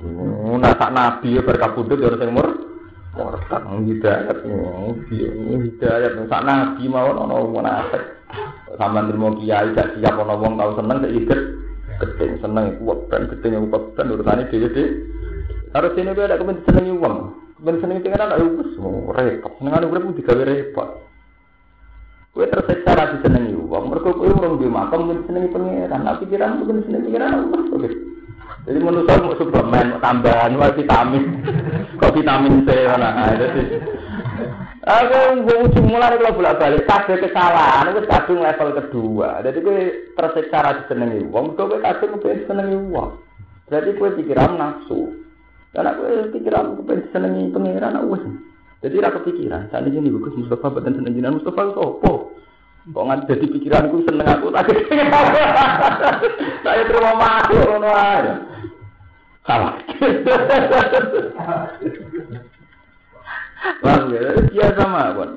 Nah 0.60 0.76
sak 0.76 0.92
nabi 0.92 1.40
ya 1.40 1.40
berkabudut 1.40 1.96
ya 1.96 2.12
sing 2.20 2.36
mur 2.36 2.44
murtad 3.16 3.62
hidayat 3.88 4.36
hidayat 5.08 6.12
sak 6.28 6.42
nabi 6.44 6.84
mawon 6.92 7.24
ana 7.24 7.34
munafik. 7.40 8.04
Sampeyan 8.76 9.08
terima 9.08 9.28
kiai 9.32 9.72
gak 9.72 9.96
siap 9.96 10.14
ana 10.20 10.34
wong 10.36 10.60
tau 10.60 10.76
seneng 10.76 11.08
iket 11.08 11.40
keting 12.00 12.40
seneng 12.40 12.74
iku 12.76 12.82
weben 12.96 13.22
keting 13.30 13.52
iku 13.54 13.68
weben 13.68 14.12
urutane 14.16 14.42
dhewe 14.48 14.68
dhewe. 14.72 14.88
Harus 15.70 15.94
ini 15.94 16.10
gue 16.16 16.24
ada 16.26 16.40
kepen 16.40 16.64
seneng 16.66 16.98
uang 16.98 17.16
kemen 17.60 17.76
seneng 17.78 17.96
itu 18.00 18.08
kan 18.10 18.26
ada 18.26 18.40
ubus 18.40 18.74
repot. 19.14 19.52
Senengane 19.60 19.86
ada 19.86 19.88
ubus 19.92 20.18
tiga 20.18 20.32
repot. 20.34 20.88
Gue 22.34 22.46
tersiksa 22.48 22.96
lagi 22.96 23.16
seneng 23.22 23.54
uang 23.54 23.84
Mergo 23.92 24.16
gue 24.16 24.32
urung 24.32 24.58
duwe 24.58 24.72
makam 24.72 25.06
kemen 25.06 25.28
seneng 25.28 25.52
pengiran 25.52 26.02
tapi 26.08 26.26
pikiran 26.26 26.58
gue 26.58 26.66
kemen 26.66 26.84
seneng 26.88 27.02
pikiran 27.06 27.30
oke 27.70 27.90
jadi 28.68 28.76
menurut 28.76 29.08
saya 29.08 29.24
mau 29.24 29.36
suplemen 29.40 29.86
tambahan 30.04 30.52
vitamin. 30.76 31.24
Kok 32.00 32.12
vitamin 32.12 32.62
C 32.68 32.68
mana 32.84 33.08
ada 33.16 33.46
sih. 33.56 33.66
Aku 34.90 35.46
ujung 35.46 35.86
mulai 35.86 36.18
kalau 36.18 36.34
bolak 36.34 36.58
balik 36.58 36.82
kabeh 36.90 37.22
kesalahan 37.22 37.94
itu 37.94 38.10
kadung 38.10 38.42
level 38.42 38.74
kedua. 38.74 39.38
Jadi 39.46 39.62
gue 39.62 39.78
tersiksa 40.18 40.66
ra 40.66 40.82
disenengi 40.82 41.30
wong, 41.30 41.54
gue 41.54 41.78
kadung 41.78 42.18
kepengen 42.18 42.50
senengi 42.50 42.74
wong. 42.90 43.22
Berarti 43.70 43.90
gue 43.94 44.10
pikiran 44.18 44.58
nafsu. 44.58 45.14
Karena 45.70 45.94
gue 45.94 46.34
pikiran 46.34 46.74
kepengen 46.82 47.06
senengi 47.14 47.54
pangeran 47.54 48.02
aku. 48.02 48.18
Jadi 48.82 48.96
ra 48.98 49.14
kepikiran. 49.14 49.70
Saat 49.70 49.86
ini 49.86 50.10
bagus 50.10 50.34
Mustafa 50.34 50.66
badan 50.74 50.98
seneng 50.98 51.14
jinan 51.14 51.38
Mustafa 51.38 51.70
itu 51.70 51.78
opo? 51.78 52.12
Kok 52.90 53.04
nggak 53.06 53.30
jadi 53.30 53.46
pikiranku 53.46 54.02
seneng 54.08 54.26
aku 54.26 54.50
tak 54.50 54.66
Saya 56.66 56.82
terima 56.88 57.12
makhluk 57.14 57.62
ngono 57.68 57.88
ae. 57.94 58.32
Salah. 59.46 59.76
Paham 63.80 64.12
ya? 64.12 64.20
Biasa 64.48 64.82
mawon. 64.88 65.30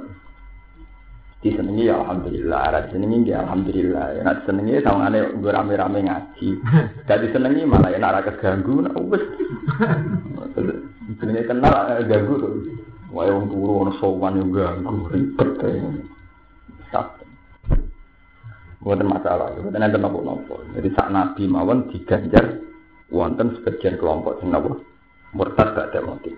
Disenengi 1.44 1.92
ya 1.92 2.00
alhamdulillah, 2.00 2.60
ora 2.72 2.80
disenengi 2.88 3.28
ya 3.28 3.44
alhamdulillah. 3.44 4.06
Ya 4.16 4.22
nek 4.24 4.36
disenengi 4.44 4.80
sawangane 4.80 5.20
nggo 5.36 5.50
rame-rame 5.52 6.00
ngaji. 6.08 6.48
Gak 7.08 7.20
disenengi 7.20 7.68
malah 7.68 7.92
ya 7.92 8.00
ora 8.00 8.24
keganggu 8.24 8.80
nek 8.80 8.96
wis. 9.12 9.24
Jenenge 11.20 11.44
kenal 11.44 12.00
eh, 12.00 12.08
ganggu 12.08 12.34
to. 12.40 12.48
Wae 13.12 13.28
wong 13.28 13.52
turu 13.52 13.74
ono 13.84 13.92
sowan 14.00 14.40
yo 14.40 14.48
ganggu 14.56 15.12
ribet 15.12 15.52
ae. 15.68 15.84
Sak. 16.96 17.20
Bukan 18.80 19.08
masalah, 19.08 19.52
bukan 19.60 19.80
ada 19.80 19.96
nopo-nopo. 19.96 20.60
Jadi 20.76 20.92
saat 20.96 21.12
Nabi 21.12 21.48
mawon 21.48 21.88
diganjar 21.92 22.60
wonten 23.12 23.56
sebagian 23.60 23.96
kelompok 23.96 24.40
sing 24.40 24.52
napa 24.52 24.76
murtad 25.36 25.76
gak 25.76 25.92
ada 25.92 26.00
motif. 26.04 26.36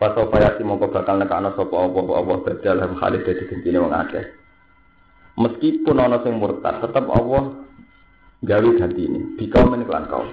Faso 0.00 0.32
payati 0.32 0.64
mongko 0.64 0.88
bakal 0.88 1.20
nekana 1.20 1.52
sapa 1.52 1.76
apa 1.76 2.00
apa 2.00 2.32
badal 2.40 2.80
ham 2.80 2.96
khalid 2.96 3.20
dadi 3.20 3.44
gentine 3.52 3.84
wong 3.84 3.92
akeh. 3.92 4.24
Meskipun 5.36 6.00
ana 6.00 6.24
sing 6.24 6.40
murtad, 6.40 6.80
tetep 6.80 7.04
Allah 7.04 7.60
gawe 8.40 8.70
ganti 8.80 9.04
ini. 9.04 9.36
Bika 9.36 9.60
men 9.68 9.84
kelan 9.84 10.08
kau. 10.08 10.24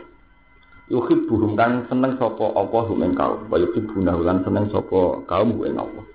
Yuhib 0.87 1.27
buhum 1.27 1.59
kan 1.59 1.83
seneng 1.91 2.15
sapa 2.15 2.47
apa 2.55 2.77
hum 2.87 3.03
ing 3.03 3.11
kau. 3.11 3.43
Wa 3.51 3.59
yuhib 3.59 3.91
lan 4.07 4.39
seneng 4.47 4.71
sapa 4.71 5.27
kaum 5.27 5.59
ing 5.67 5.75
Allah. 5.75 6.05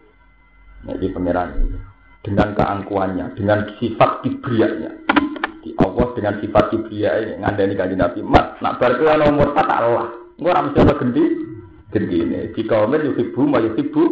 Ini 0.89 1.13
pangeran. 1.13 1.49
Dengan 2.25 2.57
keangkuhannya, 2.57 3.37
dengan 3.37 3.69
sifat 3.77 4.25
kibrianya. 4.25 4.97
Di 5.61 5.77
Allah 5.77 6.09
dengan 6.17 6.41
sifat 6.41 6.73
kibria 6.73 7.21
ini 7.21 7.45
ngandani 7.45 7.77
kanjeng 7.77 8.01
Nabi. 8.01 8.25
Mat, 8.25 8.65
nak 8.65 8.81
bar 8.81 8.97
kuwi 8.97 9.13
ana 9.13 9.29
murtad 9.29 9.69
Allah. 9.69 10.09
Engko 10.41 10.49
ora 10.49 10.65
mesti 10.65 11.52
gendine. 11.93 12.51
Jika 12.57 12.88
omen 12.88 13.05
yuhibu 13.12 13.45
ma 13.47 13.61
yuhibu. 13.61 14.05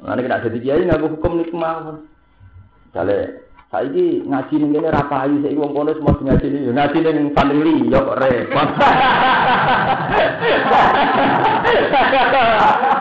Nah, 0.00 0.16
ini 0.16 0.24
kena 0.24 0.40
jadi 0.40 0.58
kiai 0.64 0.84
nggak 0.88 1.00
hukum 1.04 1.36
nih 1.36 1.52
kemauan. 1.52 2.08
Kale 2.96 3.44
saiki 3.68 4.24
ngaji 4.24 4.54
ning 4.56 4.72
kene 4.72 4.88
ra 4.88 5.04
payu 5.12 5.44
saiki 5.44 5.60
wong 5.60 5.76
kono 5.76 5.92
semua 5.92 6.16
ngaji 6.16 6.46
ning 6.48 6.72
ngaji 6.72 6.98
ning 7.04 7.28
santri 7.36 7.74
ya 7.92 8.00
kok 8.00 8.16
repot. 8.16 8.68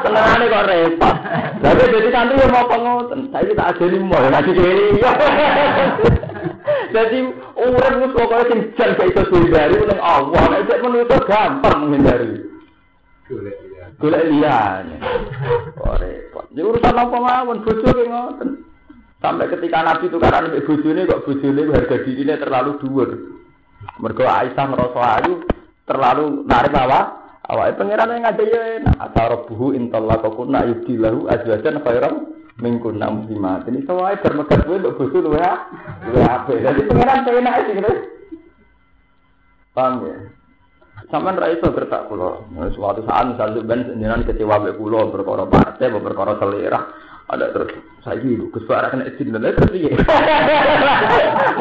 Senengane 0.04 0.46
kok 0.52 0.68
repot. 0.68 1.16
Lah 1.64 1.72
dadi 1.72 2.10
santri 2.12 2.52
mau 2.52 2.68
ngoten. 2.68 3.32
Saiki 3.32 3.56
tak 3.56 3.80
ajeni 3.80 3.98
mau 4.04 4.20
ngaji 4.20 4.52
kene. 4.52 6.19
Jadi 6.90 7.20
urip 7.54 7.96
wis 8.02 8.14
pokoke 8.18 8.50
sing 8.50 8.60
jan 8.74 8.98
gak 8.98 9.10
iso 9.14 9.22
hindari 9.30 9.78
ning 9.78 10.00
Allah. 10.02 10.42
Nek 10.50 10.66
cek 10.66 10.82
menungso 10.82 11.18
gampang 11.30 11.78
menghindari. 11.86 12.34
Golek 14.00 14.26
liyane. 14.32 14.98
Kok 15.76 15.96
repot. 16.02 16.46
Ya 16.56 16.64
urusan 16.66 16.98
apa 16.98 17.18
mawon 17.20 17.62
bojo 17.62 17.84
ki 17.84 18.06
ngoten. 18.10 18.50
Sampai 19.20 19.52
ketika 19.52 19.84
Nabi 19.84 20.08
itu 20.08 20.16
karena 20.16 20.48
ambek 20.48 20.64
bojone 20.64 21.04
kok 21.04 21.24
bojone 21.28 21.62
harga 21.76 21.98
dirine 22.08 22.36
terlalu 22.40 22.72
dhuwur. 22.80 23.10
Mergo 24.00 24.24
Aisyah 24.24 24.66
ngerasa 24.72 25.02
ayu 25.20 25.44
terlalu 25.84 26.48
narik 26.48 26.74
awak. 26.74 27.06
Awake 27.50 27.82
pangeran 27.82 28.14
yang 28.14 28.24
ngajak 28.30 28.48
ya 28.48 28.62
enak. 28.80 28.96
Asarabuhu 29.10 29.74
intallaqakunna 29.76 30.70
yubdilahu 30.70 31.28
azwajan 31.28 31.82
khairan 31.82 32.16
mingkun 32.60 33.00
muslimat. 33.00 33.66
Ini 33.68 33.88
semua 33.88 34.16
bermegat 34.20 34.68
gue 34.68 34.80
untuk 34.84 34.96
bosu 35.00 35.18
lu 35.24 35.36
ya, 35.36 35.68
lu 36.12 36.20
apa? 36.24 36.52
Jadi 36.52 36.82
pengiran 36.86 37.24
saya 37.24 37.40
naik 37.40 37.64
sih 37.66 37.76
gitu. 37.80 37.92
Paham 39.72 40.04
ya? 40.04 40.16
Sampai 41.08 41.40
rai 41.40 41.56
itu 41.56 41.68
gertak 41.72 42.12
kulo. 42.12 42.46
Suatu 42.76 43.02
saat 43.08 43.34
misalnya 43.34 43.64
ben 43.64 43.88
jenengan 43.96 44.28
kecewa 44.28 44.62
be 44.62 44.76
kulo 44.76 45.10
berkoro 45.10 45.48
partai, 45.48 45.90
berkoro 45.90 46.36
selera. 46.38 47.08
Ada 47.30 47.54
terus 47.54 47.70
saya 48.02 48.18
gitu, 48.26 48.50
kesuara 48.50 48.90
kena 48.90 49.06
izin 49.06 49.30
dan 49.30 49.54
terus 49.54 49.70
iya. 49.78 49.94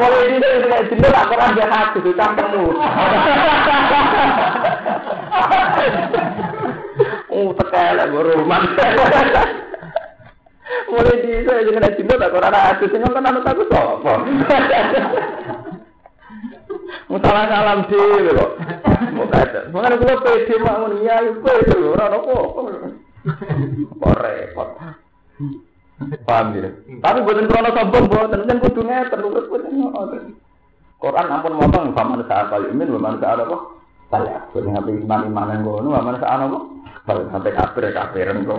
Mulai 0.01 0.21
ini 0.33 0.37
saya 0.41 0.57
kena 0.65 0.77
izin 0.81 0.97
dan 0.97 1.13
aku 1.13 1.33
orang 1.37 1.53
jahat 1.53 1.87
itu 1.93 2.11
campurmu. 2.17 2.73
Oh, 7.29 7.53
tekelek 7.53 8.09
berumah. 8.09 8.61
Mulai 10.69 11.21
di 11.25 11.31
saya 11.45 11.65
jangan 11.65 11.93
cinta 11.97 12.13
tak 12.17 12.33
orang 12.33 12.53
anak 12.53 12.77
asus 12.77 12.93
ini 12.93 13.01
nonton 13.01 13.25
anak 13.25 13.45
aku 13.45 13.63
sopo. 13.69 14.13
Masalah 17.09 17.45
salam 17.49 17.79
sih, 17.89 18.29
lo. 18.29 18.53
Mengapa? 19.17 19.65
Mengapa 19.73 19.97
aku 19.97 20.21
pede 20.21 20.55
mak 20.61 20.77
munia 20.77 21.15
itu 21.25 21.41
itu 21.41 21.77
orang 21.93 22.21
apa? 22.21 22.35
Repot. 24.13 24.69
Paham 26.29 26.55
ya? 26.55 26.69
Tapi 27.01 27.17
buatin 27.25 27.49
kalau 27.49 27.61
anak 27.65 27.75
sombong, 27.75 28.05
buatin 28.07 28.45
kan 28.45 28.61
kudunya 28.61 29.09
terus 29.09 29.49
buatin. 29.49 30.37
Quran 30.99 31.31
ampun 31.31 31.57
motong 31.57 31.95
paman 31.97 32.21
saat 32.29 32.53
kali 32.53 32.69
ini, 32.69 32.85
paman 32.85 33.17
saat 33.17 33.41
apa? 33.41 33.57
Saya, 34.09 34.41
saya 34.53 34.69
ngapain 34.69 35.05
iman 35.05 35.21
iman 35.33 35.53
yang 35.53 35.65
gue, 35.65 35.89
paman 35.97 36.17
saat 36.21 36.39
apa? 36.45 36.59
Sampai 37.09 37.57
kafir 37.57 37.89
kafiran 37.89 38.45
gue. 38.45 38.57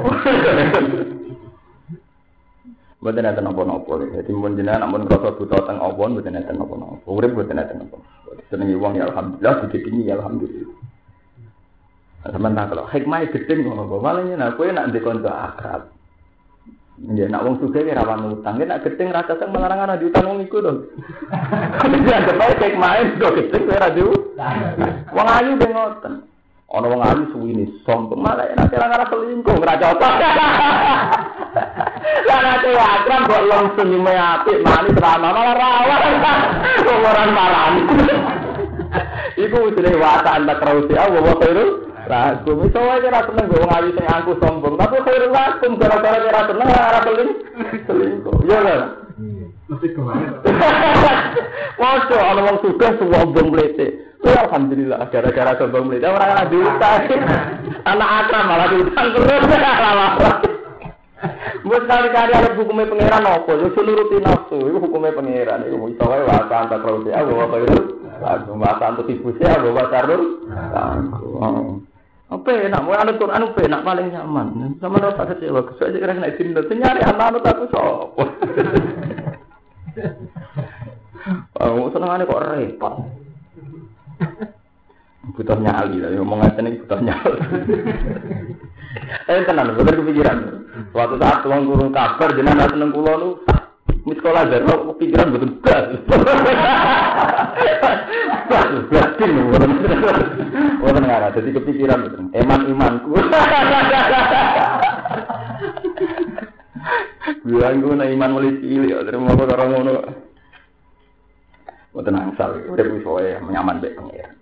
Mboten 3.00 3.24
enten 3.24 3.44
napa-napa. 3.48 3.92
Dadi 4.12 4.30
mun 4.36 4.60
jenengan 4.60 4.84
ampun 4.84 5.08
krasa 5.08 5.32
buta 5.32 5.56
teng 5.64 5.80
apa 5.80 6.02
mboten 6.04 6.36
enten 6.36 6.60
napa-napa. 6.60 7.08
Urip 7.08 7.32
mboten 7.32 7.56
enten 7.56 7.80
napa. 7.80 7.96
Senengi 8.52 8.76
wong 8.76 9.00
ya 9.00 9.08
alhamdulillah, 9.08 9.54
digedingi 9.64 10.04
ya 10.04 10.20
alhamdulillah. 10.20 10.76
Sampeyan 12.20 12.52
tak 12.52 12.68
kalau 12.76 12.84
hikmah 12.92 13.24
gedeng 13.32 13.64
ngono 13.64 13.88
apa 13.88 13.96
malah 13.96 14.22
yen 14.28 14.44
kowe 14.52 14.68
nak 14.68 14.92
ndek 14.92 15.00
kanca 15.00 15.32
akrab. 15.32 15.82
Ya 17.16 17.24
nak 17.32 17.48
wong 17.48 17.56
sugih 17.64 17.88
ora 17.88 18.04
rawan 18.04 18.36
utang, 18.36 18.60
nek 18.60 18.84
gedeng 18.84 19.08
ra 19.08 19.24
keseng 19.24 19.48
malah 19.48 19.72
ora 19.72 19.96
diutang 19.96 20.28
wong 20.28 20.44
iku 20.44 20.60
to. 20.60 20.72
Ya 22.04 22.20
bae 22.36 22.52
hikmah 22.60 23.16
do 23.16 23.28
gedeng 23.40 23.64
ora 23.72 23.88
diutang. 23.96 24.56
Wong 25.16 25.26
ayu 25.32 25.56
ben 25.56 25.72
ngoten. 25.72 26.14
Ana 26.68 26.86
wong 26.92 27.00
ayu 27.00 27.22
suwine 27.32 27.64
sombong 27.88 28.20
malah 28.20 28.44
nek 28.52 28.68
ora 28.68 28.92
ora 28.92 29.08
selingkuh 29.08 29.56
cocok. 29.56 30.12
Karena 32.26 32.50
itu 32.62 32.70
akram 32.76 33.22
kok 33.26 33.44
long 33.46 33.66
senyume 33.78 34.14
apik 34.14 34.58
manis 34.62 34.96
ramah 34.98 35.30
malah 35.34 35.54
rawan. 35.56 36.14
Orang 37.10 37.30
marah. 37.32 37.68
Iku 39.44 39.72
jenenge 39.72 39.98
wasa 39.98 40.36
antak 40.36 40.60
rausi 40.60 40.94
Allah 40.98 41.22
wa 41.22 41.34
khairul 41.38 41.70
lakum. 42.10 42.66
Iso 42.66 42.80
wae 42.82 43.00
ora 43.06 43.20
seneng 43.24 43.46
wong 43.54 43.70
ayu 43.70 43.90
sing 43.94 44.06
angku 44.10 44.32
sombong, 44.42 44.74
tapi 44.74 44.96
khairul 45.06 45.30
lakum 45.30 45.78
gara-gara 45.78 46.18
ora 46.18 46.42
seneng 46.50 46.68
ora 46.68 47.00
seling 47.06 47.30
selingkuh. 47.86 48.36
Iya 48.44 48.58
kan? 48.60 48.80
Mesti 49.70 49.86
ke 49.94 50.00
mana? 50.02 50.42
Waduh, 51.80 52.20
ana 52.20 52.40
wong 52.50 52.56
sugih 52.66 52.92
sombong 52.98 53.48
mlete. 53.54 53.86
Ya 54.20 54.44
alhamdulillah 54.44 55.08
gara-gara 55.08 55.52
sombong 55.56 55.86
mlete 55.86 56.06
ora 56.10 56.26
ana 56.34 56.44
diutang. 56.50 57.02
Anak 57.86 58.08
akram 58.26 58.44
malah 58.50 58.68
diutang 58.74 59.06
terus. 59.14 60.59
Wes 61.68 61.84
kali-kali 61.84 62.32
ada 62.32 62.56
hukumnya 62.56 62.88
pangeran 62.88 63.28
apa? 63.28 63.52
Yo 63.52 63.68
nuruti 63.68 64.16
nafsu, 64.24 64.56
itu 64.56 64.78
hukumnya 64.80 65.12
pangeran. 65.12 65.68
Iku 65.68 65.92
iso 65.92 66.04
wae 66.08 66.24
wa 66.24 66.48
kan 66.48 66.72
tak 66.72 66.80
terus 66.80 67.04
ya 67.04 67.20
wa 67.20 67.44
khair. 67.52 67.80
Lagu 68.24 68.52
wa 68.56 68.72
kan 68.80 68.96
tuh 68.96 69.04
tipu 69.04 69.28
ya 69.36 69.60
wa 69.60 69.84
karun. 69.92 70.22
Apa 72.30 72.46
enak 72.46 72.84
mau 72.86 72.94
anut 72.94 73.18
Quran 73.20 73.42
apa 73.42 73.58
enak 73.60 73.84
paling 73.84 74.06
nyaman. 74.14 74.48
Sama 74.80 75.02
rasa 75.02 75.28
kecewa, 75.28 75.66
kesuai 75.66 75.98
kira 75.98 76.14
kena 76.16 76.30
izin 76.30 76.56
dan 76.56 76.70
nyari 76.72 77.00
anak 77.04 77.44
aku 77.44 77.64
sopo. 77.68 78.22
Oh, 81.60 81.92
senengane 81.92 82.24
kok 82.24 82.42
repot. 82.48 82.94
Butuh 85.36 85.58
nyali, 85.60 86.00
ngomong 86.16 86.40
aja 86.40 86.64
nih 86.64 86.80
butuh 86.80 86.96
nyali. 86.96 87.38
Eh 89.30 89.42
tenan, 89.46 89.74
bener 89.74 89.94
kepikiran. 89.96 90.38
Suatu 90.90 91.14
saat 91.20 91.42
tuang 91.46 91.68
guru 91.68 91.88
kabar 91.94 92.34
jenengan 92.34 92.70
seneng 92.70 92.90
kula 92.90 93.14
nu 93.16 93.38
di 94.00 94.14
sekolah 94.16 94.42
dari 94.48 94.64
kepikiran 94.64 95.32
betul 95.34 95.50
gas. 95.62 95.86
Orang 99.20 99.72
orang 100.80 101.02
nggak 101.04 101.20
ada, 101.20 101.36
jadi 101.36 101.50
kepikiran 101.60 101.98
betul. 102.08 102.24
Eman 102.34 102.60
imanku. 102.68 103.10
Ya 107.50 107.68
gue 107.76 107.94
na 107.94 108.08
iman 108.08 108.30
mulai 108.36 108.56
cilik, 108.62 108.94
mau 109.20 109.36
karo 109.36 109.64
ngono. 109.68 109.92
Mboten 111.90 112.14
angsal, 112.14 112.54
udah 112.70 112.86
bisa 112.86 113.10
ya 113.26 113.38
menyaman 113.42 113.82
baik 113.82 113.98
pangeran. 113.98 114.34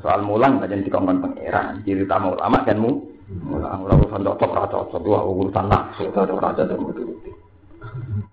Soal 0.00 0.24
mulang 0.24 0.64
aja 0.64 0.76
dikongkon 0.76 1.20
pangeran, 1.20 1.84
ciri 1.84 2.08
tamu 2.08 2.32
ulama 2.36 2.64
kan 2.64 2.80
mu. 2.80 3.09
Ora 3.30 3.78
urusan 3.78 4.26
cocok 4.26 4.50
ra 4.50 4.64
cocok, 4.66 5.00
dua 5.06 5.22
urusan 5.22 5.70
nafsu, 5.70 6.10
ora 6.10 6.34
raja 6.34 6.66
dan 6.66 6.82
menuruti. 6.82 7.30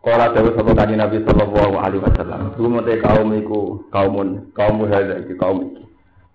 Kala 0.01 0.33
dawuh 0.33 0.53
sapa 0.57 0.71
kanjeng 0.73 0.97
Nabi 0.97 1.21
sallallahu 1.21 1.75
alaihi 1.77 2.01
wasallam, 2.01 2.53
"Rumate 2.57 2.97
kaum 3.01 3.29
iku 3.37 3.81
kaumun, 3.93 4.49
kaum 4.57 4.81
hadza 4.89 5.21
iki 5.21 5.37
kaum 5.37 5.69
iki." 5.69 5.83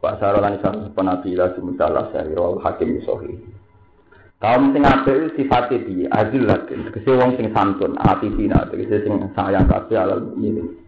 Pak 0.03 0.19
Sarolan 0.19 0.59
satu 0.59 0.91
penabi 0.99 1.39
la 1.39 1.55
sumutalah 1.55 2.11
sari 2.11 2.35
rawal 2.35 2.59
hakim 2.59 2.99
sahih. 3.07 3.39
Kaum 4.43 4.75
sing 4.75 4.83
apik 4.83 5.39
sifate 5.39 5.79
piye? 5.87 6.11
Azil 6.11 6.43
lakin, 6.43 6.91
tegese 6.91 7.15
wong 7.15 7.39
sing 7.39 7.55
santun, 7.55 7.95
atifina, 7.95 8.67
tegese 8.67 9.07
sing 9.07 9.15
sayang 9.39 9.71
kabeh 9.71 9.95
alal 9.95 10.19
mukminin. 10.19 10.82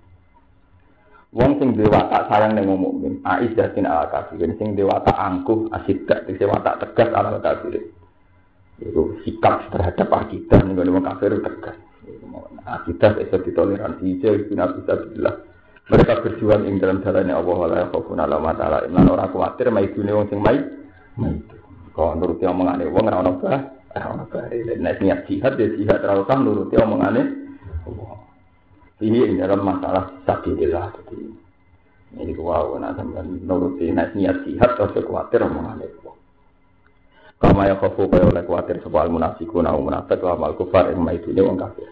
Wong 1.34 1.58
sing 1.58 1.74
duwe 1.74 1.90
watak 1.90 2.30
sayang 2.30 2.54
ning 2.54 2.70
wong 2.70 2.78
mukmin, 2.78 3.18
aizzatin 3.26 3.90
ala 3.90 4.06
kafirin, 4.06 4.54
sing 4.54 4.78
duwe 4.78 4.86
watak 4.86 5.18
angkuh, 5.18 5.66
asidak, 5.74 6.30
tegese 6.30 6.46
watak 6.46 6.78
tegas 6.78 7.10
ala 7.10 7.42
kafirin. 7.42 7.90
Itu 8.78 9.18
sikap 9.26 9.66
terhadap 9.74 10.14
akidah 10.14 10.62
ning 10.62 10.78
wong 10.78 11.02
kafir 11.02 11.34
tegas. 11.42 11.74
Akidah 12.64 13.18
itu 13.18 13.36
ditoleransi, 13.50 14.22
jadi 14.22 14.46
bisa 14.46 14.94
bilang. 15.10 15.42
Mereka 15.84 16.24
berjuang 16.24 16.64
ing 16.64 16.80
dalam 16.80 17.04
jalannya 17.04 17.36
Allah 17.36 17.56
wa 17.60 17.68
la 17.68 17.76
yakhafuna 17.84 18.24
la 18.24 18.40
ta'ala. 18.56 18.88
Imlan 18.88 19.04
ora 19.04 19.28
kuwatir 19.28 19.68
maidune 19.68 20.16
wong 20.16 20.32
sing 20.32 20.40
mai. 20.40 20.56
Kok 21.92 22.16
nuruti 22.16 22.48
omongane 22.48 22.88
wong 22.88 23.04
ora 23.04 23.20
ono 23.20 23.32
bah, 23.36 23.60
ora 23.92 24.06
ono 24.16 24.24
bah. 24.32 24.48
Niat 24.80 25.28
jihad 25.28 25.60
ya 25.60 25.68
jihad 25.76 26.00
ora 26.00 26.24
usah 26.24 26.38
nuruti 26.40 26.80
omongane 26.80 27.22
Allah. 27.84 28.13
Ini 29.04 29.18
ing 29.20 29.36
dalam 29.36 29.60
masalah 29.60 30.08
sabilillah 30.24 30.96
jadi 30.96 31.44
ini 32.14 32.32
wow, 32.38 32.78
nah 32.78 32.94
sampean 32.94 33.42
nuruti 33.42 33.90
nek 33.90 34.14
niat 34.14 34.46
jihad 34.46 34.78
ora 34.78 35.02
kuwatir 35.02 35.42
omongane 35.42 35.82
Allah. 35.82 36.14
Kama 37.42 37.66
ya 37.66 37.74
khafu 37.74 38.06
kaya 38.06 38.30
oleh 38.30 38.46
kuwatir 38.46 38.78
sapa 38.80 39.02
al 39.02 39.10
munafiqun 39.10 39.66
au 39.66 39.82
munafiq 39.82 40.22
wa 40.22 40.38
mal 40.38 40.54
kufar 40.54 40.94
ing 40.94 41.02
maidune 41.02 41.42
wong 41.42 41.58
kafir. 41.58 41.90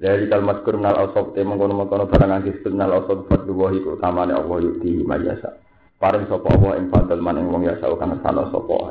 Dari 0.00 0.32
kalimat 0.32 0.64
kurnal 0.64 0.96
ausok 0.96 1.36
te 1.36 1.44
mengkono 1.44 1.76
mengkono 1.76 2.08
barang 2.08 2.40
angkis 2.40 2.64
kurnal 2.64 3.04
ausok 3.04 3.28
fadlu 3.28 3.52
wahi 3.52 3.78
utamane 3.84 4.32
Allah 4.32 4.56
yukti 4.64 5.04
mayasa. 5.04 5.60
Paring 6.00 6.24
sopo 6.32 6.48
Allah 6.48 6.80
ing 6.80 6.88
fadl 6.88 7.20
man 7.20 7.36
ing 7.36 7.52
wong 7.52 7.68
yasa 7.68 7.84
kana 8.00 8.16
sana 8.24 8.48
sopo 8.48 8.88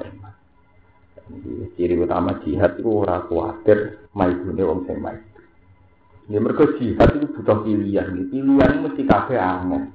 Ciri 1.77 1.97
utama 1.97 2.37
jihad 2.45 2.77
itu 2.77 2.89
ora 2.89 3.25
kuatir 3.25 4.05
maidune 4.13 4.61
wong 4.61 4.85
sing. 4.85 5.01
Ya 6.29 6.37
mergo 6.37 6.77
jihad 6.77 7.09
itu 7.17 7.25
butuh 7.33 7.65
pilihan. 7.65 8.29
Pilihan 8.29 8.85
mesti 8.85 9.01
kabeh 9.01 9.37
aneh. 9.41 9.89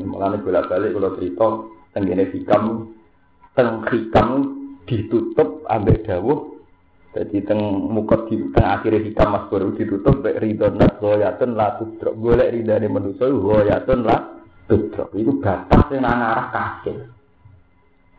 Mulane 0.00 0.40
bolak-balik 0.40 0.96
kalau 0.96 1.16
cerita 1.20 1.48
tenggene 1.92 2.28
hikam 2.32 2.92
teng 3.56 3.84
hikam 3.88 4.28
ditutup 4.84 5.64
ambek 5.68 6.04
dawuh 6.04 6.56
jadi 7.16 7.40
teng 7.48 7.60
mukot 7.88 8.28
di 8.28 8.36
teng 8.52 8.68
akhir 8.68 9.00
hikam 9.00 9.32
mas 9.32 9.48
baru 9.48 9.72
ditutup 9.72 10.20
baik 10.20 10.44
ridho 10.44 10.68
nas 10.76 10.92
goyatun 11.00 11.56
tudrok 11.56 12.14
boleh 12.14 12.52
ridho 12.52 12.76
ini 12.76 12.88
manusia 12.88 13.32
goyatun 13.32 14.04
lah 14.04 14.38
tudrok 14.68 15.10
itu 15.16 15.32
batas 15.40 15.88
yang 15.88 16.04
arah 16.04 16.52
kafir. 16.52 17.08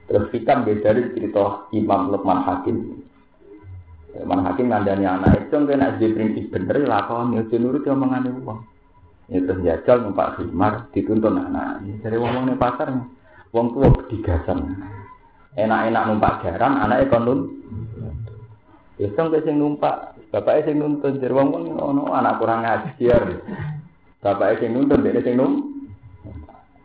Terus 0.09 0.25
hikam 0.33 0.65
beda 0.65 0.89
dari 0.89 1.13
cerita 1.13 1.69
Imam 1.69 2.09
Lukman 2.09 2.41
Hakim. 2.41 3.05
Lukman 4.09 4.41
Hakim 4.41 4.73
ngandani 4.73 5.05
anak 5.05 5.45
itu 5.45 5.57
kena 5.69 5.93
di 6.01 6.09
prinsip 6.09 6.49
bener 6.49 6.81
lakon 6.89 7.37
ya 7.37 7.45
nurut 7.61 7.85
yang 7.85 8.01
mengani 8.01 8.33
uang. 8.41 8.59
Ya 9.29 9.37
terus 9.45 9.61
jajal 9.61 10.09
numpak 10.09 10.41
khimar 10.41 10.89
dituntun 10.89 11.37
anak. 11.37 11.85
Dari 12.01 12.17
uang 12.17 12.33
uang 12.33 12.57
pasar, 12.57 12.89
uang 13.53 13.67
tua 13.77 13.89
digasan. 14.09 14.81
Enak-enak 15.53 16.03
numpak 16.09 16.33
garam, 16.41 16.81
anaknya 16.81 17.09
konun 17.13 17.39
Ya 18.99 19.07
sing 19.15 19.31
sing 19.31 19.55
numpak, 19.55 20.11
bapake 20.27 20.67
sing 20.67 20.75
nuntun 20.75 21.23
jer 21.23 21.31
wong 21.31 21.55
wong 21.55 21.79
ono 21.79 22.11
anak 22.11 22.35
kurang 22.35 22.67
ngajar. 22.67 23.23
Bapake 24.19 24.59
sing 24.59 24.75
nuntun 24.75 24.99
dene 24.99 25.23
sing 25.23 25.39
num. 25.39 25.71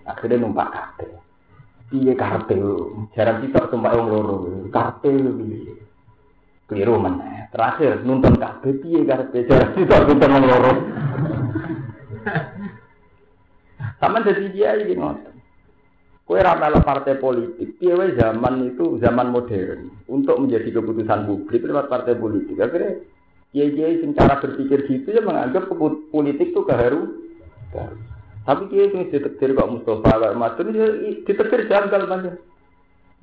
Akhirnya 0.06 0.38
numpak 0.38 0.70
kabeh. 0.70 1.10
Piye 1.90 2.14
karepe 2.14 2.54
Jarang 3.18 3.42
kita 3.42 3.66
numpak 3.66 3.98
wong 3.98 4.06
loro. 4.14 4.36
Karepe 4.70 5.10
piye? 5.10 5.83
Keliru 6.64 6.96
meneh. 6.96 7.52
Terakhir 7.52 8.02
nuntun 8.02 8.40
kabeh 8.40 8.72
piye 8.80 9.04
karepe 9.04 9.44
jarang 9.44 9.76
kita 9.76 9.96
nuntun 10.08 10.32
wong 10.32 10.44
loro. 10.48 10.72
Sama 14.00 14.24
jadi 14.24 14.48
dia 14.50 14.70
ini 14.80 14.96
ngoten. 14.96 15.34
Kue 16.24 16.40
ramal 16.40 16.80
partai 16.80 17.20
politik, 17.20 17.76
piye 17.76 18.16
zaman 18.16 18.72
itu 18.72 18.96
zaman 18.96 19.28
modern 19.28 19.92
untuk 20.08 20.40
menjadi 20.40 20.80
keputusan 20.80 21.28
publik 21.28 21.68
lewat 21.68 21.92
partai 21.92 22.16
politik. 22.16 22.56
Akhirnya 22.56 22.96
kiai-kiai 23.52 24.00
sing 24.00 24.16
cara 24.16 24.40
berpikir 24.40 24.88
gitu 24.88 25.12
ya 25.12 25.20
menganggap 25.20 25.68
politik 26.08 26.48
itu 26.56 26.60
keharu. 26.64 27.12
Tapi 28.48 28.62
kiai 28.72 28.88
sing 28.88 29.12
ditetir 29.12 29.52
kok 29.52 29.68
Mustafa 29.68 30.10
kok 30.16 30.36
Madun 30.40 30.72
ya 30.72 30.88
janggal 31.68 32.02
banget. 32.08 32.40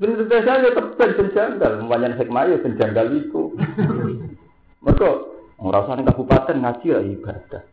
Bener 0.02 0.26
biasa 0.26 0.66
ya 0.66 0.74
tepen 0.74 1.10
ben 1.14 1.30
janggal, 1.30 1.86
banyak 1.86 2.18
hikmah 2.18 2.50
ya 2.50 2.58
ben 2.58 2.74
janggal 2.74 3.08
itu. 3.14 3.54
Mereka 4.82 5.10
ngerasa 5.62 6.02
kabupaten 6.10 6.58
ngaji 6.58 6.86
ya 6.90 7.00
ibadah. 7.06 7.64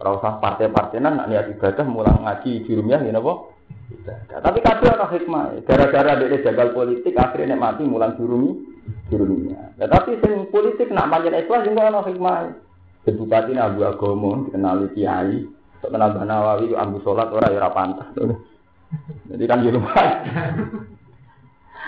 Rasa 0.00 0.40
partai-partai 0.40 1.04
nak 1.04 1.28
niat 1.28 1.52
ibadah 1.52 1.84
mulang 1.84 2.24
ngaji 2.24 2.64
di 2.64 2.72
rumah 2.72 3.04
ya 3.04 3.12
napa? 3.12 3.52
ibadah. 3.92 4.40
Tapi 4.40 4.58
kadang 4.64 4.96
ada 4.96 5.06
hikmah. 5.12 5.44
Gara-gara 5.68 6.16
dia 6.16 6.40
jagal 6.48 6.72
politik 6.72 7.12
akhirnya 7.12 7.60
mati 7.60 7.84
mulang 7.84 8.16
jurumi 8.16 8.56
jurumnya. 9.12 9.76
Nah, 9.76 9.88
tapi 9.92 10.16
sing 10.24 10.48
politik 10.48 10.88
nak 10.88 11.12
panjang 11.12 11.44
ikhlas 11.44 11.68
juga 11.68 11.92
ada 11.92 12.00
hikmah. 12.08 12.64
Bupati 13.06 13.54
Abu 13.54 13.86
Agomo 13.86 14.50
dikenali 14.50 14.90
kiai, 14.90 15.46
terkenal 15.78 16.10
Banawawi 16.18 16.74
Abu 16.74 16.98
Sholat 17.06 17.30
orang 17.30 17.54
ya 17.54 17.70
pantas. 17.70 18.10
Jadi 19.30 19.44
kan 19.46 19.62
di 19.62 19.70
rumah. 19.70 19.94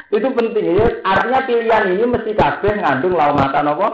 Itu 0.08 0.28
penting 0.32 0.64
ya. 0.72 0.88
Artinya 1.04 1.44
pilihan 1.44 1.84
ini 1.92 2.04
mesti 2.08 2.32
kabeh 2.32 2.80
ngandung 2.80 3.12
laumatan 3.12 3.68
apa? 3.68 3.88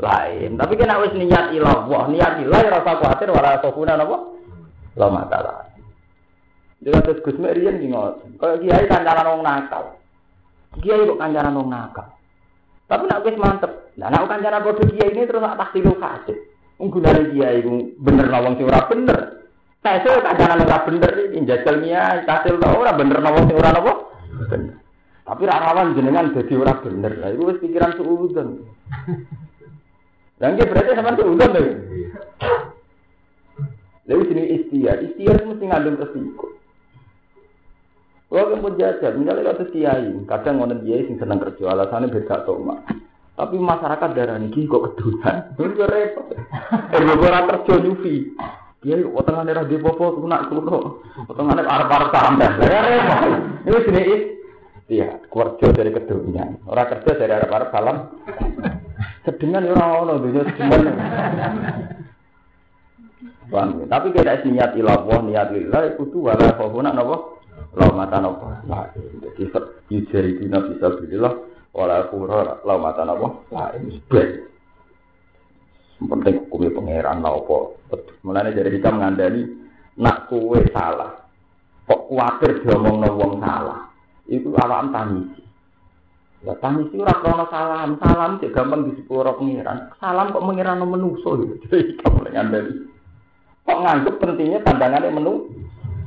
Lain. 0.00 0.56
Tapi 0.56 0.72
kena 0.80 0.96
wis 1.04 1.12
niat 1.12 1.52
ilah, 1.52 1.84
wah 1.84 2.08
niat 2.08 2.40
ilah 2.40 2.60
ya 2.64 2.80
rasa 2.80 2.96
khawatir 2.96 3.28
wala 3.28 3.60
sofuna 3.60 4.00
apa? 4.00 4.16
Laumatan 4.96 5.40
lain. 5.44 5.84
Dia 6.80 6.96
kata 6.96 7.20
Gus 7.20 7.36
Merian 7.36 7.76
di. 7.76 7.92
Kalau 7.92 8.56
kiai 8.56 8.88
kancaran 8.88 9.28
orang 9.28 9.44
nakal, 9.44 10.00
kiai 10.80 11.04
kok 11.04 11.20
kancaran 11.20 11.52
orang 11.60 11.68
nakal. 11.68 12.08
Tapi 12.88 13.04
nak 13.04 13.22
Gus 13.28 13.36
mantep. 13.36 13.72
Nah, 14.00 14.08
nak 14.08 14.32
kancaran 14.32 14.64
bodoh 14.64 14.88
kiai 14.88 15.12
ini 15.12 15.28
terus 15.28 15.44
tak 15.44 15.76
tilu 15.76 15.92
kasih. 16.00 16.40
Menggunakan 16.80 17.36
kiai 17.36 17.60
bener 18.00 18.26
nawang 18.32 18.56
sing 18.56 18.64
bener. 18.64 19.20
Saya 19.84 20.24
kancaran 20.24 20.64
ora 20.64 20.78
bener 20.88 21.12
ini 21.28 21.44
jajal 21.44 21.84
kiai 21.84 22.24
kasil 22.24 22.56
tau 22.56 22.80
ora 22.80 22.96
bener 22.96 23.20
nawang 23.20 23.44
sing 23.44 23.60
ora 23.60 23.76
apa? 23.76 23.92
Bener. 24.48 24.79
Tapi 25.30 25.46
rawan 25.46 25.94
jenengan 25.94 26.34
jadi 26.34 26.58
ora 26.58 26.74
bener. 26.82 27.22
Nah, 27.22 27.30
itu 27.30 27.54
pikiran 27.62 27.94
suudon. 27.94 28.66
Dan 30.42 30.58
dia 30.58 30.66
berarti 30.66 30.98
sama 30.98 31.14
suudon 31.14 31.54
deh. 31.54 31.68
Lalu 34.10 34.26
sini 34.26 34.42
istiar, 34.58 34.98
istiar 35.06 35.38
itu 35.38 35.54
mesti 35.54 35.64
ngandung 35.70 36.02
resiko. 36.02 36.50
Kalau 38.26 38.58
pun 38.58 38.74
jajan, 38.74 39.22
misalnya 39.22 39.54
kata 39.54 39.70
kiai, 39.70 40.10
kadang 40.26 40.58
ngonen 40.58 40.82
kiai 40.82 41.06
sing 41.06 41.14
seneng 41.22 41.38
kerja, 41.38 41.70
alasannya 41.70 42.10
beda 42.10 42.42
tuh 42.42 42.58
mak. 42.58 42.90
Tapi 43.38 43.54
masyarakat 43.54 44.10
darah 44.10 44.38
ini 44.38 44.66
kok 44.66 44.82
kedulan, 44.82 45.54
itu 45.54 45.78
repot. 45.78 46.26
Gue 46.90 47.26
orang 47.26 47.46
kerja 47.54 47.74
nyufi. 47.86 48.34
Kok 48.82 49.24
tengah 49.26 49.46
daerah 49.46 49.62
di 49.66 49.78
popo, 49.78 50.18
nak 50.26 50.50
kuno, 50.50 51.06
tengah 51.26 51.54
daerah 51.54 51.70
arah 51.70 51.86
arah 51.86 52.10
tambah, 52.10 52.50
ya 52.66 52.80
repot. 52.82 53.20
Ini 53.66 53.78
sini 53.86 54.02
iya, 54.90 55.22
kerja 55.30 55.66
dari 55.70 55.90
kedulan, 55.94 56.58
orang 56.66 56.90
kerja 56.98 57.10
dari 57.14 57.32
arah 57.32 57.48
arah 57.48 57.68
salam. 57.70 57.96
Sedengan 59.22 59.70
orang 59.70 59.90
ono, 60.02 60.12
dunia 60.18 60.42
sedengan. 60.50 60.82
Tapi 63.86 64.06
kita 64.10 64.42
niat 64.46 64.74
ilah, 64.74 65.06
niat 65.06 65.48
ilah, 65.54 65.82
itu 65.94 66.18
wala 66.18 66.58
khofuna 66.58 66.90
nopo. 66.90 67.40
laumatan 67.70 68.26
apa 68.26 68.48
lain 68.66 69.22
jadi 69.22 69.46
yujari 69.92 70.42
dina 70.42 70.58
bisa 70.64 70.90
bilillah 70.90 71.38
wala 71.70 72.10
kura 72.10 72.58
laumatan 72.66 73.14
apa 73.14 73.26
lain 73.52 73.94
sebet 73.94 74.50
penting 76.00 76.48
hukumnya 76.48 76.72
pangeran 76.72 77.20
lah 77.20 77.36
apa? 77.36 77.76
Mulanya 78.24 78.56
jadi 78.56 78.72
kita 78.72 78.88
mengandani 78.88 79.44
nak 80.00 80.32
kue 80.32 80.64
salah. 80.72 81.28
Kok 81.84 82.08
khawatir 82.08 82.64
diomong 82.64 83.04
wong 83.04 83.36
salah 83.44 83.89
itu 84.30 84.54
awam 84.56 84.94
tangisi 84.94 85.40
Ya 86.40 86.56
tangis 86.56 86.88
itu 86.88 87.04
krono 87.04 87.44
salam, 87.52 88.00
salam 88.00 88.40
cek 88.40 88.56
gampang 88.56 88.88
di 88.88 88.96
sepuro 88.96 89.36
pengiran. 89.36 89.92
Salam 90.00 90.32
kok 90.32 90.40
mengiran 90.40 90.80
menuso 90.80 91.36
gitu. 91.36 91.54
Jadi 91.68 92.00
kamu 92.00 92.32
dari 92.32 92.72
kok 93.60 93.80
nganggep 93.84 94.14
pentingnya 94.16 94.64
pandangannya 94.64 95.12
menu. 95.12 95.52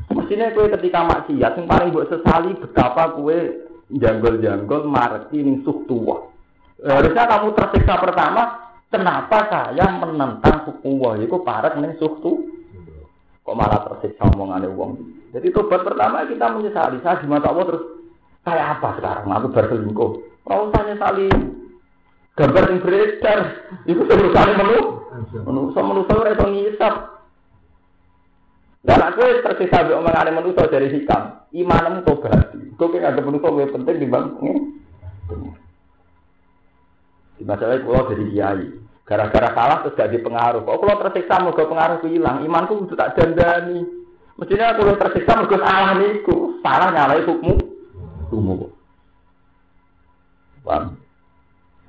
Mestinya 0.09 0.49
kue 0.57 0.73
ketika 0.73 1.05
maksiat 1.05 1.53
yang 1.53 1.69
paling 1.69 1.93
buat 1.93 2.09
sesali 2.09 2.57
betapa 2.57 3.13
kue 3.13 3.69
janggol-janggol 3.93 4.89
marti 4.89 5.37
ning 5.37 5.61
suh 5.61 5.85
tua. 5.85 6.25
Harusnya 6.81 7.29
kamu 7.29 7.53
tersiksa 7.53 8.01
pertama, 8.01 8.73
kenapa 8.89 9.37
saya 9.53 9.85
menentang 10.01 10.65
hukum 10.65 11.13
itu 11.21 11.37
parat 11.45 11.77
ning 11.77 11.93
suh 12.01 12.17
Kok 12.17 13.53
malah 13.53 13.85
tersiksa 13.85 14.33
omongannya 14.33 14.65
uang. 14.73 14.97
Jadi 15.29 15.53
tobat 15.53 15.85
pertama 15.85 16.25
kita 16.25 16.57
menyesali. 16.57 16.97
Saya 17.05 17.21
di 17.21 17.29
mata 17.29 17.53
Allah 17.53 17.65
terus 17.69 18.02
Kayak 18.43 18.79
apa 18.79 18.89
sekarang? 18.99 19.27
Aku 19.31 19.47
berselingkuh. 19.55 20.11
Kalau 20.43 20.67
tanya 20.75 20.99
saling 20.99 21.31
gambar 22.35 22.63
yang 22.67 22.79
beredar, 22.83 23.39
itu 23.87 24.03
saling 24.03 24.55
menu, 24.59 24.79
so 25.71 25.79
menu 25.79 26.03
so 26.03 26.15
itu 26.27 26.45
ngisap. 26.51 26.95
Dan 28.83 28.99
aku 28.99 29.23
tersisa 29.47 29.87
bi 29.87 29.95
omongan 29.95 30.35
manusia 30.35 30.67
dari 30.67 30.91
hikam. 30.91 31.39
Imanmu 31.55 32.03
tobat. 32.03 32.51
Kau 32.75 32.91
kira 32.91 33.15
ada 33.15 33.23
manusia 33.23 33.47
lebih 33.47 33.79
penting 33.79 33.95
di 34.03 34.07
bang. 34.11 34.27
Di 37.39 37.43
masalah 37.47 37.79
kalau 37.79 38.11
dari 38.11 38.27
kiai. 38.35 38.67
Gara-gara 39.07 39.55
salah 39.55 39.77
terus 39.87 39.95
jadi 39.95 40.19
pengaruh. 40.19 40.67
Kok 40.67 40.79
kalau 40.83 40.99
tersiksa 41.07 41.39
mau 41.39 41.55
pengaruh 41.55 42.03
hilang, 42.11 42.43
imanku 42.43 42.83
itu 42.83 42.99
tak 42.99 43.15
dandani. 43.15 43.87
Mestinya 44.35 44.75
aku 44.75 44.99
tersiksa 44.99 45.31
mau 45.31 45.47
salah 45.47 45.95
niku, 45.95 46.59
salah 46.59 46.91
nyalai 46.91 47.23
hukummu 47.23 47.72
umum. 48.33 48.67
Paham? 50.65 50.97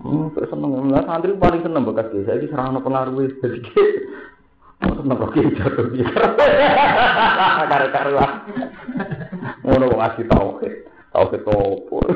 Hmm, 0.05 0.29
terus 0.37 0.51
seneng 0.53 0.91
lah 0.93 1.07
santri 1.07 1.33
paling 1.39 1.63
seneng 1.65 1.87
bekas 1.87 2.11
desa 2.13 2.37
ini 2.37 2.51
serang 2.51 2.77
pengaruh 2.83 3.31
jadi 3.41 3.63
Oh, 4.85 4.93
seneng 5.01 5.17
kok 5.17 5.33
jatuh 5.33 5.87
dia. 5.97 6.05
Karo-karuan. 7.73 8.33
Ngono 9.65 9.89
wong 9.89 10.01
asli 10.03 10.29
tauhid. 10.29 10.75
Tauhid 11.09 11.41
opo? 11.49 12.05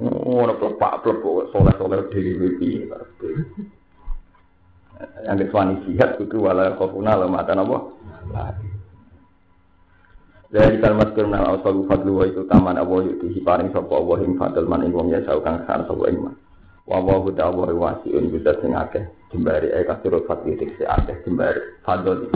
Ngono 0.00 0.52
plepak 0.56 1.04
plepok 1.04 1.52
soleh-soleh 1.52 2.08
dhewe 2.08 2.56
piye 2.56 2.88
Yang 5.28 5.36
kesuani 5.44 5.76
sihat 5.84 6.16
kudu 6.16 6.40
wala 6.40 6.72
kofuna 6.80 7.20
lemah 7.20 7.44
apa? 7.44 7.78
Dari 10.56 10.80
kalimat 10.80 11.12
kirna 11.12 11.44
al-asalu 11.44 11.84
fadlu 11.84 12.16
wa 12.16 12.24
itu 12.24 12.40
taman 12.48 12.80
Allah 12.80 13.04
yuti 13.04 13.44
paring 13.44 13.76
sapa 13.76 13.92
Allah 13.92 14.24
ing 14.24 14.40
fadl 14.40 14.64
man 14.64 14.88
ing 14.88 14.96
wong 14.96 15.12
ya 15.12 15.20
kang 15.20 15.60
san 15.68 15.84
sapa 15.84 16.08
ing 16.08 16.16
man. 16.16 16.32
Wa 16.88 16.96
wa 16.96 17.20
hu 17.20 17.28
ta'ala 17.28 17.76
wasiun 17.76 18.32
bisa 18.32 18.56
sing 18.64 18.72
akeh 18.72 19.04
jembari 19.28 19.68
e 19.68 19.84
kasirut 19.84 20.24
fadli 20.24 20.56
dikse 20.56 20.88
akeh 20.88 21.12
jembari 21.28 21.60
fadl. 21.84 22.32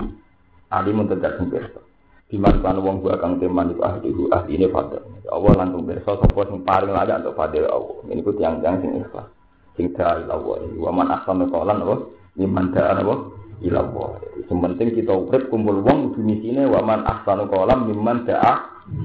Ali 0.69 0.93
mun 0.93 1.09
tegak 1.09 1.41
sing 1.41 1.49
pirsa. 1.49 1.81
Diman 2.29 2.61
kan 2.61 2.77
wong 2.85 3.01
gua 3.01 3.17
kang 3.17 3.41
teman 3.41 3.73
iku 3.73 3.89
ahlihu 3.89 4.23
ahline 4.37 4.69
fadl. 4.69 5.01
Allah 5.33 5.53
langsung 5.57 5.89
pirsa 5.89 6.13
sapa 6.21 6.41
sing 6.45 6.61
paling 6.61 6.93
layak 6.93 7.25
untuk 7.25 7.41
fadl 7.41 7.65
Allah. 7.73 8.05
Ini 8.05 8.21
ku 8.21 8.37
tiang-tiang 8.37 8.85
sing 8.85 9.01
ikhlas. 9.01 9.33
Sing 9.81 9.97
ta'ala 9.97 10.29
Allah. 10.29 10.61
Wa 10.77 10.93
man 10.93 11.09
ahsanu 11.09 11.49
qalan 11.49 11.89
apa? 11.89 11.97
Liman 12.37 12.69
ta'ala 12.77 13.01
apa? 13.01 13.40
Ilallah. 13.61 14.21
Sementing 14.49 14.97
kita 14.97 15.13
urip 15.15 15.49
kumpul 15.53 15.85
wong 15.85 16.17
di 16.17 16.21
misine 16.25 16.67
wa 16.67 16.81
man 16.83 17.05
ahsanu 17.07 17.47
qalam 17.49 17.87
mimman 17.87 18.25
da'a 18.27 18.55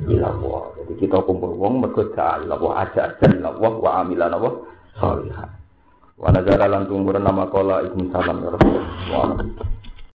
ilallah. 0.09 0.73
Jadi 0.81 0.93
kita 1.05 1.21
kumpul 1.23 1.55
wong 1.55 1.83
mergo 1.83 2.07
da'a 2.11 2.43
ilallah 2.43 2.73
aja 2.81 3.13
aja 3.13 3.25
ilallah 3.29 3.73
wa 3.77 3.89
amilan 4.01 4.31
apa 4.31 4.49
salihah. 4.97 5.49
Wa 6.15 6.31
nazara 6.31 6.65
lan 6.71 6.87
tumuran 6.87 7.27
nama 7.27 7.51
qala 7.51 7.83
ibnu 7.83 8.07
salam 8.09 8.39
ya 8.39 8.49
Rasulullah. 8.55 9.27